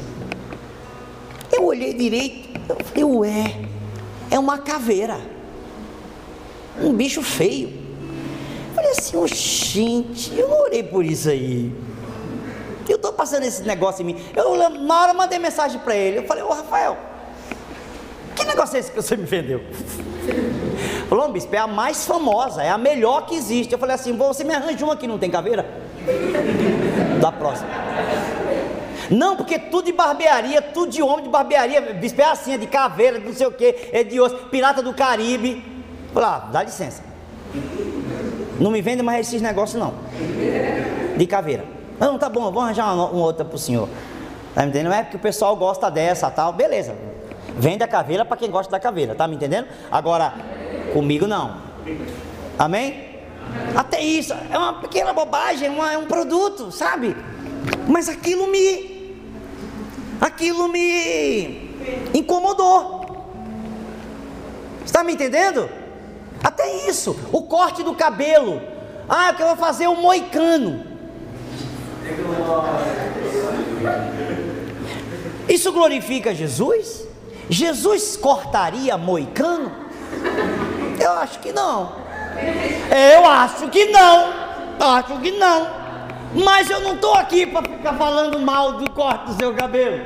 Eu 1.53 1.65
olhei 1.65 1.93
direito, 1.95 2.61
eu 2.69 2.77
falei, 2.85 3.05
ué, 3.05 3.61
é 4.31 4.39
uma 4.39 4.59
caveira 4.59 5.37
um 6.81 6.93
bicho 6.93 7.23
feio. 7.23 7.73
falei 8.75 8.91
assim, 8.91 9.17
oh, 9.17 9.27
gente, 9.27 10.39
eu 10.39 10.49
não 10.49 10.61
orei 10.63 10.83
por 10.83 11.05
isso 11.05 11.29
aí. 11.29 11.73
Eu 12.89 12.97
estou 12.97 13.13
passando 13.13 13.45
esse 13.45 13.63
negócio 13.63 14.03
em 14.03 14.07
mim. 14.07 14.17
Eu 14.35 14.57
na 14.71 15.01
hora 15.01 15.15
mandei 15.15 15.39
mensagem 15.39 15.81
para 15.81 15.97
ele. 15.97 16.19
Eu 16.19 16.25
falei, 16.25 16.43
ô 16.43 16.49
Rafael, 16.49 16.97
que 18.35 18.45
negócio 18.45 18.77
é 18.77 18.81
esse 18.81 18.91
que 18.91 18.97
você 18.97 19.17
me 19.17 19.25
vendeu? 19.25 19.61
Falou, 21.09 21.31
bispo, 21.31 21.55
é 21.55 21.59
a 21.59 21.67
mais 21.67 22.05
famosa, 22.05 22.63
é 22.63 22.71
a 22.71 22.79
melhor 22.79 23.27
que 23.27 23.35
existe. 23.35 23.73
Eu 23.73 23.79
falei 23.79 23.95
assim, 23.95 24.17
você 24.17 24.43
me 24.43 24.55
arranja 24.55 24.85
uma 24.85 24.97
que 24.97 25.07
não 25.07 25.19
tem 25.19 25.31
caveira? 25.31 25.67
Da 27.21 27.33
próxima. 27.33 27.69
Não, 29.11 29.37
porque 29.37 29.59
tudo 29.59 29.87
de 29.87 29.93
barbearia, 29.93 30.61
tudo 30.61 30.91
de 30.91 31.03
homem 31.03 31.25
de 31.25 31.31
barbearia, 31.31 31.81
bispo 31.81 32.21
é 32.21 32.25
assim, 32.25 32.55
é 32.55 32.59
de 32.59 32.67
caveira, 32.67 33.19
não 33.19 33.33
sei 33.33 33.47
o 33.47 33.53
que, 33.53 33.89
é 33.93 34.05
de 34.05 34.21
osso, 34.21 34.37
pirata 34.51 34.83
do 34.83 34.93
Caribe. 34.93 35.65
Falei, 36.13 36.29
ah, 36.29 36.39
dá 36.53 36.63
licença. 36.63 37.03
Não 38.59 38.71
me 38.71 38.83
vende 38.83 39.03
mais 39.03 39.29
esses 39.29 39.41
negócios 39.41 39.81
não. 39.81 39.95
De 41.17 41.27
caveira. 41.27 41.65
Não, 41.99 42.19
tá 42.19 42.29
bom, 42.29 42.51
vou 42.51 42.63
arranjar 42.63 42.93
uma, 42.93 43.07
uma 43.07 43.25
outra 43.25 43.45
pro 43.45 43.59
senhor. 43.59 43.89
Tá 44.55 44.63
me 44.63 44.69
entendendo? 44.69 44.91
Não 44.91 44.97
é 44.97 45.03
porque 45.03 45.17
o 45.17 45.21
pessoal 45.21 45.55
gosta 45.57 45.91
dessa 45.91 46.31
tal, 46.31 46.53
beleza. 46.53 46.95
Vende 47.57 47.83
a 47.83 47.89
caveira 47.89 48.25
para 48.25 48.37
quem 48.37 48.51
gosta 48.51 48.71
da 48.71 48.81
caveira, 48.81 49.15
tá 49.15 49.27
me 49.27 49.37
entendendo? 49.37 49.67
Agora, 49.91 50.35
comigo 50.97 51.27
não. 51.27 51.59
Amém? 52.59 53.05
Até 53.77 54.01
isso, 54.01 54.33
é 54.33 54.57
uma 54.57 54.73
pequena 54.81 55.13
bobagem, 55.13 55.69
uma, 55.69 55.93
é 55.93 55.99
um 55.99 56.07
produto, 56.07 56.73
sabe? 56.73 57.15
Mas 57.87 58.09
aquilo 58.09 58.47
me. 58.47 59.15
Aquilo 60.19 60.69
me 60.69 61.77
incomodou. 62.15 63.05
Está 64.87 65.05
me 65.05 65.13
entendendo? 65.13 65.69
Até 66.43 66.89
isso, 66.89 67.15
o 67.31 67.43
corte 67.43 67.83
do 67.83 67.95
cabelo. 67.95 68.63
Ah, 69.07 69.35
que 69.35 69.43
eu 69.43 69.49
vou 69.49 69.57
fazer 69.57 69.87
um 69.89 70.01
moicano. 70.01 70.83
Isso 75.47 75.71
glorifica 75.73 76.35
Jesus? 76.35 77.07
Jesus 77.51 78.17
cortaria 78.17 78.97
moicano? 78.97 79.71
Eu 81.07 81.13
acho 81.13 81.39
que 81.39 81.53
não. 81.53 81.93
Eu 82.91 83.25
acho 83.25 83.69
que 83.69 83.85
não. 83.87 84.35
Acho 84.81 85.21
que 85.21 85.31
não. 85.31 85.69
Mas 86.35 86.69
eu 86.69 86.81
não 86.81 86.95
estou 86.95 87.15
aqui 87.15 87.47
para 87.47 87.63
ficar 87.63 87.95
falando 87.95 88.41
mal 88.41 88.73
do 88.73 88.91
corte 88.91 89.27
do 89.27 89.37
seu 89.37 89.55
cabelo. 89.55 90.05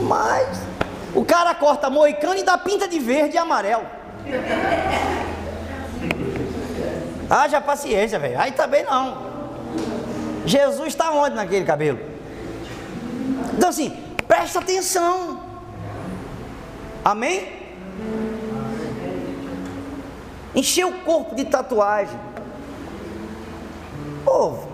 Mas 0.00 0.58
o 1.14 1.24
cara 1.24 1.54
corta 1.54 1.88
moicano 1.88 2.36
e 2.36 2.42
dá 2.42 2.58
pinta 2.58 2.88
de 2.88 2.98
verde 2.98 3.36
e 3.36 3.38
amarelo. 3.38 3.86
Haja 7.30 7.60
paciência, 7.60 8.18
velho. 8.18 8.40
Aí 8.40 8.50
também 8.50 8.84
não. 8.84 9.18
Jesus 10.44 10.88
está 10.88 11.12
onde 11.12 11.36
naquele 11.36 11.64
cabelo? 11.64 12.00
Então 13.56 13.68
assim, 13.68 13.96
presta 14.26 14.58
atenção. 14.58 15.40
Amém? 17.04 17.61
Encher 20.54 20.84
o 20.86 20.92
corpo 21.00 21.34
de 21.34 21.44
tatuagem. 21.44 22.18
Povo, 24.24 24.68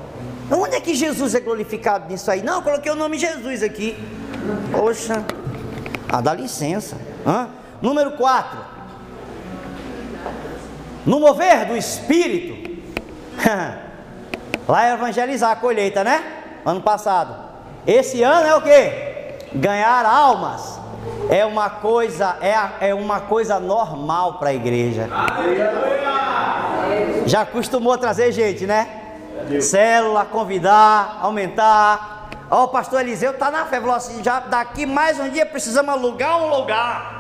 onde 0.51 0.77
é 0.77 0.81
que 0.81 0.95
Jesus 0.95 1.35
é 1.35 1.41
glorificado 1.41 2.09
nisso 2.11 2.31
aí? 2.31 2.43
Não, 2.43 2.63
coloquei 2.63 2.91
o 2.91 2.97
nome 2.97 3.19
Jesus 3.19 3.63
aqui. 3.63 3.97
Poxa. 4.73 5.25
Ah, 6.09 6.21
dá 6.21 6.35
licença. 6.35 6.97
Hã? 7.27 7.49
Número 7.81 8.13
4. 8.13 8.59
No 11.07 11.21
mover 11.21 11.67
do 11.67 11.77
Espírito. 11.77 12.69
Lá 14.69 14.87
é 14.87 14.93
evangelizar 14.93 15.53
a 15.53 15.57
colheita, 15.57 16.03
né? 16.05 16.23
Ano 16.65 16.83
passado. 16.83 17.35
Esse 17.87 18.23
ano 18.23 18.47
é 18.47 18.55
o 18.55 18.61
que? 18.61 19.57
Ganhar 19.59 20.05
almas. 20.05 20.78
É 21.31 21.45
uma 21.45 21.69
coisa, 21.69 22.37
é, 22.41 22.89
é 22.89 22.95
uma 22.95 23.21
coisa 23.21 23.61
normal 23.61 24.35
para 24.35 24.51
a 24.51 24.55
igreja. 24.55 25.09
Já 27.27 27.43
acostumou 27.43 27.93
a 27.93 27.99
trazer 27.99 28.33
gente, 28.33 28.67
né? 28.67 28.89
Célula, 29.61 30.25
convidar, 30.25 31.19
aumentar. 31.21 32.29
Ó, 32.51 32.65
o 32.65 32.69
pastor 32.69 33.01
Eliseu 33.01 33.33
está 33.33 33.51
na 33.51 33.67
fé, 33.67 33.81
falou 33.81 33.95
assim: 33.95 34.23
já 34.23 34.41
daqui 34.41 34.87
mais 34.87 35.19
um 35.21 35.29
dia 35.29 35.45
precisamos 35.45 35.91
alugar 35.93 36.43
um 36.43 36.49
lugar. 36.49 37.19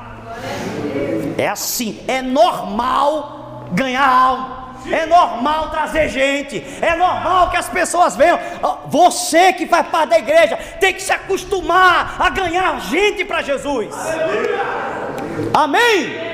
É 1.36 1.48
assim, 1.48 2.02
é 2.08 2.22
normal 2.22 3.66
ganhar 3.72 4.06
alma. 4.06 4.67
É 4.90 5.06
normal 5.06 5.70
trazer 5.70 6.08
gente, 6.08 6.64
é 6.80 6.96
normal 6.96 7.50
que 7.50 7.56
as 7.56 7.68
pessoas 7.68 8.16
venham. 8.16 8.38
Você 8.86 9.52
que 9.52 9.66
faz 9.66 9.86
parte 9.88 10.10
da 10.10 10.18
igreja 10.18 10.56
tem 10.80 10.94
que 10.94 11.02
se 11.02 11.12
acostumar 11.12 12.16
a 12.18 12.30
ganhar 12.30 12.80
gente 12.82 13.24
para 13.24 13.42
Jesus. 13.42 13.94
Amém? 15.54 16.28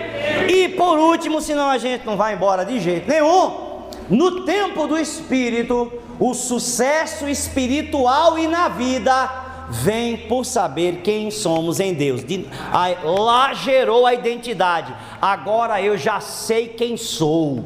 E 0.48 0.68
por 0.70 0.98
último, 0.98 1.40
senão 1.40 1.68
a 1.68 1.78
gente 1.78 2.06
não 2.06 2.16
vai 2.16 2.34
embora 2.34 2.64
de 2.64 2.80
jeito 2.80 3.08
nenhum. 3.08 3.64
No 4.08 4.44
tempo 4.44 4.86
do 4.86 4.98
Espírito, 4.98 5.92
o 6.18 6.34
sucesso 6.34 7.28
espiritual 7.28 8.38
e 8.38 8.46
na 8.46 8.68
vida 8.68 9.30
vem 9.70 10.16
por 10.16 10.44
saber 10.44 11.00
quem 11.02 11.30
somos 11.30 11.80
em 11.80 11.94
Deus. 11.94 12.24
De, 12.24 12.46
aí, 12.72 12.96
lá 13.02 13.54
gerou 13.54 14.06
a 14.06 14.14
identidade. 14.14 14.94
Agora 15.20 15.80
eu 15.80 15.96
já 15.96 16.20
sei 16.20 16.68
quem 16.68 16.96
sou. 16.96 17.64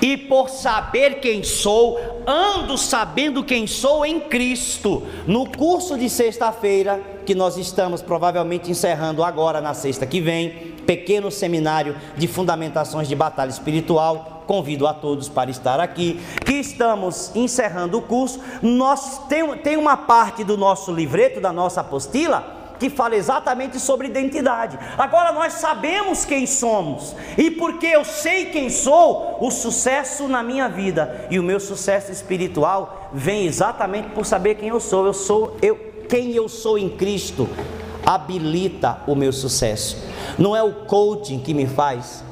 E 0.00 0.16
por 0.16 0.48
saber 0.48 1.20
quem 1.20 1.42
sou, 1.42 1.98
ando 2.26 2.76
sabendo 2.76 3.44
quem 3.44 3.66
sou 3.66 4.04
em 4.04 4.20
Cristo. 4.20 5.02
No 5.26 5.46
curso 5.50 5.98
de 5.98 6.08
sexta-feira, 6.08 7.00
que 7.24 7.34
nós 7.34 7.56
estamos 7.56 8.02
provavelmente 8.02 8.70
encerrando 8.70 9.22
agora 9.22 9.60
na 9.60 9.74
sexta 9.74 10.06
que 10.06 10.20
vem, 10.20 10.74
pequeno 10.86 11.30
seminário 11.30 11.96
de 12.16 12.28
fundamentações 12.28 13.08
de 13.08 13.14
batalha 13.14 13.50
espiritual 13.50 14.36
convido 14.46 14.86
a 14.86 14.94
todos 14.94 15.28
para 15.28 15.50
estar 15.50 15.80
aqui, 15.80 16.20
que 16.44 16.52
estamos 16.52 17.34
encerrando 17.34 17.98
o 17.98 18.02
curso. 18.02 18.40
Nós 18.62 19.18
tem, 19.28 19.56
tem 19.58 19.76
uma 19.76 19.96
parte 19.96 20.44
do 20.44 20.56
nosso 20.56 20.92
livreto, 20.92 21.40
da 21.40 21.52
nossa 21.52 21.80
apostila, 21.80 22.55
que 22.78 22.90
fala 22.90 23.16
exatamente 23.16 23.78
sobre 23.80 24.08
identidade. 24.08 24.78
Agora 24.96 25.32
nós 25.32 25.54
sabemos 25.54 26.24
quem 26.24 26.46
somos, 26.46 27.14
e 27.36 27.50
porque 27.50 27.86
eu 27.86 28.04
sei 28.04 28.46
quem 28.46 28.70
sou, 28.70 29.38
o 29.40 29.50
sucesso 29.50 30.28
na 30.28 30.42
minha 30.42 30.68
vida 30.68 31.26
e 31.30 31.38
o 31.38 31.42
meu 31.42 31.60
sucesso 31.60 32.12
espiritual 32.12 33.10
vem 33.12 33.46
exatamente 33.46 34.08
por 34.10 34.24
saber 34.24 34.56
quem 34.56 34.68
eu 34.68 34.80
sou. 34.80 35.06
Eu 35.06 35.14
sou 35.14 35.56
eu, 35.62 35.76
quem 36.08 36.32
eu 36.32 36.48
sou 36.48 36.78
em 36.78 36.88
Cristo 36.88 37.48
habilita 38.04 38.98
o 39.06 39.14
meu 39.14 39.32
sucesso. 39.32 39.98
Não 40.38 40.54
é 40.54 40.62
o 40.62 40.72
coaching 40.86 41.40
que 41.40 41.52
me 41.52 41.66
faz, 41.66 42.24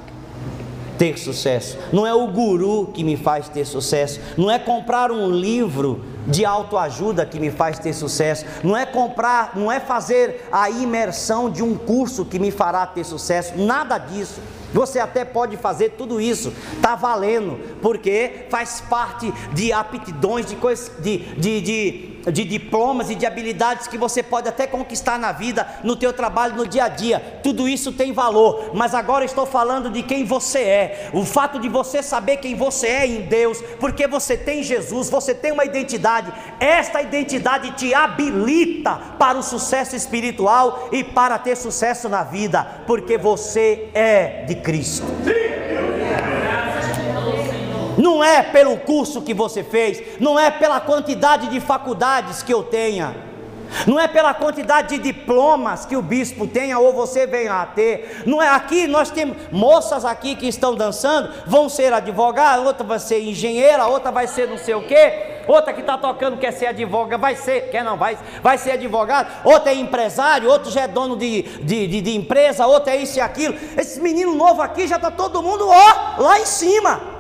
ter 0.97 1.19
sucesso. 1.19 1.77
Não 1.93 2.07
é 2.07 2.15
o 2.15 2.29
guru 2.29 2.91
que 2.95 3.03
me 3.03 3.17
faz 3.17 3.49
ter 3.49 3.65
sucesso. 3.65 4.21
Não 4.37 4.51
é 4.51 4.59
comprar 4.59 5.11
um 5.11 5.29
livro 5.29 6.05
de 6.27 6.45
autoajuda 6.45 7.27
que 7.27 7.39
me 7.39 7.51
faz 7.51 7.79
ter 7.79 7.93
sucesso. 7.93 8.45
Não 8.63 8.77
é 8.77 8.87
comprar, 8.87 9.53
não 9.55 9.71
é 9.71 9.81
fazer 9.81 10.49
a 10.51 10.71
imersão 10.71 11.51
de 11.51 11.63
um 11.63 11.77
curso 11.77 12.25
que 12.25 12.39
me 12.39 12.51
fará 12.51 12.87
ter 12.87 13.05
sucesso. 13.05 13.57
Nada 13.57 13.99
disso. 13.99 14.41
Você 14.73 14.99
até 14.99 15.25
pode 15.25 15.57
fazer 15.57 15.91
tudo 15.91 16.21
isso, 16.21 16.53
está 16.75 16.97
valendo, 16.97 17.61
porque 17.81 18.47
faz 18.51 18.81
parte 18.81 19.33
de 19.53 19.73
aptidões, 19.73 20.47
de 20.47 20.57
coisas, 20.57 20.91
de, 20.99 21.19
de, 21.37 21.61
de 21.61 22.14
de 22.33 22.45
diplomas 22.45 23.11
e 23.11 23.15
de 23.15 23.27
habilidades 23.27 23.87
que 23.87 23.99
você 23.99 24.23
pode 24.23 24.49
até 24.49 24.67
conquistar 24.67 25.19
na 25.19 25.33
vida, 25.33 25.67
no 25.83 25.97
teu 25.97 26.13
trabalho, 26.13 26.57
no 26.57 26.67
dia 26.67 26.85
a 26.85 26.89
dia. 26.89 27.41
Tudo 27.43 27.69
isso 27.69 27.93
tem 27.93 28.13
valor, 28.13 28.71
mas 28.75 28.95
agora 28.95 29.25
estou 29.25 29.47
falando 29.47 29.91
de 29.91 30.03
quem 30.03 30.25
você 30.25 30.61
é. 30.61 31.11
O 31.13 31.25
fato 31.25 31.59
de 31.59 31.69
você 31.69 32.03
saber 32.03 32.39
quem 32.39 32.55
você 32.55 32.87
é 32.87 33.07
em 33.07 33.23
Deus, 33.23 33.61
porque 33.79 34.07
você 34.07 34.37
tem 34.37 34.63
Jesus, 34.63 35.11
você 35.11 35.35
tem 35.35 35.53
uma 35.53 35.65
identidade. 35.65 36.33
Esta 36.61 37.03
identidade 37.03 37.73
te 37.73 37.95
habilita 37.95 38.97
para 39.19 39.39
o 39.39 39.43
sucesso 39.43 39.97
espiritual 39.97 40.89
e 40.93 41.03
para 41.05 41.39
ter 41.39 41.57
sucesso 41.57 42.09
na 42.09 42.23
vida, 42.23 42.83
porque 42.87 43.19
você 43.19 43.89
é 43.95 44.45
de 44.47 44.57
Cristo. 44.57 45.05
Não 47.97 48.23
é 48.23 48.43
pelo 48.43 48.77
curso 48.79 49.23
que 49.23 49.35
você 49.35 49.63
fez, 49.63 50.21
não 50.21 50.39
é 50.39 50.51
pela 50.51 50.81
quantidade 50.81 51.49
de 51.49 51.61
faculdades 51.61 52.43
que 52.43 52.53
eu 52.53 52.63
tenha, 52.63 53.15
não 53.87 53.99
é 53.99 54.07
pela 54.07 54.33
quantidade 54.33 54.97
de 54.97 55.13
diplomas 55.13 55.85
que 55.85 55.97
o 55.97 56.03
bispo 56.03 56.47
tenha 56.47 56.79
ou 56.79 56.93
você 56.93 57.27
venha 57.27 57.61
a 57.61 57.67
ter, 57.67 58.23
não 58.27 58.41
é 58.41 58.49
aqui 58.49 58.87
nós 58.87 59.11
temos 59.11 59.37
moças 59.51 60.05
aqui 60.05 60.37
que 60.37 60.47
estão 60.47 60.75
dançando, 60.75 61.31
vão 61.47 61.69
ser 61.69 61.93
advogada, 61.93 62.63
outra 62.63 62.85
vai 62.85 62.99
ser 62.99 63.21
engenheira, 63.21 63.87
outra 63.87 64.11
vai 64.11 64.27
ser 64.27 64.49
não 64.49 64.59
sei 64.59 64.75
o 64.75 64.83
que, 64.83 65.13
outra 65.47 65.73
que 65.73 65.81
está 65.81 65.99
tocando 65.99 66.37
quer 66.37 66.53
ser 66.53 66.67
advogada, 66.67 67.19
vai 67.19 67.37
ser, 67.37 67.71
quer 67.71 67.85
não, 67.85 67.97
vai, 67.97 68.17
vai 68.43 68.59
ser 68.59 68.73
advogado, 68.73 69.29
outra 69.45 69.73
é 69.73 69.75
empresário, 69.75 70.49
outro 70.49 70.71
já 70.71 70.83
é 70.83 70.89
dono 70.89 71.17
de, 71.17 71.43
de, 71.43 71.87
de, 71.87 72.01
de 72.01 72.17
empresa, 72.17 72.67
outro 72.67 72.91
é 72.91 72.97
isso 72.97 73.19
e 73.19 73.21
aquilo. 73.21 73.55
Esse 73.77 74.01
menino 74.01 74.35
novo 74.35 74.63
aqui 74.63 74.87
já 74.87 74.97
está 74.97 75.11
todo 75.11 75.43
mundo 75.43 75.67
ó, 75.69 76.23
lá 76.23 76.39
em 76.41 76.47
cima. 76.47 77.14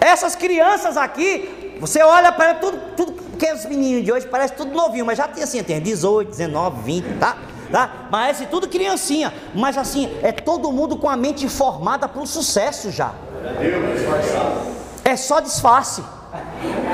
Essas 0.00 0.34
crianças 0.34 0.96
aqui, 0.96 1.76
você 1.80 2.02
olha 2.02 2.32
para 2.32 2.54
tudo, 2.54 2.78
tudo 2.96 3.12
que 3.38 3.52
os 3.52 3.64
meninos 3.64 4.04
de 4.04 4.12
hoje 4.12 4.26
parece 4.26 4.54
tudo 4.54 4.72
novinho, 4.72 5.04
mas 5.06 5.18
já 5.18 5.28
tem 5.28 5.42
assim, 5.42 5.62
tem 5.62 5.80
18, 5.80 6.28
19, 6.30 6.82
20, 6.82 7.18
tá? 7.18 7.36
Tá? 7.70 8.08
É 8.28 8.46
tudo 8.46 8.68
criancinha, 8.68 9.32
mas 9.54 9.78
assim, 9.78 10.10
é 10.22 10.32
todo 10.32 10.72
mundo 10.72 10.96
com 10.96 11.08
a 11.08 11.16
mente 11.16 11.48
formada 11.48 12.08
para 12.08 12.20
o 12.20 12.26
sucesso 12.26 12.90
já. 12.90 13.12
É 15.04 15.16
só 15.16 15.40
disfarce. 15.40 16.02